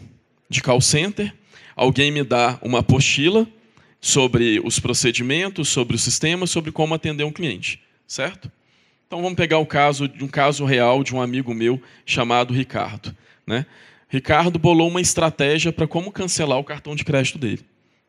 de 0.50 0.62
call 0.62 0.80
center, 0.80 1.34
alguém 1.76 2.12
me 2.12 2.24
dá 2.24 2.58
uma 2.62 2.80
apostila 2.80 3.48
sobre 4.00 4.62
os 4.64 4.80
procedimentos, 4.80 5.70
sobre 5.70 5.96
o 5.96 6.00
sistema, 6.00 6.48
sobre 6.48 6.72
como 6.72 6.94
atender 6.94 7.24
um 7.24 7.32
cliente, 7.32 7.82
certo? 8.08 8.50
Então 9.06 9.22
vamos 9.22 9.36
pegar 9.36 9.58
o 9.58 9.66
caso 9.66 10.08
de 10.08 10.24
um 10.24 10.28
caso 10.28 10.66
real 10.66 11.04
de 11.04 11.14
um 11.14 11.22
amigo 11.22 11.54
meu 11.54 11.82
chamado 12.06 12.54
Ricardo, 12.54 13.16
né? 13.46 13.66
Ricardo 14.10 14.58
bolou 14.58 14.88
uma 14.88 15.02
estratégia 15.02 15.74
para 15.74 15.88
como 15.88 16.12
cancelar 16.12 16.58
o 16.58 16.64
cartão 16.64 16.96
de 16.96 17.04
crédito 17.04 17.38
dele. 17.38 17.66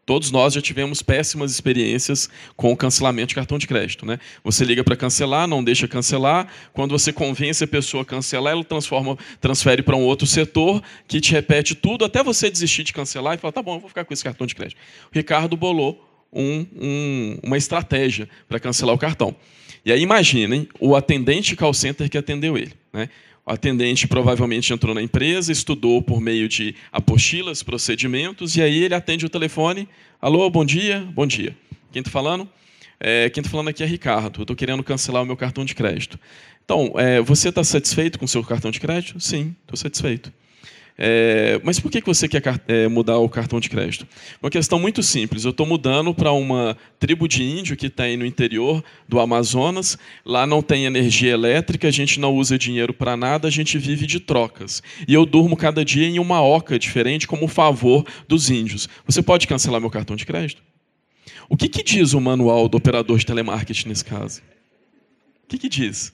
Todos 0.09 0.31
nós 0.31 0.55
já 0.55 0.63
tivemos 0.63 1.03
péssimas 1.03 1.51
experiências 1.51 2.31
com 2.57 2.73
o 2.73 2.77
cancelamento 2.79 3.29
de 3.29 3.35
cartão 3.35 3.59
de 3.59 3.67
crédito. 3.67 4.07
Né? 4.07 4.19
Você 4.43 4.65
liga 4.65 4.83
para 4.83 4.97
cancelar, 4.97 5.47
não 5.47 5.63
deixa 5.63 5.87
cancelar. 5.87 6.49
Quando 6.73 6.93
você 6.93 7.13
convence 7.13 7.63
a 7.63 7.67
pessoa 7.67 8.05
a 8.05 8.07
cancelar, 8.07 8.55
ela 8.55 8.65
transforma, 8.65 9.19
transfere 9.39 9.83
para 9.83 9.95
um 9.95 10.01
outro 10.01 10.27
setor 10.27 10.83
que 11.07 11.21
te 11.21 11.33
repete 11.33 11.75
tudo 11.75 12.07
até 12.07 12.25
você 12.25 12.49
desistir 12.49 12.85
de 12.85 12.95
cancelar 12.95 13.35
e 13.35 13.37
falar: 13.37 13.53
tá 13.53 13.63
bom, 13.63 13.75
eu 13.75 13.81
vou 13.81 13.89
ficar 13.91 14.03
com 14.07 14.15
esse 14.15 14.25
cartão 14.25 14.47
de 14.47 14.55
crédito. 14.55 14.79
O 15.13 15.15
Ricardo 15.15 15.59
bolou 15.59 16.03
um, 16.33 16.65
um, 16.75 17.39
uma 17.43 17.59
estratégia 17.59 18.31
para 18.49 18.59
cancelar 18.59 18.95
o 18.95 18.99
cartão. 18.99 19.37
E 19.85 19.93
aí 19.93 20.01
imaginem 20.01 20.67
o 20.81 20.97
atendente 20.97 21.55
call 21.55 21.75
center 21.75 22.09
que 22.09 22.17
atendeu 22.17 22.57
ele. 22.57 22.73
Né? 22.95 23.11
O 23.49 23.51
atendente 23.51 24.07
provavelmente 24.07 24.75
entrou 24.75 24.95
na 24.95 25.01
empresa, 25.01 25.51
estudou 25.51 26.03
por 26.03 26.21
meio 26.21 26.47
de 26.51 26.75
apostilas, 26.93 27.63
procedimentos, 27.63 28.55
e 28.59 28.61
aí 28.61 28.85
ele 28.85 28.95
atende 28.95 29.25
o 29.25 29.29
telefone. 29.31 29.89
Alô, 30.21 30.51
bom 30.51 30.67
dia, 30.67 31.09
bom 31.15 31.27
dia. 31.27 31.57
Quem 31.91 32.01
está 32.01 32.11
falando? 32.11 32.47
É, 33.01 33.31
quem 33.31 33.41
está 33.41 33.51
falando 33.51 33.69
aqui 33.69 33.83
é 33.83 33.87
Ricardo. 33.87 34.41
Eu 34.41 34.43
estou 34.43 34.55
querendo 34.55 34.85
cancelar 34.85 35.23
o 35.23 35.25
meu 35.25 35.35
cartão 35.35 35.65
de 35.65 35.75
crédito. 35.75 36.21
Então, 36.63 36.93
é, 36.97 37.23
você 37.23 37.49
está 37.49 37.65
satisfeito 37.65 38.19
com 38.19 38.27
o 38.27 38.29
seu 38.29 38.45
cartão 38.45 38.71
de 38.71 38.79
crédito? 38.79 39.19
Sim, 39.19 39.57
estou 39.63 39.79
satisfeito. 39.79 40.31
É, 41.01 41.61
mas 41.63 41.79
por 41.79 41.93
que 41.93 42.01
você 42.01 42.27
quer 42.29 42.43
é, 42.67 42.89
mudar 42.89 43.19
o 43.19 43.29
cartão 43.29 43.61
de 43.61 43.71
crédito? 43.71 44.05
Uma 44.43 44.51
questão 44.51 44.81
muito 44.81 45.01
simples. 45.01 45.45
Eu 45.45 45.53
estou 45.53 45.65
mudando 45.65 46.13
para 46.13 46.33
uma 46.33 46.77
tribo 46.99 47.29
de 47.29 47.45
índio 47.45 47.77
que 47.77 47.89
tem 47.89 48.17
no 48.17 48.27
interior 48.27 48.83
do 49.09 49.21
Amazonas. 49.21 49.97
Lá 50.27 50.45
não 50.45 50.61
tem 50.61 50.87
energia 50.87 51.33
elétrica, 51.33 51.87
a 51.87 51.93
gente 51.93 52.19
não 52.19 52.35
usa 52.35 52.59
dinheiro 52.59 52.93
para 52.93 53.17
nada, 53.17 53.47
a 53.47 53.51
gente 53.51 53.79
vive 53.79 54.07
de 54.07 54.19
trocas. 54.19 54.83
E 55.07 55.15
eu 55.15 55.25
durmo 55.25 55.57
cada 55.57 55.85
dia 55.85 56.09
em 56.09 56.19
uma 56.19 56.43
oca 56.43 56.77
diferente 56.77 57.29
como 57.29 57.47
favor 57.47 58.05
dos 58.27 58.51
índios. 58.51 58.89
Você 59.07 59.23
pode 59.23 59.47
cancelar 59.47 59.81
meu 59.81 59.91
cartão 59.91 60.17
de 60.17 60.27
crédito? 60.27 60.61
O 61.49 61.57
que, 61.57 61.69
que 61.69 61.83
diz 61.83 62.13
o 62.13 62.21
manual 62.21 62.69
do 62.69 62.77
operador 62.77 63.19
de 63.19 63.25
telemarketing 63.25 63.89
nesse 63.89 64.05
caso? 64.05 64.43
O 65.45 65.49
que, 65.49 65.59
que 65.59 65.69
diz? 65.69 66.13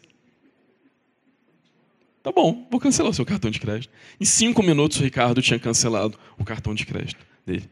Tá 2.25 2.33
bom, 2.33 2.67
vou 2.71 2.81
cancelar 2.81 3.11
o 3.11 3.15
seu 3.15 3.27
cartão 3.27 3.51
de 3.51 3.61
crédito. 3.61 3.93
Em 4.19 4.25
cinco 4.25 4.63
minutos, 4.63 4.99
o 4.99 5.03
Ricardo 5.03 5.43
tinha 5.43 5.59
cancelado 5.59 6.19
o 6.39 6.45
cartão 6.45 6.75
de 6.75 6.87
crédito 6.87 7.23
dele. 7.45 7.69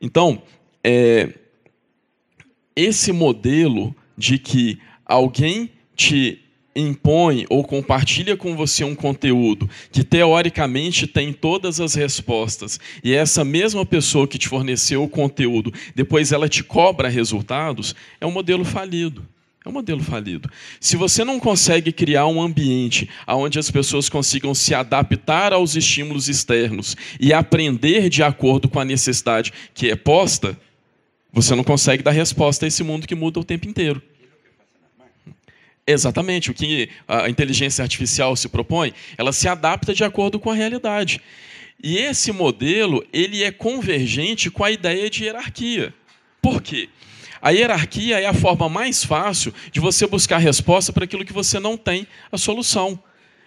Então, 0.00 0.40
é, 0.84 1.34
esse 2.76 3.10
modelo 3.10 3.92
de 4.16 4.38
que 4.38 4.78
alguém 5.04 5.72
te 5.96 6.40
impõe 6.76 7.46
ou 7.50 7.64
compartilha 7.64 8.36
com 8.36 8.54
você 8.54 8.84
um 8.84 8.94
conteúdo 8.94 9.68
que 9.90 10.04
teoricamente 10.04 11.08
tem 11.08 11.32
todas 11.32 11.80
as 11.80 11.96
respostas 11.96 12.78
e 13.02 13.12
essa 13.12 13.44
mesma 13.44 13.84
pessoa 13.84 14.28
que 14.28 14.38
te 14.38 14.46
forneceu 14.46 15.02
o 15.02 15.08
conteúdo, 15.08 15.72
depois 15.96 16.30
ela 16.30 16.48
te 16.48 16.62
cobra 16.62 17.08
resultados, 17.08 17.96
é 18.20 18.26
um 18.26 18.30
modelo 18.30 18.64
falido. 18.64 19.26
É 19.66 19.68
um 19.68 19.72
modelo 19.72 20.00
falido. 20.00 20.48
Se 20.78 20.96
você 20.96 21.24
não 21.24 21.40
consegue 21.40 21.90
criar 21.90 22.28
um 22.28 22.40
ambiente 22.40 23.10
onde 23.26 23.58
as 23.58 23.68
pessoas 23.68 24.08
consigam 24.08 24.54
se 24.54 24.72
adaptar 24.72 25.52
aos 25.52 25.74
estímulos 25.74 26.28
externos 26.28 26.96
e 27.18 27.32
aprender 27.32 28.08
de 28.08 28.22
acordo 28.22 28.68
com 28.68 28.78
a 28.78 28.84
necessidade 28.84 29.52
que 29.74 29.90
é 29.90 29.96
posta, 29.96 30.56
você 31.32 31.52
não 31.56 31.64
consegue 31.64 32.00
dar 32.00 32.12
resposta 32.12 32.64
a 32.64 32.68
esse 32.68 32.84
mundo 32.84 33.08
que 33.08 33.16
muda 33.16 33.40
o 33.40 33.44
tempo 33.44 33.66
inteiro. 33.66 34.00
Exatamente, 35.84 36.52
o 36.52 36.54
que 36.54 36.88
a 37.08 37.28
inteligência 37.28 37.82
artificial 37.82 38.36
se 38.36 38.48
propõe, 38.48 38.94
ela 39.18 39.32
se 39.32 39.48
adapta 39.48 39.92
de 39.92 40.04
acordo 40.04 40.38
com 40.38 40.48
a 40.48 40.54
realidade. 40.54 41.20
E 41.82 41.98
esse 41.98 42.30
modelo, 42.30 43.04
ele 43.12 43.42
é 43.42 43.50
convergente 43.50 44.48
com 44.48 44.62
a 44.62 44.70
ideia 44.70 45.10
de 45.10 45.24
hierarquia. 45.24 45.92
Por 46.40 46.62
quê? 46.62 46.88
A 47.46 47.50
hierarquia 47.50 48.18
é 48.18 48.26
a 48.26 48.34
forma 48.34 48.68
mais 48.68 49.04
fácil 49.04 49.54
de 49.70 49.78
você 49.78 50.04
buscar 50.04 50.38
resposta 50.38 50.92
para 50.92 51.04
aquilo 51.04 51.24
que 51.24 51.32
você 51.32 51.60
não 51.60 51.76
tem 51.76 52.04
a 52.32 52.36
solução. 52.36 52.98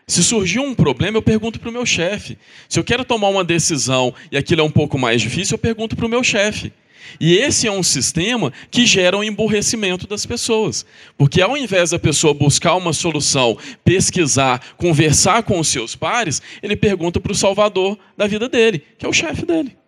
Se 0.08 0.24
surgiu 0.24 0.64
um 0.64 0.74
problema, 0.74 1.18
eu 1.18 1.22
pergunto 1.22 1.60
para 1.60 1.70
o 1.70 1.74
meu 1.74 1.86
chefe. 1.86 2.38
Se 2.70 2.80
eu 2.80 2.84
quero 2.86 3.04
tomar 3.04 3.28
uma 3.28 3.43
decisão 3.43 4.16
e 4.32 4.38
aquilo 4.38 4.62
é 4.62 4.64
um 4.64 4.72
pouco 4.72 4.97
mais 4.97 5.22
difícil, 5.22 5.56
eu 5.56 5.60
pergunto 5.60 5.97
para 5.97 6.06
o 6.06 6.10
meu 6.10 6.24
chefe. 6.24 6.72
E 7.20 7.36
esse 7.36 7.68
é 7.68 7.72
um 7.74 7.84
sistema 7.84 8.54
que 8.72 8.86
gera 8.86 9.18
um 9.18 9.24
emburrecimento 9.24 10.08
das 10.08 10.26
pessoas. 10.26 10.86
Porque 11.18 11.41
ao 11.41 11.58
invés 11.58 11.89
da 11.89 12.00
pessoa 12.00 12.34
buscar 12.34 12.76
uma 12.76 12.93
solução, 12.93 13.58
pesquisar, 13.84 14.62
conversar 14.78 15.43
com 15.43 15.60
os 15.60 15.68
seus 15.68 15.93
pares, 15.93 16.41
ele 16.64 16.78
pergunta 16.78 17.20
para 17.20 17.34
o 17.34 17.36
salvador 17.36 18.00
da 18.16 18.28
vida 18.28 18.47
dele, 18.47 18.82
que 18.97 19.06
é 19.06 19.10
o 19.10 19.14
chefe 19.14 19.45
dele. 19.45 19.79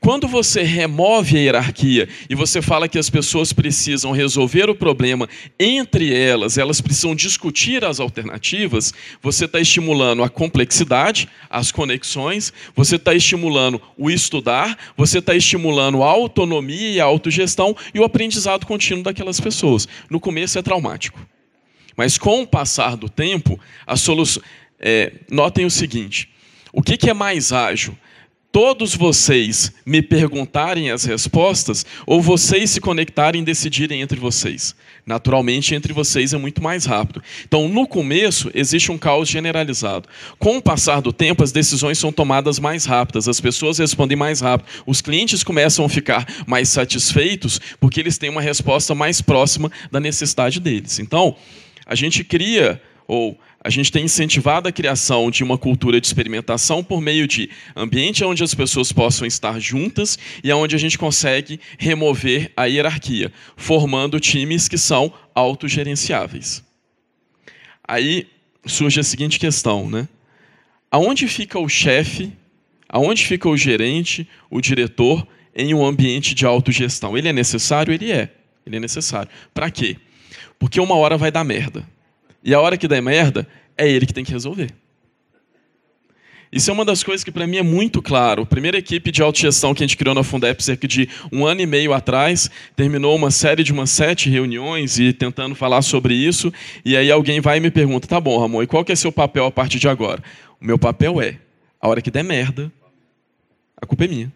Quando 0.00 0.28
você 0.28 0.62
remove 0.62 1.36
a 1.36 1.40
hierarquia 1.40 2.08
e 2.28 2.34
você 2.34 2.62
fala 2.62 2.88
que 2.88 2.98
as 2.98 3.10
pessoas 3.10 3.52
precisam 3.52 4.12
resolver 4.12 4.68
o 4.68 4.74
problema 4.74 5.28
entre 5.58 6.14
elas, 6.14 6.58
elas 6.58 6.80
precisam 6.80 7.14
discutir 7.14 7.84
as 7.84 8.00
alternativas, 8.00 8.92
você 9.22 9.44
está 9.44 9.60
estimulando 9.60 10.22
a 10.22 10.28
complexidade, 10.28 11.28
as 11.50 11.70
conexões, 11.72 12.52
você 12.74 12.96
está 12.96 13.14
estimulando 13.14 13.80
o 13.96 14.10
estudar, 14.10 14.78
você 14.96 15.18
está 15.18 15.34
estimulando 15.34 16.02
a 16.02 16.10
autonomia 16.10 16.90
e 16.90 17.00
a 17.00 17.04
autogestão 17.04 17.76
e 17.94 18.00
o 18.00 18.04
aprendizado 18.04 18.66
contínuo 18.66 19.02
daquelas 19.02 19.40
pessoas. 19.40 19.88
No 20.10 20.20
começo 20.20 20.58
é 20.58 20.62
traumático. 20.62 21.18
Mas 21.96 22.18
com 22.18 22.42
o 22.42 22.46
passar 22.46 22.96
do 22.96 23.08
tempo, 23.08 23.58
a 23.86 23.96
solução. 23.96 24.42
É, 24.78 25.12
notem 25.30 25.64
o 25.64 25.70
seguinte: 25.70 26.28
O 26.70 26.82
que, 26.82 26.98
que 26.98 27.08
é 27.08 27.14
mais 27.14 27.52
ágil? 27.52 27.96
Todos 28.56 28.94
vocês 28.94 29.70
me 29.84 30.00
perguntarem 30.00 30.90
as 30.90 31.04
respostas 31.04 31.84
ou 32.06 32.22
vocês 32.22 32.70
se 32.70 32.80
conectarem 32.80 33.42
e 33.42 33.44
decidirem 33.44 34.00
entre 34.00 34.18
vocês. 34.18 34.74
Naturalmente, 35.04 35.74
entre 35.74 35.92
vocês 35.92 36.32
é 36.32 36.38
muito 36.38 36.62
mais 36.62 36.86
rápido. 36.86 37.22
Então, 37.46 37.68
no 37.68 37.86
começo, 37.86 38.50
existe 38.54 38.90
um 38.90 38.96
caos 38.96 39.28
generalizado. 39.28 40.08
Com 40.38 40.56
o 40.56 40.62
passar 40.62 41.02
do 41.02 41.12
tempo, 41.12 41.44
as 41.44 41.52
decisões 41.52 41.98
são 41.98 42.10
tomadas 42.10 42.58
mais 42.58 42.86
rápidas, 42.86 43.28
as 43.28 43.42
pessoas 43.42 43.76
respondem 43.76 44.16
mais 44.16 44.40
rápido, 44.40 44.68
os 44.86 45.02
clientes 45.02 45.44
começam 45.44 45.84
a 45.84 45.88
ficar 45.90 46.26
mais 46.46 46.70
satisfeitos 46.70 47.60
porque 47.78 48.00
eles 48.00 48.16
têm 48.16 48.30
uma 48.30 48.40
resposta 48.40 48.94
mais 48.94 49.20
próxima 49.20 49.70
da 49.92 50.00
necessidade 50.00 50.60
deles. 50.60 50.98
Então, 50.98 51.36
a 51.84 51.94
gente 51.94 52.24
cria 52.24 52.80
ou 53.06 53.38
a 53.66 53.68
gente 53.68 53.90
tem 53.90 54.04
incentivado 54.04 54.68
a 54.68 54.72
criação 54.72 55.28
de 55.28 55.42
uma 55.42 55.58
cultura 55.58 56.00
de 56.00 56.06
experimentação 56.06 56.84
por 56.84 57.00
meio 57.00 57.26
de 57.26 57.50
ambiente 57.74 58.22
onde 58.22 58.44
as 58.44 58.54
pessoas 58.54 58.92
possam 58.92 59.26
estar 59.26 59.58
juntas 59.58 60.16
e 60.44 60.52
onde 60.52 60.76
a 60.76 60.78
gente 60.78 60.96
consegue 60.96 61.58
remover 61.76 62.52
a 62.56 62.66
hierarquia, 62.66 63.32
formando 63.56 64.20
times 64.20 64.68
que 64.68 64.78
são 64.78 65.12
autogerenciáveis. 65.34 66.62
Aí 67.82 68.28
surge 68.64 69.00
a 69.00 69.02
seguinte 69.02 69.36
questão, 69.36 69.90
né? 69.90 70.06
Aonde 70.88 71.26
fica 71.26 71.58
o 71.58 71.68
chefe, 71.68 72.32
aonde 72.88 73.26
fica 73.26 73.48
o 73.48 73.56
gerente, 73.56 74.28
o 74.48 74.60
diretor 74.60 75.26
em 75.56 75.74
um 75.74 75.84
ambiente 75.84 76.36
de 76.36 76.46
autogestão? 76.46 77.18
Ele 77.18 77.30
é 77.30 77.32
necessário? 77.32 77.92
Ele 77.92 78.12
é. 78.12 78.32
Ele 78.64 78.76
é 78.76 78.80
necessário. 78.80 79.28
Para 79.52 79.72
quê? 79.72 79.96
Porque 80.56 80.78
uma 80.78 80.94
hora 80.94 81.16
vai 81.16 81.32
dar 81.32 81.42
merda. 81.42 81.95
E 82.42 82.54
a 82.54 82.60
hora 82.60 82.76
que 82.76 82.88
der 82.88 83.02
merda, 83.02 83.46
é 83.76 83.88
ele 83.88 84.06
que 84.06 84.14
tem 84.14 84.24
que 84.24 84.32
resolver. 84.32 84.72
Isso 86.50 86.70
é 86.70 86.72
uma 86.72 86.84
das 86.84 87.02
coisas 87.02 87.24
que 87.24 87.30
para 87.30 87.46
mim 87.46 87.56
é 87.56 87.62
muito 87.62 88.00
claro. 88.00 88.42
A 88.42 88.46
primeira 88.46 88.78
equipe 88.78 89.10
de 89.10 89.20
autogestão 89.20 89.74
que 89.74 89.82
a 89.82 89.86
gente 89.86 89.96
criou 89.96 90.14
na 90.14 90.22
Fundep 90.22 90.62
cerca 90.62 90.86
de 90.86 91.08
um 91.32 91.44
ano 91.44 91.60
e 91.60 91.66
meio 91.66 91.92
atrás 91.92 92.48
terminou 92.74 93.14
uma 93.16 93.30
série 93.30 93.62
de 93.62 93.72
umas 93.72 93.90
sete 93.90 94.30
reuniões 94.30 94.98
e 94.98 95.12
tentando 95.12 95.54
falar 95.54 95.82
sobre 95.82 96.14
isso. 96.14 96.52
E 96.84 96.96
aí 96.96 97.10
alguém 97.10 97.40
vai 97.40 97.58
e 97.58 97.60
me 97.60 97.70
pergunta: 97.70 98.06
tá 98.06 98.20
bom, 98.20 98.38
Ramon, 98.38 98.62
e 98.62 98.66
qual 98.66 98.84
que 98.84 98.92
é 98.92 98.96
seu 98.96 99.10
papel 99.10 99.44
a 99.44 99.50
partir 99.50 99.78
de 99.78 99.88
agora? 99.88 100.22
O 100.60 100.64
meu 100.64 100.78
papel 100.78 101.20
é: 101.20 101.36
a 101.80 101.88
hora 101.88 102.00
que 102.00 102.10
der 102.10 102.22
merda, 102.22 102.72
a 103.76 103.84
culpa 103.84 104.04
é 104.04 104.08
minha. 104.08 104.32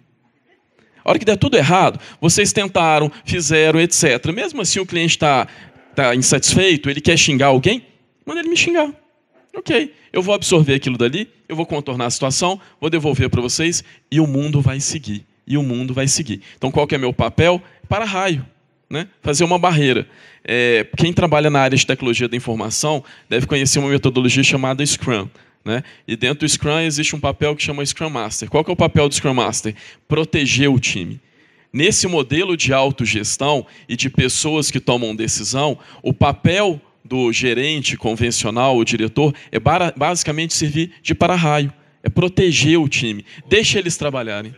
A 1.03 1.11
hora 1.11 1.19
que 1.19 1.25
der 1.25 1.37
tudo 1.37 1.57
errado, 1.57 1.99
vocês 2.21 2.53
tentaram, 2.53 3.11
fizeram, 3.25 3.81
etc. 3.81 4.27
Mesmo 4.35 4.61
assim 4.61 4.81
o 4.81 4.85
cliente 4.85 5.15
está 5.15 5.49
tá 5.95 6.15
insatisfeito, 6.15 6.91
ele 6.91 7.01
quer 7.01 7.17
xingar 7.17 7.47
alguém, 7.47 7.87
Manda 8.31 8.43
ele 8.43 8.49
me 8.49 8.57
xingar. 8.57 8.89
Ok, 9.57 9.93
eu 10.13 10.23
vou 10.23 10.33
absorver 10.33 10.75
aquilo 10.75 10.97
dali, 10.97 11.29
eu 11.49 11.57
vou 11.57 11.67
contornar 11.67 12.07
a 12.07 12.11
situação, 12.11 12.61
vou 12.81 12.89
devolver 12.89 13.29
para 13.29 13.41
vocês 13.41 13.83
e 14.09 14.21
o 14.21 14.27
mundo 14.29 14.61
vai 14.61 14.79
seguir. 14.79 15.27
E 15.45 15.59
o 15.59 15.65
mundo 15.65 15.93
vai 15.93 16.07
seguir. 16.07 16.41
Então, 16.57 16.71
qual 16.71 16.87
que 16.87 16.95
é 16.95 16.99
meu 16.99 17.13
papel? 17.13 17.61
Para 17.89 18.05
raio. 18.05 18.47
Né? 18.89 19.09
Fazer 19.21 19.43
uma 19.43 19.59
barreira. 19.59 20.09
É, 20.45 20.87
quem 20.97 21.13
trabalha 21.13 21.51
na 21.51 21.59
área 21.59 21.77
de 21.77 21.85
tecnologia 21.85 22.29
da 22.29 22.37
informação 22.37 23.03
deve 23.29 23.49
conhecer 23.49 23.81
uma 23.81 23.89
metodologia 23.89 24.45
chamada 24.45 24.87
Scrum. 24.87 25.29
Né? 25.65 25.83
E 26.07 26.15
dentro 26.15 26.47
do 26.47 26.49
Scrum 26.49 26.79
existe 26.79 27.17
um 27.17 27.21
papel 27.21 27.57
que 27.57 27.65
chama 27.65 27.85
Scrum 27.85 28.11
Master. 28.11 28.49
Qual 28.49 28.63
que 28.63 28.71
é 28.71 28.73
o 28.73 28.77
papel 28.77 29.09
do 29.09 29.15
Scrum 29.17 29.35
Master? 29.35 29.75
Proteger 30.07 30.71
o 30.71 30.79
time. 30.79 31.21
Nesse 31.73 32.07
modelo 32.07 32.57
de 32.57 32.73
autogestão 32.73 33.67
e 33.89 33.97
de 33.97 34.09
pessoas 34.09 34.71
que 34.71 34.79
tomam 34.79 35.17
decisão, 35.17 35.77
o 36.01 36.15
papel 36.15 36.81
do 37.11 37.33
gerente 37.33 37.97
convencional, 37.97 38.77
o 38.77 38.85
diretor, 38.85 39.35
é 39.51 39.59
basicamente 39.59 40.55
servir 40.55 40.93
de 41.03 41.13
para-raio, 41.13 41.73
é 42.05 42.09
proteger 42.09 42.79
o 42.79 42.89
time, 42.89 43.25
deixe 43.49 43.77
eles 43.77 43.97
trabalharem. 43.97 44.55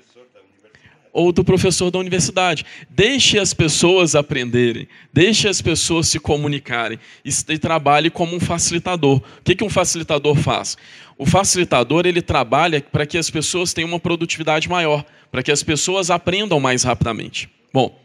Ou 1.15 1.33
do 1.33 1.45
professor 1.45 1.91
da 1.91 1.99
universidade. 1.99 2.65
Deixe 2.89 3.39
as 3.39 3.53
pessoas 3.53 4.15
aprenderem, 4.15 4.89
deixe 5.13 5.47
as 5.47 5.61
pessoas 5.61 6.09
se 6.09 6.19
comunicarem 6.19 6.99
e 7.23 7.59
trabalhe 7.59 8.09
como 8.09 8.35
um 8.35 8.41
facilitador. 8.41 9.17
O 9.17 9.43
que 9.43 9.63
um 9.63 9.69
facilitador 9.69 10.35
faz? 10.37 10.77
O 11.19 11.27
facilitador 11.27 12.07
ele 12.07 12.23
trabalha 12.23 12.81
para 12.81 13.05
que 13.05 13.19
as 13.19 13.29
pessoas 13.29 13.75
tenham 13.75 13.89
uma 13.89 14.01
produtividade 14.01 14.71
maior, 14.71 15.05
para 15.31 15.43
que 15.43 15.53
as 15.53 15.63
pessoas 15.63 16.11
aprendam 16.11 16.59
mais 16.59 16.83
rapidamente. 16.83 17.47
Bom, 17.75 17.99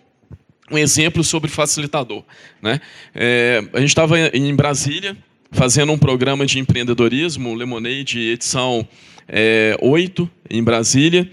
um 0.70 0.78
exemplo 0.78 1.24
sobre 1.24 1.49
facilitador. 1.49 2.24
Né? 2.61 2.80
É, 3.15 3.63
a 3.74 3.80
gente 3.80 3.89
estava 3.89 4.20
em 4.20 4.55
Brasília 4.55 5.18
fazendo 5.51 5.91
um 5.91 5.97
programa 5.97 6.45
de 6.45 6.59
empreendedorismo, 6.59 7.53
Lemonade, 7.53 8.20
edição 8.20 8.88
é, 9.28 9.78
8, 9.82 10.30
em 10.49 10.63
Brasília. 10.63 11.30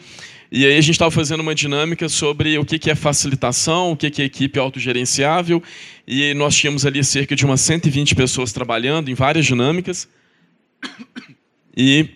E 0.53 0.65
aí 0.65 0.77
a 0.77 0.81
gente 0.81 0.93
estava 0.93 1.11
fazendo 1.11 1.41
uma 1.41 1.55
dinâmica 1.55 2.09
sobre 2.09 2.57
o 2.59 2.65
que 2.65 2.89
é 2.89 2.95
facilitação, 2.95 3.91
o 3.91 3.97
que 3.97 4.23
é 4.23 4.25
equipe 4.25 4.57
autogerenciável, 4.57 5.61
e 6.07 6.33
nós 6.35 6.55
tínhamos 6.55 6.87
ali 6.87 7.03
cerca 7.03 7.35
de 7.35 7.45
umas 7.45 7.61
120 7.61 8.15
pessoas 8.15 8.53
trabalhando 8.53 9.11
em 9.11 9.15
várias 9.15 9.47
dinâmicas, 9.47 10.09
e 11.77 12.09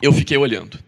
eu 0.00 0.12
fiquei 0.12 0.36
olhando. 0.36 0.78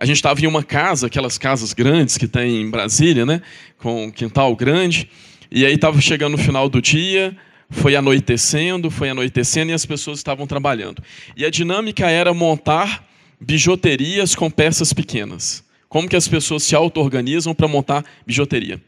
A 0.00 0.06
gente 0.06 0.16
estava 0.16 0.40
em 0.40 0.46
uma 0.46 0.64
casa, 0.64 1.08
aquelas 1.08 1.36
casas 1.36 1.74
grandes 1.74 2.16
que 2.16 2.26
tem 2.26 2.62
em 2.62 2.70
Brasília, 2.70 3.26
né? 3.26 3.42
com 3.76 4.06
um 4.06 4.10
quintal 4.10 4.56
grande, 4.56 5.06
e 5.50 5.66
aí 5.66 5.74
estava 5.74 6.00
chegando 6.00 6.38
no 6.38 6.42
final 6.42 6.70
do 6.70 6.80
dia, 6.80 7.36
foi 7.68 7.94
anoitecendo, 7.94 8.90
foi 8.90 9.10
anoitecendo 9.10 9.72
e 9.72 9.74
as 9.74 9.84
pessoas 9.84 10.18
estavam 10.18 10.46
trabalhando. 10.46 11.02
E 11.36 11.44
a 11.44 11.50
dinâmica 11.50 12.08
era 12.08 12.32
montar 12.32 13.06
bijuterias 13.38 14.34
com 14.34 14.50
peças 14.50 14.94
pequenas. 14.94 15.62
Como 15.86 16.08
que 16.08 16.16
as 16.16 16.26
pessoas 16.26 16.62
se 16.62 16.74
auto-organizam 16.74 17.54
para 17.54 17.68
montar 17.68 18.02
bijuteria. 18.26 18.80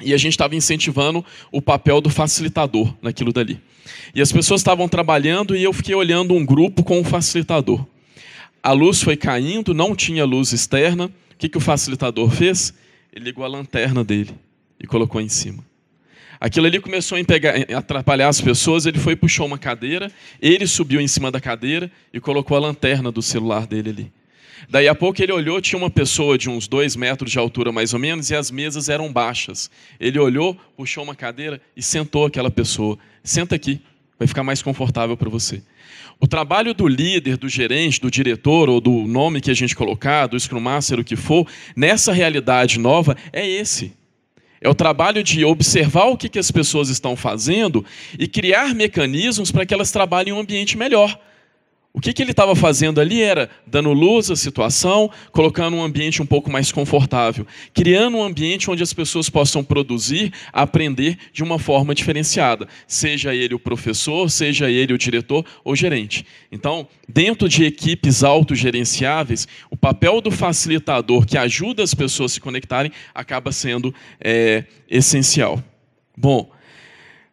E 0.00 0.14
a 0.14 0.16
gente 0.16 0.32
estava 0.32 0.56
incentivando 0.56 1.22
o 1.52 1.60
papel 1.60 2.00
do 2.00 2.08
facilitador 2.08 2.94
naquilo 3.02 3.30
dali. 3.30 3.60
E 4.14 4.22
as 4.22 4.32
pessoas 4.32 4.62
estavam 4.62 4.88
trabalhando 4.88 5.54
e 5.54 5.62
eu 5.62 5.72
fiquei 5.72 5.94
olhando 5.94 6.32
um 6.32 6.46
grupo 6.46 6.82
com 6.82 6.98
um 6.98 7.04
facilitador. 7.04 7.84
A 8.64 8.72
luz 8.72 9.02
foi 9.02 9.14
caindo, 9.14 9.74
não 9.74 9.94
tinha 9.94 10.24
luz 10.24 10.54
externa. 10.54 11.04
O 11.04 11.36
que, 11.36 11.50
que 11.50 11.58
o 11.58 11.60
facilitador 11.60 12.30
fez? 12.30 12.72
Ele 13.12 13.26
ligou 13.26 13.44
a 13.44 13.46
lanterna 13.46 14.02
dele 14.02 14.34
e 14.80 14.86
colocou 14.86 15.20
em 15.20 15.28
cima. 15.28 15.62
Aquilo 16.40 16.66
ali 16.66 16.80
começou 16.80 17.18
a 17.18 17.76
atrapalhar 17.76 18.28
as 18.28 18.40
pessoas. 18.40 18.86
Ele 18.86 18.98
foi 18.98 19.14
puxou 19.14 19.46
uma 19.46 19.58
cadeira, 19.58 20.10
ele 20.40 20.66
subiu 20.66 20.98
em 20.98 21.06
cima 21.06 21.30
da 21.30 21.42
cadeira 21.42 21.92
e 22.10 22.18
colocou 22.18 22.56
a 22.56 22.60
lanterna 22.60 23.12
do 23.12 23.20
celular 23.20 23.66
dele 23.66 23.90
ali. 23.90 24.12
Daí 24.70 24.88
a 24.88 24.94
pouco 24.94 25.22
ele 25.22 25.32
olhou, 25.32 25.60
tinha 25.60 25.78
uma 25.78 25.90
pessoa 25.90 26.38
de 26.38 26.48
uns 26.48 26.66
dois 26.66 26.96
metros 26.96 27.30
de 27.30 27.38
altura 27.38 27.70
mais 27.70 27.92
ou 27.92 28.00
menos, 28.00 28.30
e 28.30 28.34
as 28.34 28.50
mesas 28.50 28.88
eram 28.88 29.12
baixas. 29.12 29.70
Ele 30.00 30.18
olhou, 30.18 30.58
puxou 30.74 31.04
uma 31.04 31.14
cadeira 31.14 31.60
e 31.76 31.82
sentou 31.82 32.24
aquela 32.24 32.50
pessoa. 32.50 32.96
Senta 33.22 33.54
aqui, 33.54 33.82
vai 34.18 34.26
ficar 34.26 34.42
mais 34.42 34.62
confortável 34.62 35.18
para 35.18 35.28
você. 35.28 35.62
O 36.20 36.26
trabalho 36.26 36.72
do 36.72 36.86
líder, 36.86 37.36
do 37.36 37.48
gerente, 37.48 38.00
do 38.00 38.10
diretor 38.10 38.68
ou 38.68 38.80
do 38.80 39.06
nome 39.06 39.40
que 39.40 39.50
a 39.50 39.54
gente 39.54 39.74
colocar, 39.74 40.26
do 40.26 40.38
Scrum 40.38 40.60
Master, 40.60 41.00
o 41.00 41.04
que 41.04 41.16
for, 41.16 41.46
nessa 41.76 42.12
realidade 42.12 42.78
nova 42.78 43.16
é 43.32 43.46
esse. 43.46 43.92
É 44.60 44.68
o 44.68 44.74
trabalho 44.74 45.22
de 45.22 45.44
observar 45.44 46.06
o 46.06 46.16
que 46.16 46.38
as 46.38 46.50
pessoas 46.50 46.88
estão 46.88 47.14
fazendo 47.14 47.84
e 48.18 48.26
criar 48.26 48.74
mecanismos 48.74 49.52
para 49.52 49.66
que 49.66 49.74
elas 49.74 49.90
trabalhem 49.90 50.32
em 50.32 50.36
um 50.36 50.40
ambiente 50.40 50.78
melhor. 50.78 51.20
O 51.96 52.00
que, 52.00 52.12
que 52.12 52.20
ele 52.20 52.32
estava 52.32 52.56
fazendo 52.56 53.00
ali 53.00 53.22
era 53.22 53.48
dando 53.64 53.92
luz 53.92 54.28
à 54.28 54.34
situação, 54.34 55.08
colocando 55.30 55.76
um 55.76 55.82
ambiente 55.82 56.20
um 56.20 56.26
pouco 56.26 56.50
mais 56.50 56.72
confortável, 56.72 57.46
criando 57.72 58.16
um 58.16 58.24
ambiente 58.24 58.68
onde 58.68 58.82
as 58.82 58.92
pessoas 58.92 59.30
possam 59.30 59.62
produzir, 59.62 60.32
aprender 60.52 61.16
de 61.32 61.44
uma 61.44 61.56
forma 61.56 61.94
diferenciada, 61.94 62.66
seja 62.88 63.32
ele 63.32 63.54
o 63.54 63.60
professor, 63.60 64.28
seja 64.28 64.68
ele 64.68 64.92
o 64.92 64.98
diretor 64.98 65.46
ou 65.62 65.76
gerente. 65.76 66.26
Então, 66.50 66.88
dentro 67.08 67.48
de 67.48 67.64
equipes 67.64 68.24
autogerenciáveis, 68.24 69.46
o 69.70 69.76
papel 69.76 70.20
do 70.20 70.32
facilitador 70.32 71.24
que 71.24 71.38
ajuda 71.38 71.84
as 71.84 71.94
pessoas 71.94 72.32
a 72.32 72.34
se 72.34 72.40
conectarem 72.40 72.90
acaba 73.14 73.52
sendo 73.52 73.94
é, 74.20 74.64
essencial. 74.90 75.62
Bom, 76.16 76.50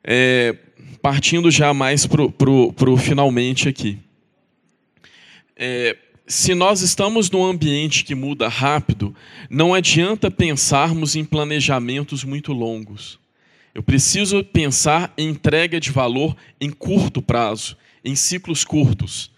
é, 0.03 0.55
partindo 1.01 1.49
já 1.49 1.73
mais 1.73 2.05
para 2.05 2.21
o 2.21 2.97
finalmente 2.97 3.67
aqui. 3.67 3.97
É, 5.63 5.95
se 6.25 6.55
nós 6.55 6.81
estamos 6.81 7.29
num 7.29 7.45
ambiente 7.45 8.03
que 8.03 8.15
muda 8.15 8.47
rápido, 8.47 9.15
não 9.47 9.75
adianta 9.75 10.31
pensarmos 10.31 11.15
em 11.15 11.23
planejamentos 11.23 12.23
muito 12.23 12.51
longos. 12.51 13.19
Eu 13.75 13.83
preciso 13.83 14.43
pensar 14.43 15.13
em 15.15 15.29
entrega 15.29 15.79
de 15.79 15.91
valor 15.91 16.35
em 16.59 16.71
curto 16.71 17.21
prazo, 17.21 17.77
em 18.03 18.15
ciclos 18.15 18.63
curtos. 18.63 19.29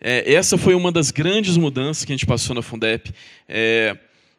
É, 0.00 0.32
essa 0.32 0.56
foi 0.56 0.74
uma 0.74 0.90
das 0.90 1.10
grandes 1.10 1.58
mudanças 1.58 2.02
que 2.02 2.12
a 2.12 2.16
gente 2.16 2.24
passou 2.24 2.54
na 2.54 2.62
Fundep. 2.62 3.12
É, 3.46 3.94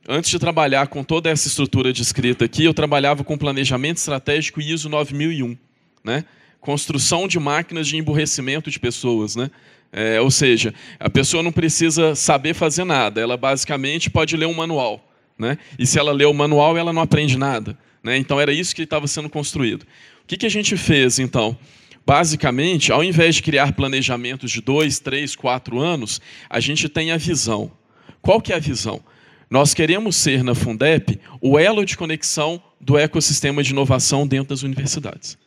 antes 0.07 0.32
de 0.32 0.39
trabalhar 0.39 0.88
com 0.88 1.03
toda 1.03 1.30
essa 1.30 1.47
estrutura 1.47 1.93
descrita 1.93 2.45
aqui, 2.45 2.65
eu 2.65 2.73
trabalhava 2.73 3.23
com 3.23 3.38
planejamento 3.38 3.97
estratégico 3.97 4.59
ISO 4.59 4.89
9001. 4.89 5.55
Né? 6.03 6.25
construção 6.59 7.27
de 7.27 7.39
máquinas 7.39 7.88
de 7.88 7.97
emburrecimento 7.97 8.69
de 8.69 8.80
pessoas, 8.80 9.36
né? 9.36 9.49
É, 9.92 10.22
ou 10.22 10.30
seja, 10.30 10.74
a 11.00 11.10
pessoa 11.10 11.42
não 11.42 11.52
precisa 11.52 12.14
saber 12.14 12.54
fazer 12.54 12.84
nada, 12.84 13.20
ela 13.20 13.36
basicamente 13.36 14.10
pode 14.10 14.38
ler 14.38 14.46
um 14.46 14.54
manual. 14.54 15.10
Né? 15.38 15.58
E 15.78 15.86
se 15.86 15.98
ela 15.98 16.12
lê 16.12 16.26
o 16.26 16.34
manual, 16.34 16.78
ela 16.78 16.94
não 16.94 17.02
aprende 17.02 17.38
nada. 17.38 17.78
Né? 18.04 18.18
Então 18.18 18.40
era 18.40 18.52
isso 18.52 18.76
que 18.76 18.84
estava 18.84 19.08
sendo 19.08 19.30
construído. 19.30 19.84
O 20.24 20.28
que, 20.28 20.38
que 20.38 20.46
a 20.46 20.50
gente 20.50 20.78
fez, 20.78 21.18
então? 21.18 21.58
Basicamente, 22.06 22.92
ao 22.92 23.04
invés 23.04 23.36
de 23.36 23.44
criar 23.44 23.74
planejamentos 23.74 24.52
de 24.52 24.62
dois, 24.62 25.00
três, 25.00 25.36
quatro 25.36 25.80
anos, 25.80 26.22
a 26.50 26.60
gente 26.60 26.88
tem 26.90 27.12
a 27.12 27.18
visão. 27.18 27.72
Qual 28.22 28.42
que 28.42 28.54
é 28.54 28.56
a 28.56 28.60
visão? 28.60 29.02
Nós 29.50 29.74
queremos 29.74 30.16
ser, 30.16 30.44
na 30.44 30.54
Fundep, 30.54 31.20
o 31.42 31.58
elo 31.58 31.84
de 31.84 31.98
conexão 31.98 32.62
do 32.80 32.98
ecossistema 32.98 33.64
de 33.64 33.72
inovação 33.72 34.28
dentro 34.28 34.50
das 34.50 34.62
universidades. 34.62 35.38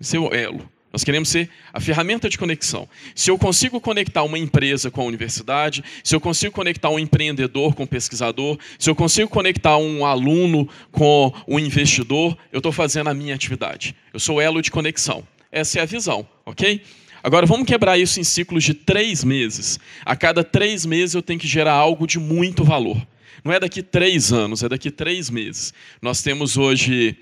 Esse 0.00 0.16
é 0.16 0.20
o 0.20 0.32
elo. 0.32 0.68
Nós 0.92 1.04
queremos 1.04 1.28
ser 1.28 1.50
a 1.72 1.80
ferramenta 1.80 2.28
de 2.28 2.38
conexão. 2.38 2.88
Se 3.14 3.30
eu 3.30 3.38
consigo 3.38 3.80
conectar 3.80 4.22
uma 4.22 4.38
empresa 4.38 4.90
com 4.90 5.02
a 5.02 5.04
universidade, 5.04 5.84
se 6.02 6.14
eu 6.14 6.20
consigo 6.20 6.52
conectar 6.52 6.88
um 6.88 6.98
empreendedor 6.98 7.74
com 7.74 7.82
o 7.82 7.86
pesquisador, 7.86 8.58
se 8.78 8.88
eu 8.88 8.94
consigo 8.94 9.28
conectar 9.28 9.76
um 9.76 10.06
aluno 10.06 10.68
com 10.90 11.32
o 11.46 11.58
investidor, 11.58 12.36
eu 12.50 12.58
estou 12.58 12.72
fazendo 12.72 13.08
a 13.08 13.14
minha 13.14 13.34
atividade. 13.34 13.94
Eu 14.14 14.20
sou 14.20 14.40
elo 14.40 14.62
de 14.62 14.70
conexão. 14.70 15.26
Essa 15.52 15.78
é 15.78 15.82
a 15.82 15.86
visão, 15.86 16.26
ok? 16.46 16.82
Agora 17.22 17.44
vamos 17.44 17.66
quebrar 17.66 17.98
isso 17.98 18.18
em 18.18 18.24
ciclos 18.24 18.64
de 18.64 18.72
três 18.72 19.22
meses. 19.24 19.78
A 20.04 20.16
cada 20.16 20.42
três 20.42 20.86
meses 20.86 21.14
eu 21.14 21.22
tenho 21.22 21.38
que 21.38 21.48
gerar 21.48 21.72
algo 21.72 22.06
de 22.06 22.18
muito 22.18 22.64
valor. 22.64 22.96
Não 23.44 23.52
é 23.52 23.60
daqui 23.60 23.82
três 23.82 24.32
anos, 24.32 24.62
é 24.62 24.68
daqui 24.68 24.90
três 24.90 25.28
meses. 25.28 25.74
Nós 26.00 26.22
temos 26.22 26.56
hoje 26.56 27.16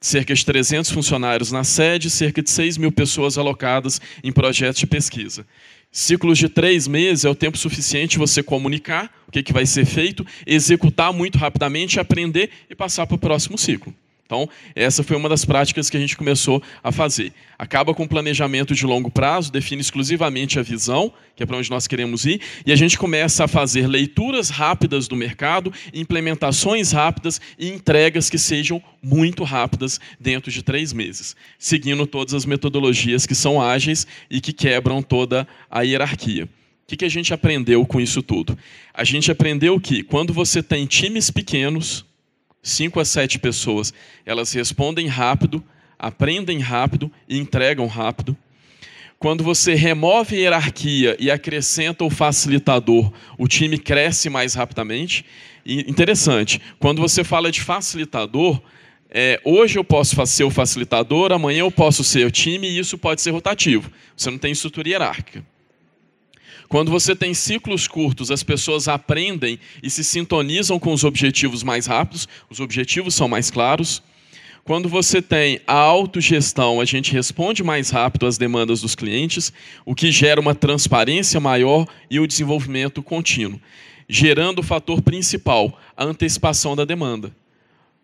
cerca 0.00 0.34
de 0.34 0.44
300 0.44 0.90
funcionários 0.90 1.50
na 1.50 1.64
sede, 1.64 2.10
cerca 2.10 2.42
de 2.42 2.50
6 2.50 2.76
mil 2.76 2.92
pessoas 2.92 3.36
alocadas 3.36 4.00
em 4.22 4.32
projetos 4.32 4.80
de 4.80 4.86
pesquisa. 4.86 5.46
Ciclos 5.90 6.38
de 6.38 6.48
três 6.48 6.86
meses 6.86 7.24
é 7.24 7.30
o 7.30 7.34
tempo 7.34 7.56
suficiente 7.56 8.18
você 8.18 8.42
comunicar 8.42 9.10
o 9.26 9.32
que, 9.32 9.42
que 9.42 9.52
vai 9.52 9.64
ser 9.64 9.86
feito, 9.86 10.24
executar 10.46 11.12
muito 11.12 11.38
rapidamente, 11.38 11.98
aprender 11.98 12.50
e 12.68 12.74
passar 12.74 13.06
para 13.06 13.16
o 13.16 13.18
próximo 13.18 13.56
ciclo. 13.56 13.94
Então, 14.28 14.46
essa 14.74 15.02
foi 15.02 15.16
uma 15.16 15.26
das 15.26 15.46
práticas 15.46 15.88
que 15.88 15.96
a 15.96 16.00
gente 16.00 16.14
começou 16.14 16.62
a 16.84 16.92
fazer. 16.92 17.32
Acaba 17.58 17.94
com 17.94 18.02
o 18.02 18.08
planejamento 18.08 18.74
de 18.74 18.84
longo 18.84 19.10
prazo, 19.10 19.50
define 19.50 19.80
exclusivamente 19.80 20.58
a 20.58 20.62
visão, 20.62 21.10
que 21.34 21.42
é 21.42 21.46
para 21.46 21.56
onde 21.56 21.70
nós 21.70 21.86
queremos 21.86 22.26
ir, 22.26 22.38
e 22.66 22.70
a 22.70 22.76
gente 22.76 22.98
começa 22.98 23.44
a 23.44 23.48
fazer 23.48 23.86
leituras 23.86 24.50
rápidas 24.50 25.08
do 25.08 25.16
mercado, 25.16 25.72
implementações 25.94 26.92
rápidas 26.92 27.40
e 27.58 27.70
entregas 27.70 28.28
que 28.28 28.36
sejam 28.36 28.82
muito 29.02 29.44
rápidas 29.44 29.98
dentro 30.20 30.52
de 30.52 30.62
três 30.62 30.92
meses, 30.92 31.34
seguindo 31.58 32.06
todas 32.06 32.34
as 32.34 32.44
metodologias 32.44 33.24
que 33.24 33.34
são 33.34 33.62
ágeis 33.62 34.06
e 34.30 34.42
que 34.42 34.52
quebram 34.52 35.00
toda 35.00 35.48
a 35.70 35.80
hierarquia. 35.80 36.44
O 36.44 36.96
que 36.96 37.04
a 37.06 37.08
gente 37.08 37.32
aprendeu 37.32 37.86
com 37.86 37.98
isso 37.98 38.22
tudo? 38.22 38.58
A 38.92 39.04
gente 39.04 39.30
aprendeu 39.30 39.80
que 39.80 40.02
quando 40.02 40.34
você 40.34 40.62
tem 40.62 40.84
times 40.84 41.30
pequenos, 41.30 42.04
cinco 42.62 43.00
a 43.00 43.04
sete 43.04 43.38
pessoas, 43.38 43.92
elas 44.24 44.52
respondem 44.52 45.06
rápido, 45.06 45.62
aprendem 45.98 46.58
rápido 46.60 47.10
e 47.28 47.38
entregam 47.38 47.86
rápido. 47.86 48.36
Quando 49.18 49.42
você 49.42 49.74
remove 49.74 50.36
a 50.36 50.38
hierarquia 50.38 51.16
e 51.18 51.28
acrescenta 51.28 52.04
o 52.04 52.10
facilitador, 52.10 53.12
o 53.36 53.48
time 53.48 53.76
cresce 53.76 54.30
mais 54.30 54.54
rapidamente. 54.54 55.24
E 55.66 55.80
interessante, 55.90 56.60
quando 56.78 57.02
você 57.02 57.24
fala 57.24 57.50
de 57.50 57.60
facilitador, 57.60 58.62
é, 59.10 59.40
hoje 59.44 59.76
eu 59.76 59.82
posso 59.82 60.24
ser 60.26 60.44
o 60.44 60.50
facilitador, 60.50 61.32
amanhã 61.32 61.60
eu 61.60 61.70
posso 61.70 62.04
ser 62.04 62.26
o 62.26 62.30
time 62.30 62.68
e 62.68 62.78
isso 62.78 62.96
pode 62.96 63.20
ser 63.20 63.32
rotativo. 63.32 63.90
Você 64.16 64.30
não 64.30 64.38
tem 64.38 64.52
estrutura 64.52 64.88
hierárquica. 64.88 65.44
Quando 66.68 66.90
você 66.90 67.16
tem 67.16 67.32
ciclos 67.32 67.88
curtos, 67.88 68.30
as 68.30 68.42
pessoas 68.42 68.88
aprendem 68.88 69.58
e 69.82 69.88
se 69.88 70.04
sintonizam 70.04 70.78
com 70.78 70.92
os 70.92 71.02
objetivos 71.02 71.62
mais 71.62 71.86
rápidos, 71.86 72.28
os 72.50 72.60
objetivos 72.60 73.14
são 73.14 73.26
mais 73.26 73.50
claros. 73.50 74.02
Quando 74.64 74.86
você 74.86 75.22
tem 75.22 75.62
a 75.66 75.72
autogestão, 75.72 76.78
a 76.78 76.84
gente 76.84 77.10
responde 77.10 77.64
mais 77.64 77.88
rápido 77.88 78.26
às 78.26 78.36
demandas 78.36 78.82
dos 78.82 78.94
clientes, 78.94 79.50
o 79.86 79.94
que 79.94 80.12
gera 80.12 80.38
uma 80.38 80.54
transparência 80.54 81.40
maior 81.40 81.86
e 82.10 82.20
o 82.20 82.26
desenvolvimento 82.26 83.02
contínuo, 83.02 83.58
gerando 84.06 84.58
o 84.58 84.62
fator 84.62 85.00
principal, 85.00 85.80
a 85.96 86.04
antecipação 86.04 86.76
da 86.76 86.84
demanda, 86.84 87.34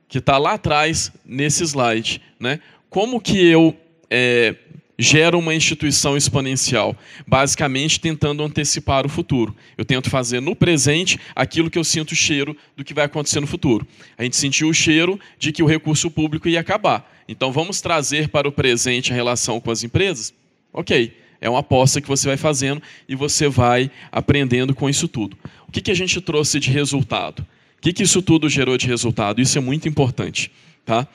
que 0.08 0.16
está 0.16 0.38
lá 0.38 0.54
atrás 0.54 1.12
nesse 1.22 1.62
slide. 1.64 2.22
Né? 2.40 2.60
Como 2.88 3.20
que 3.20 3.46
eu 3.46 3.76
é, 4.08 4.54
gera 4.98 5.36
uma 5.36 5.54
instituição 5.54 6.16
exponencial, 6.16 6.96
basicamente 7.26 7.98
tentando 7.98 8.42
antecipar 8.42 9.04
o 9.04 9.08
futuro. 9.08 9.54
Eu 9.76 9.84
tento 9.84 10.08
fazer 10.08 10.40
no 10.40 10.54
presente 10.54 11.18
aquilo 11.34 11.70
que 11.70 11.78
eu 11.78 11.84
sinto 11.84 12.12
o 12.12 12.16
cheiro 12.16 12.56
do 12.76 12.84
que 12.84 12.94
vai 12.94 13.04
acontecer 13.04 13.40
no 13.40 13.46
futuro. 13.46 13.86
A 14.16 14.22
gente 14.22 14.36
sentiu 14.36 14.68
o 14.68 14.74
cheiro 14.74 15.18
de 15.38 15.52
que 15.52 15.62
o 15.62 15.66
recurso 15.66 16.10
público 16.10 16.48
ia 16.48 16.60
acabar. 16.60 17.12
Então 17.28 17.50
vamos 17.50 17.80
trazer 17.80 18.28
para 18.28 18.48
o 18.48 18.52
presente 18.52 19.12
a 19.12 19.14
relação 19.14 19.60
com 19.60 19.70
as 19.70 19.82
empresas? 19.82 20.32
Ok, 20.72 21.16
é 21.40 21.50
uma 21.50 21.60
aposta 21.60 22.00
que 22.00 22.08
você 22.08 22.28
vai 22.28 22.36
fazendo 22.36 22.82
e 23.08 23.14
você 23.14 23.48
vai 23.48 23.90
aprendendo 24.10 24.74
com 24.74 24.88
isso 24.88 25.08
tudo. 25.08 25.36
O 25.68 25.72
que, 25.72 25.80
que 25.80 25.90
a 25.90 25.94
gente 25.94 26.20
trouxe 26.20 26.60
de 26.60 26.70
resultado? 26.70 27.40
O 27.78 27.82
que, 27.82 27.92
que 27.92 28.02
isso 28.02 28.22
tudo 28.22 28.48
gerou 28.48 28.78
de 28.78 28.86
resultado? 28.86 29.40
Isso 29.40 29.58
é 29.58 29.60
muito 29.60 29.88
importante. 29.88 30.50
Tá? 30.84 31.06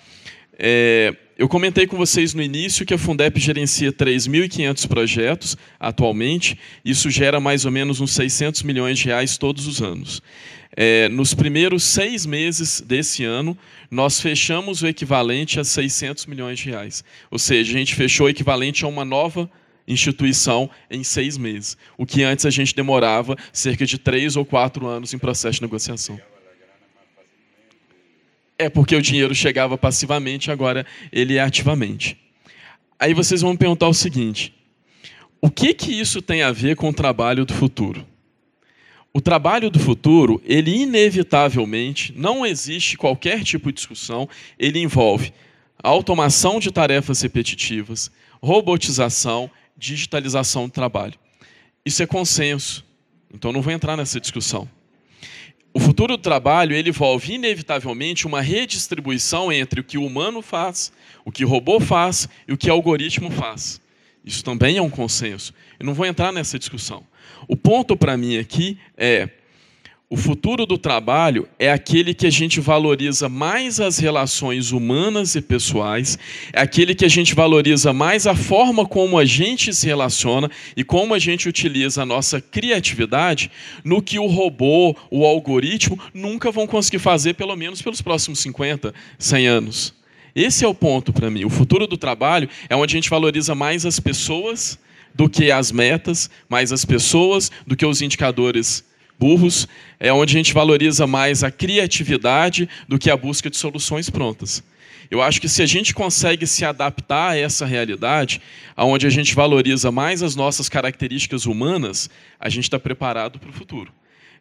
É, 0.62 1.16
eu 1.38 1.48
comentei 1.48 1.88
com 1.88 1.96
vocês 1.96 2.34
no 2.34 2.42
início 2.42 2.86
que 2.86 2.94
a 2.94 2.98
Fundep 2.98 3.40
gerencia 3.40 3.94
3.500 3.94 4.88
projetos 4.90 5.58
atualmente. 5.80 6.60
Isso 6.84 7.10
gera 7.10 7.40
mais 7.40 7.64
ou 7.64 7.72
menos 7.72 8.02
uns 8.02 8.12
600 8.12 8.64
milhões 8.64 9.00
de 9.00 9.06
reais 9.06 9.38
todos 9.38 9.66
os 9.66 9.82
anos. 9.82 10.22
É, 10.76 11.08
nos 11.08 11.34
primeiros 11.34 11.84
seis 11.84 12.26
meses 12.26 12.82
desse 12.82 13.24
ano, 13.24 13.58
nós 13.90 14.20
fechamos 14.20 14.82
o 14.82 14.88
equivalente 14.88 15.62
a 15.62 15.64
600 15.64 16.26
milhões 16.26 16.60
de 16.60 16.70
reais. 16.72 17.06
Ou 17.32 17.40
seja, 17.40 17.72
a 17.72 17.78
gente 17.78 17.96
fechou 17.96 18.28
o 18.28 18.30
equivalente 18.30 18.84
a 18.84 18.88
uma 18.90 19.06
nova 19.06 19.50
instituição 19.88 20.70
em 20.92 21.04
seis 21.06 21.38
meses, 21.38 21.78
o 21.98 22.06
que 22.06 22.22
antes 22.22 22.46
a 22.46 22.50
gente 22.50 22.76
demorava 22.76 23.36
cerca 23.52 23.86
de 23.86 23.98
três 23.98 24.36
ou 24.36 24.46
quatro 24.46 24.86
anos 24.86 25.14
em 25.14 25.18
processo 25.18 25.56
de 25.56 25.62
negociação. 25.62 26.20
É 28.62 28.70
porque 28.70 28.94
o 28.94 29.02
dinheiro 29.02 29.34
chegava 29.34 29.78
passivamente, 29.78 30.52
agora 30.52 30.86
ele 31.14 31.38
é 31.38 31.42
ativamente. 31.42 32.18
Aí 33.00 33.14
vocês 33.14 33.42
vão 33.42 33.56
perguntar 33.56 33.88
o 33.88 33.94
seguinte: 33.94 34.54
o 35.42 35.50
que 35.50 35.74
que 35.74 35.98
isso 35.98 36.22
tem 36.22 36.44
a 36.44 36.52
ver 36.52 36.76
com 36.76 36.90
o 36.90 36.94
trabalho 36.94 37.46
do 37.46 37.54
futuro? 37.54 38.06
O 39.14 39.22
trabalho 39.22 39.70
do 39.70 39.80
futuro, 39.80 40.42
ele 40.46 40.76
inevitavelmente, 40.76 42.14
não 42.16 42.46
existe 42.46 42.98
qualquer 42.98 43.44
tipo 43.44 43.72
de 43.72 43.78
discussão, 43.78 44.28
ele 44.60 44.80
envolve 44.80 45.34
automação 45.82 46.60
de 46.60 46.70
tarefas 46.70 47.22
repetitivas, 47.22 48.12
robotização, 48.42 49.50
digitalização 49.78 50.68
do 50.68 50.72
trabalho. 50.72 51.16
Isso 51.86 52.04
é 52.04 52.06
consenso. 52.06 52.86
Então 53.34 53.54
não 53.54 53.62
vou 53.62 53.72
entrar 53.72 53.96
nessa 53.96 54.20
discussão. 54.20 54.70
O 55.72 55.80
futuro 55.80 56.18
do 56.18 56.22
trabalho 56.22 56.76
ele 56.76 56.90
envolve 56.90 57.34
inevitavelmente 57.34 58.26
uma 58.26 58.42
redistribuição 58.42 59.52
entre 59.52 59.80
o 59.80 59.84
que 59.84 59.98
o 59.98 60.06
humano 60.06 60.42
faz, 60.42 60.92
o 61.24 61.32
que 61.32 61.46
o 61.46 61.48
robô 61.48 61.80
faz 61.80 62.28
e 62.48 62.54
o 62.54 62.58
que 62.58 62.70
o 62.70 62.74
algoritmo 62.74 63.30
faz. 63.30 63.80
Isso 64.26 64.44
também 64.44 64.78
é 64.78 64.82
um 64.82 64.90
consenso. 64.90 65.54
Eu 65.80 65.86
não 65.86 65.94
vou 65.94 66.06
entrar 66.06 66.32
nessa 66.32 66.58
discussão. 66.58 67.04
O 67.48 67.56
ponto 67.56 67.96
para 67.96 68.18
mim 68.18 68.38
aqui 68.38 68.78
é 68.98 69.30
o 70.12 70.18
futuro 70.18 70.66
do 70.66 70.76
trabalho 70.76 71.48
é 71.60 71.72
aquele 71.72 72.16
que 72.16 72.26
a 72.26 72.32
gente 72.32 72.60
valoriza 72.60 73.30
mais 73.30 73.80
as 73.80 74.00
relações 74.00 74.72
humanas 74.72 75.36
e 75.36 75.42
pessoais, 75.42 76.18
é 76.52 76.60
aquele 76.60 76.96
que 76.96 77.06
a 77.06 77.10
gente 77.10 77.36
valoriza 77.36 77.94
mais 77.94 78.26
a 78.26 78.34
forma 78.34 78.88
como 78.88 79.20
a 79.20 79.26
gente 79.26 79.72
se 79.72 79.86
relaciona 79.86 80.50
e 80.76 80.84
como 80.84 81.14
a 81.14 81.20
gente 81.20 81.48
utiliza 81.48 82.02
a 82.02 82.06
nossa 82.08 82.42
criatividade 82.42 83.52
no 83.84 84.02
que 84.02 84.18
o 84.18 84.26
robô, 84.26 84.96
o 85.12 85.28
algoritmo 85.28 86.00
nunca 86.12 86.52
vão 86.52 86.66
conseguir 86.66 87.00
fazer, 87.00 87.36
pelo 87.36 87.56
menos 87.56 87.80
pelos 87.80 88.02
próximos 88.02 88.40
50, 88.40 88.92
100 89.20 89.48
anos. 89.48 89.94
Esse 90.34 90.66
é 90.66 90.68
o 90.68 90.74
ponto 90.74 91.14
para 91.14 91.30
mim. 91.30 91.46
O 91.46 91.52
futuro 91.52 91.86
do 91.86 91.98
trabalho 91.98 92.50
é 92.68 92.76
onde 92.76 92.96
a 92.96 92.98
gente 92.98 93.12
valoriza 93.12 93.54
mais 93.54 93.86
as 93.86 94.00
pessoas 94.00 94.80
do 95.14 95.30
que 95.30 95.52
as 95.52 95.72
metas, 95.72 96.32
mais 96.50 96.72
as 96.72 96.84
pessoas 96.84 97.52
do 97.68 97.76
que 97.76 97.86
os 97.86 98.02
indicadores 98.02 98.89
burros, 99.20 99.68
é 100.00 100.14
onde 100.14 100.36
a 100.36 100.38
gente 100.38 100.54
valoriza 100.54 101.06
mais 101.06 101.44
a 101.44 101.52
criatividade 101.52 102.70
do 102.88 102.98
que 102.98 103.12
a 103.12 103.18
busca 103.18 103.50
de 103.50 103.58
soluções 103.58 104.10
prontas. 104.10 104.64
Eu 105.12 105.22
acho 105.22 105.42
que 105.42 105.50
se 105.50 105.62
a 105.62 105.66
gente 105.66 105.94
consegue 105.94 106.46
se 106.46 106.64
adaptar 106.64 107.32
a 107.32 107.38
essa 107.38 107.66
realidade, 107.66 108.42
onde 108.78 109.08
a 109.08 109.10
gente 109.10 109.34
valoriza 109.34 109.92
mais 109.92 110.22
as 110.22 110.36
nossas 110.36 110.70
características 110.70 111.46
humanas, 111.46 112.10
a 112.40 112.48
gente 112.48 112.66
está 112.66 112.80
preparado 112.80 113.40
para 113.40 113.50
o 113.50 113.54
futuro. 113.54 113.92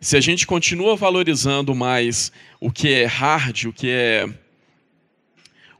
Se 0.00 0.16
a 0.16 0.20
gente 0.20 0.46
continua 0.46 0.94
valorizando 0.94 1.74
mais 1.74 2.30
o 2.60 2.70
que 2.70 2.92
é 2.92 3.06
hard, 3.06 3.64
o 3.64 3.72
que 3.72 3.90
é 3.90 4.28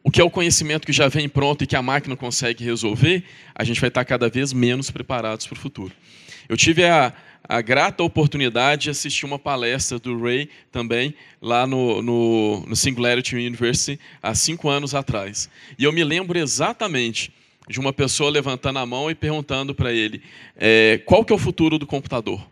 o 0.03 0.11
que 0.11 0.23
é 0.23 0.25
o 0.25 0.31
conhecimento 0.31 0.87
que 0.87 0.93
já 0.93 1.07
vem 1.07 1.29
pronto 1.29 1.63
e 1.63 1.67
que 1.67 1.77
a 1.77 1.83
máquina 1.83 2.17
consegue 2.17 2.65
resolver, 2.65 3.25
a 3.55 3.63
gente 3.63 3.79
vai 3.79 3.89
estar 3.89 4.05
cada 4.07 4.31
vez 4.31 4.55
menos 4.55 4.91
preparados 4.91 5.47
para 5.47 5.55
o 5.55 5.59
futuro. 5.59 5.93
Eu 6.49 6.57
tive 6.57 6.85
a, 6.87 7.13
a 7.43 7.61
grata 7.61 8.03
oportunidade 8.03 8.85
de 8.85 8.91
assistir 8.91 9.25
uma 9.25 9.39
palestra 9.39 9.99
do 9.99 10.21
Ray 10.21 10.49
também 10.71 11.15
lá 11.41 11.67
no, 11.67 12.03
no, 12.03 12.67
no, 12.67 12.77
Singularity 12.77 13.37
University 13.37 13.99
há 14.23 14.35
cinco 14.35 14.69
anos 14.69 14.95
atrás. 14.95 15.49
E 15.79 15.85
eu 15.85 15.93
me 15.93 16.05
lembro 16.05 16.39
exatamente 16.39 17.33
de 17.69 17.79
uma 17.79 17.93
pessoa 17.93 18.31
levantando 18.31 18.79
a 18.79 18.87
mão 18.87 19.11
e 19.11 19.15
perguntando 19.15 19.75
para 19.75 19.93
ele 19.93 20.23
é, 20.57 21.01
qual 21.05 21.25
que 21.25 21.33
é 21.33 21.37
o 21.37 21.39
futuro 21.39 21.79
do 21.79 21.87
computador. 21.87 22.47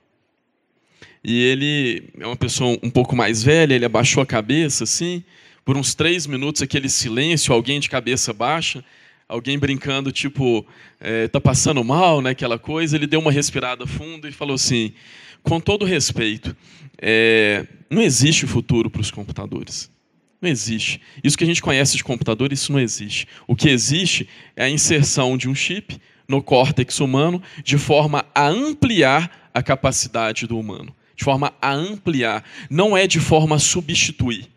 E 1.22 1.42
ele 1.42 2.04
é 2.20 2.26
uma 2.26 2.36
pessoa 2.36 2.78
um 2.82 2.90
pouco 2.90 3.16
mais 3.16 3.42
velha, 3.42 3.74
ele 3.74 3.84
abaixou 3.84 4.22
a 4.22 4.26
cabeça 4.26 4.84
assim, 4.84 5.24
por 5.64 5.76
uns 5.76 5.94
três 5.94 6.26
minutos 6.26 6.62
aquele 6.62 6.88
silêncio, 6.88 7.52
alguém 7.52 7.80
de 7.80 7.90
cabeça 7.90 8.32
baixa, 8.32 8.84
alguém 9.28 9.58
brincando 9.58 10.12
tipo 10.12 10.66
é, 11.00 11.28
tá 11.28 11.40
passando 11.40 11.82
mal, 11.82 12.20
né? 12.20 12.30
Aquela 12.30 12.58
coisa. 12.58 12.96
Ele 12.96 13.06
deu 13.06 13.20
uma 13.20 13.32
respirada 13.32 13.86
fundo 13.86 14.28
e 14.28 14.32
falou 14.32 14.54
assim, 14.54 14.92
com 15.42 15.60
todo 15.60 15.84
respeito, 15.84 16.56
é, 16.98 17.66
não 17.90 18.02
existe 18.02 18.46
futuro 18.46 18.90
para 18.90 19.00
os 19.00 19.10
computadores. 19.10 19.90
Não 20.40 20.50
existe. 20.50 21.00
Isso 21.24 21.36
que 21.36 21.44
a 21.44 21.46
gente 21.46 21.62
conhece 21.62 21.96
de 21.96 22.04
computador, 22.04 22.52
isso 22.52 22.72
não 22.72 22.80
existe. 22.80 23.26
O 23.46 23.56
que 23.56 23.68
existe 23.68 24.28
é 24.54 24.64
a 24.64 24.70
inserção 24.70 25.36
de 25.36 25.48
um 25.48 25.54
chip 25.54 25.98
no 26.28 26.42
córtex 26.42 27.00
humano 27.00 27.42
de 27.64 27.78
forma 27.78 28.24
a 28.34 28.48
ampliar 28.48 29.50
a 29.54 29.62
capacidade 29.62 30.46
do 30.46 30.58
humano. 30.58 30.94
De 31.14 31.24
forma 31.24 31.54
a 31.62 31.72
ampliar. 31.72 32.44
Não 32.68 32.96
é 32.96 33.06
de 33.06 33.20
forma 33.20 33.56
a 33.56 33.58
substituir. 33.58 34.55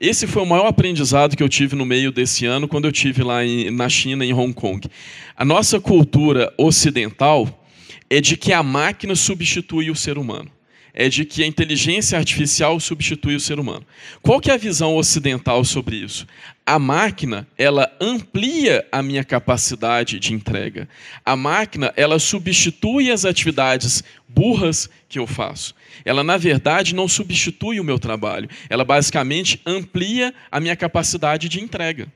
Esse 0.00 0.26
foi 0.26 0.42
o 0.42 0.46
maior 0.46 0.66
aprendizado 0.66 1.36
que 1.36 1.42
eu 1.42 1.48
tive 1.48 1.76
no 1.76 1.86
meio 1.86 2.10
desse 2.10 2.44
ano, 2.46 2.66
quando 2.66 2.86
eu 2.86 2.92
tive 2.92 3.22
lá 3.22 3.44
em, 3.44 3.70
na 3.70 3.88
China, 3.88 4.24
em 4.24 4.32
Hong 4.32 4.52
Kong. 4.52 4.88
A 5.36 5.44
nossa 5.44 5.80
cultura 5.80 6.52
ocidental 6.58 7.64
é 8.10 8.20
de 8.20 8.36
que 8.36 8.52
a 8.52 8.62
máquina 8.62 9.14
substitui 9.14 9.90
o 9.90 9.96
ser 9.96 10.18
humano 10.18 10.50
é 10.94 11.08
de 11.08 11.24
que 11.24 11.42
a 11.42 11.46
inteligência 11.46 12.16
artificial 12.16 12.78
substitui 12.78 13.34
o 13.34 13.40
ser 13.40 13.58
humano. 13.58 13.84
Qual 14.22 14.40
que 14.40 14.50
é 14.50 14.54
a 14.54 14.58
visão 14.58 14.94
ocidental 14.94 15.64
sobre 15.64 15.96
isso? 15.96 16.24
A 16.64 16.78
máquina, 16.78 17.46
ela 17.58 17.92
amplia 18.00 18.86
a 18.90 19.02
minha 19.02 19.24
capacidade 19.24 20.20
de 20.20 20.32
entrega. 20.32 20.88
A 21.24 21.34
máquina, 21.34 21.92
ela 21.96 22.18
substitui 22.18 23.10
as 23.10 23.24
atividades 23.24 24.04
burras 24.28 24.88
que 25.08 25.18
eu 25.18 25.26
faço. 25.26 25.74
Ela, 26.04 26.22
na 26.22 26.36
verdade, 26.36 26.94
não 26.94 27.08
substitui 27.08 27.80
o 27.80 27.84
meu 27.84 27.98
trabalho. 27.98 28.48
Ela 28.70 28.84
basicamente 28.84 29.60
amplia 29.66 30.32
a 30.50 30.60
minha 30.60 30.76
capacidade 30.76 31.48
de 31.48 31.60
entrega. 31.60 32.10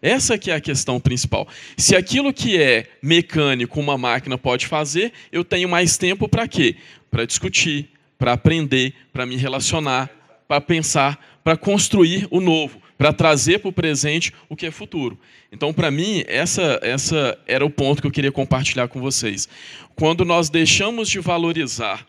Essa 0.00 0.38
que 0.38 0.50
é 0.50 0.54
a 0.54 0.60
questão 0.60 1.00
principal. 1.00 1.46
Se 1.76 1.94
aquilo 1.96 2.32
que 2.32 2.60
é 2.60 2.86
mecânico 3.02 3.80
uma 3.80 3.98
máquina 3.98 4.38
pode 4.38 4.66
fazer, 4.66 5.12
eu 5.30 5.44
tenho 5.44 5.68
mais 5.68 5.96
tempo 5.98 6.28
para 6.28 6.46
quê? 6.46 6.76
Para 7.10 7.24
discutir, 7.24 7.90
para 8.18 8.32
aprender, 8.32 8.94
para 9.12 9.24
me 9.24 9.36
relacionar, 9.36 10.10
para 10.46 10.60
pensar, 10.60 11.38
para 11.44 11.56
construir 11.56 12.26
o 12.30 12.40
novo, 12.40 12.80
para 12.96 13.12
trazer 13.12 13.60
para 13.60 13.68
o 13.68 13.72
presente 13.72 14.32
o 14.48 14.56
que 14.56 14.66
é 14.66 14.70
futuro. 14.70 15.18
Então, 15.52 15.72
para 15.72 15.90
mim, 15.90 16.24
essa, 16.26 16.80
essa 16.82 17.38
era 17.46 17.64
o 17.64 17.70
ponto 17.70 18.02
que 18.02 18.08
eu 18.08 18.12
queria 18.12 18.32
compartilhar 18.32 18.88
com 18.88 19.00
vocês. 19.00 19.48
Quando 19.94 20.24
nós 20.24 20.50
deixamos 20.50 21.08
de 21.08 21.20
valorizar 21.20 22.06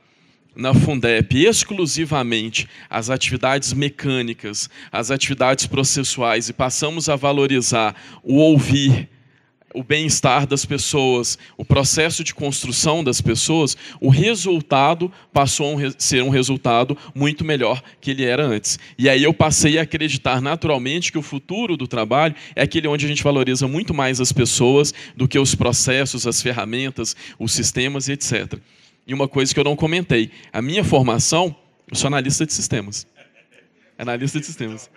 na 0.56 0.74
Fundep 0.74 1.46
exclusivamente 1.46 2.68
as 2.90 3.10
atividades 3.10 3.72
mecânicas, 3.72 4.70
as 4.92 5.12
atividades 5.12 5.68
processuais 5.68 6.50
e 6.50 6.54
passamos 6.54 7.08
a 7.08 7.16
valorizar 7.16 7.96
o 8.24 8.36
ouvir, 8.36 9.08
o 9.74 9.84
bem-estar 9.84 10.48
das 10.48 10.66
pessoas, 10.66 11.38
o 11.58 11.64
processo 11.64 12.24
de 12.24 12.34
construção 12.34 13.04
das 13.04 13.22
pessoas, 13.22 13.78
o 14.02 14.10
resultado 14.10 15.12
passou 15.32 15.78
a 15.78 15.92
ser 15.98 16.24
um 16.24 16.30
resultado 16.30 16.98
muito 17.14 17.46
melhor 17.46 17.82
que 18.02 18.12
ele 18.12 18.26
era 18.26 18.46
antes. 18.46 18.80
E 18.98 19.08
aí 19.08 19.24
eu 19.24 19.34
passei 19.34 19.78
a 19.78 19.84
acreditar 19.84 20.42
naturalmente 20.42 21.12
que 21.12 21.18
o 21.18 21.22
futuro 21.22 21.78
do 21.78 21.88
trabalho 21.88 22.36
é 22.56 22.64
aquele 22.64 22.88
onde 22.88 23.06
a 23.06 23.10
gente 23.10 23.24
valoriza 23.24 23.68
muito 23.68 23.94
mais 23.94 24.20
as 24.20 24.32
pessoas 24.32 24.94
do 25.16 25.28
que 25.28 25.38
os 25.38 25.54
processos, 25.56 26.26
as 26.26 26.42
ferramentas, 26.42 27.16
os 27.38 27.52
sistemas 27.52 28.10
etc. 28.10 28.60
E 29.06 29.14
uma 29.14 29.28
coisa 29.28 29.54
que 29.54 29.60
eu 29.60 29.64
não 29.64 29.76
comentei, 29.76 30.32
a 30.54 30.62
minha 30.62 30.84
formação, 30.84 31.56
eu 31.90 31.96
sou 31.96 32.08
analista 32.08 32.46
de 32.46 32.54
sistemas. 32.54 33.08
Analista 33.98 34.40
de 34.40 34.46
sistemas. 34.46 34.90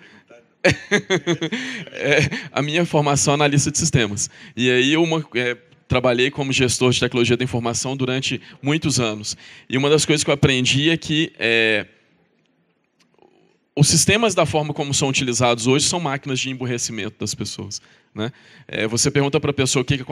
É, 1.93 2.31
a 2.53 2.63
minha 2.63 2.85
formação 2.85 3.33
é 3.33 3.35
analista 3.35 3.71
de 3.71 3.79
sistemas. 3.79 4.31
E 4.57 4.71
aí 4.71 4.93
eu 4.93 5.05
é, 5.35 5.57
trabalhei 5.89 6.31
como 6.31 6.53
gestor 6.53 6.91
de 6.93 7.01
tecnologia 7.01 7.37
da 7.37 7.45
informação 7.45 7.97
durante 7.97 8.41
muitos 8.63 9.01
anos. 9.01 9.37
E 9.69 9.77
uma 9.77 9.91
das 9.91 10.07
coisas 10.07 10.25
que 10.25 10.31
eu 10.31 10.35
aprendi 10.35 10.91
é 10.91 10.97
que 10.97 11.33
é, 11.39 11.87
os 13.77 13.89
sistemas 13.89 14.35
da 14.35 14.47
forma 14.47 14.73
como 14.73 14.93
são 14.93 15.09
utilizados 15.09 15.67
hoje 15.67 15.87
são 15.87 15.99
máquinas 15.99 16.41
de 16.41 16.51
emburrecimento 16.51 17.17
das 17.19 17.35
pessoas. 17.35 17.81
Né? 18.15 18.31
É, 18.69 18.87
você 18.87 19.11
pergunta 19.11 19.41
para 19.41 19.51
a 19.51 19.55
pessoa 19.55 19.83
o 19.83 19.85
que, 19.85 19.97
que 19.97 20.05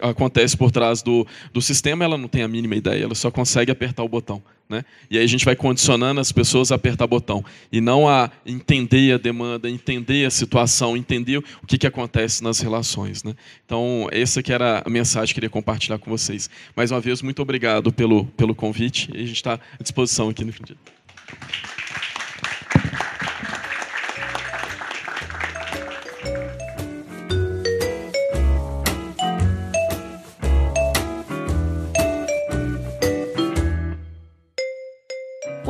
acontece 0.00 0.56
por 0.56 0.70
trás 0.70 1.02
do, 1.02 1.26
do 1.52 1.60
sistema, 1.60 2.04
ela 2.04 2.16
não 2.16 2.28
tem 2.28 2.42
a 2.42 2.48
mínima 2.48 2.76
ideia, 2.76 3.02
ela 3.02 3.16
só 3.16 3.30
consegue 3.30 3.72
apertar 3.72 4.04
o 4.04 4.08
botão. 4.08 4.40
Né? 4.68 4.84
E 5.10 5.18
aí 5.18 5.24
a 5.24 5.26
gente 5.26 5.44
vai 5.44 5.56
condicionando 5.56 6.20
as 6.20 6.30
pessoas 6.30 6.70
a 6.70 6.76
apertar 6.76 7.06
o 7.06 7.08
botão, 7.08 7.44
e 7.72 7.80
não 7.80 8.08
a 8.08 8.30
entender 8.46 9.14
a 9.14 9.18
demanda, 9.18 9.68
entender 9.68 10.24
a 10.24 10.30
situação, 10.30 10.96
entender 10.96 11.38
o 11.38 11.66
que, 11.66 11.78
que 11.78 11.86
acontece 11.86 12.44
nas 12.44 12.60
relações. 12.60 13.24
Né? 13.24 13.34
Então, 13.64 14.08
essa 14.12 14.40
que 14.42 14.52
era 14.52 14.82
a 14.84 14.90
mensagem 14.90 15.34
que 15.34 15.38
eu 15.38 15.42
queria 15.42 15.50
compartilhar 15.50 15.98
com 15.98 16.10
vocês. 16.10 16.48
Mais 16.76 16.92
uma 16.92 17.00
vez, 17.00 17.22
muito 17.22 17.42
obrigado 17.42 17.92
pelo, 17.92 18.26
pelo 18.26 18.54
convite, 18.54 19.10
e 19.12 19.16
a 19.16 19.26
gente 19.26 19.36
está 19.36 19.54
à 19.54 19.82
disposição 19.82 20.28
aqui 20.28 20.44
no 20.44 20.52
dia. 20.52 20.76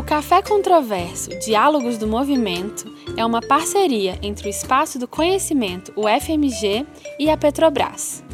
Café 0.09 0.40
Controverso 0.40 1.28
Diálogos 1.38 1.98
do 1.98 2.06
Movimento 2.06 2.90
é 3.14 3.22
uma 3.26 3.42
parceria 3.42 4.18
entre 4.22 4.48
o 4.48 4.50
Espaço 4.50 4.98
do 4.98 5.06
Conhecimento, 5.06 5.92
o 5.94 6.04
FMG, 6.09 6.86
e 7.18 7.28
a 7.28 7.36
Petrobras. 7.36 8.24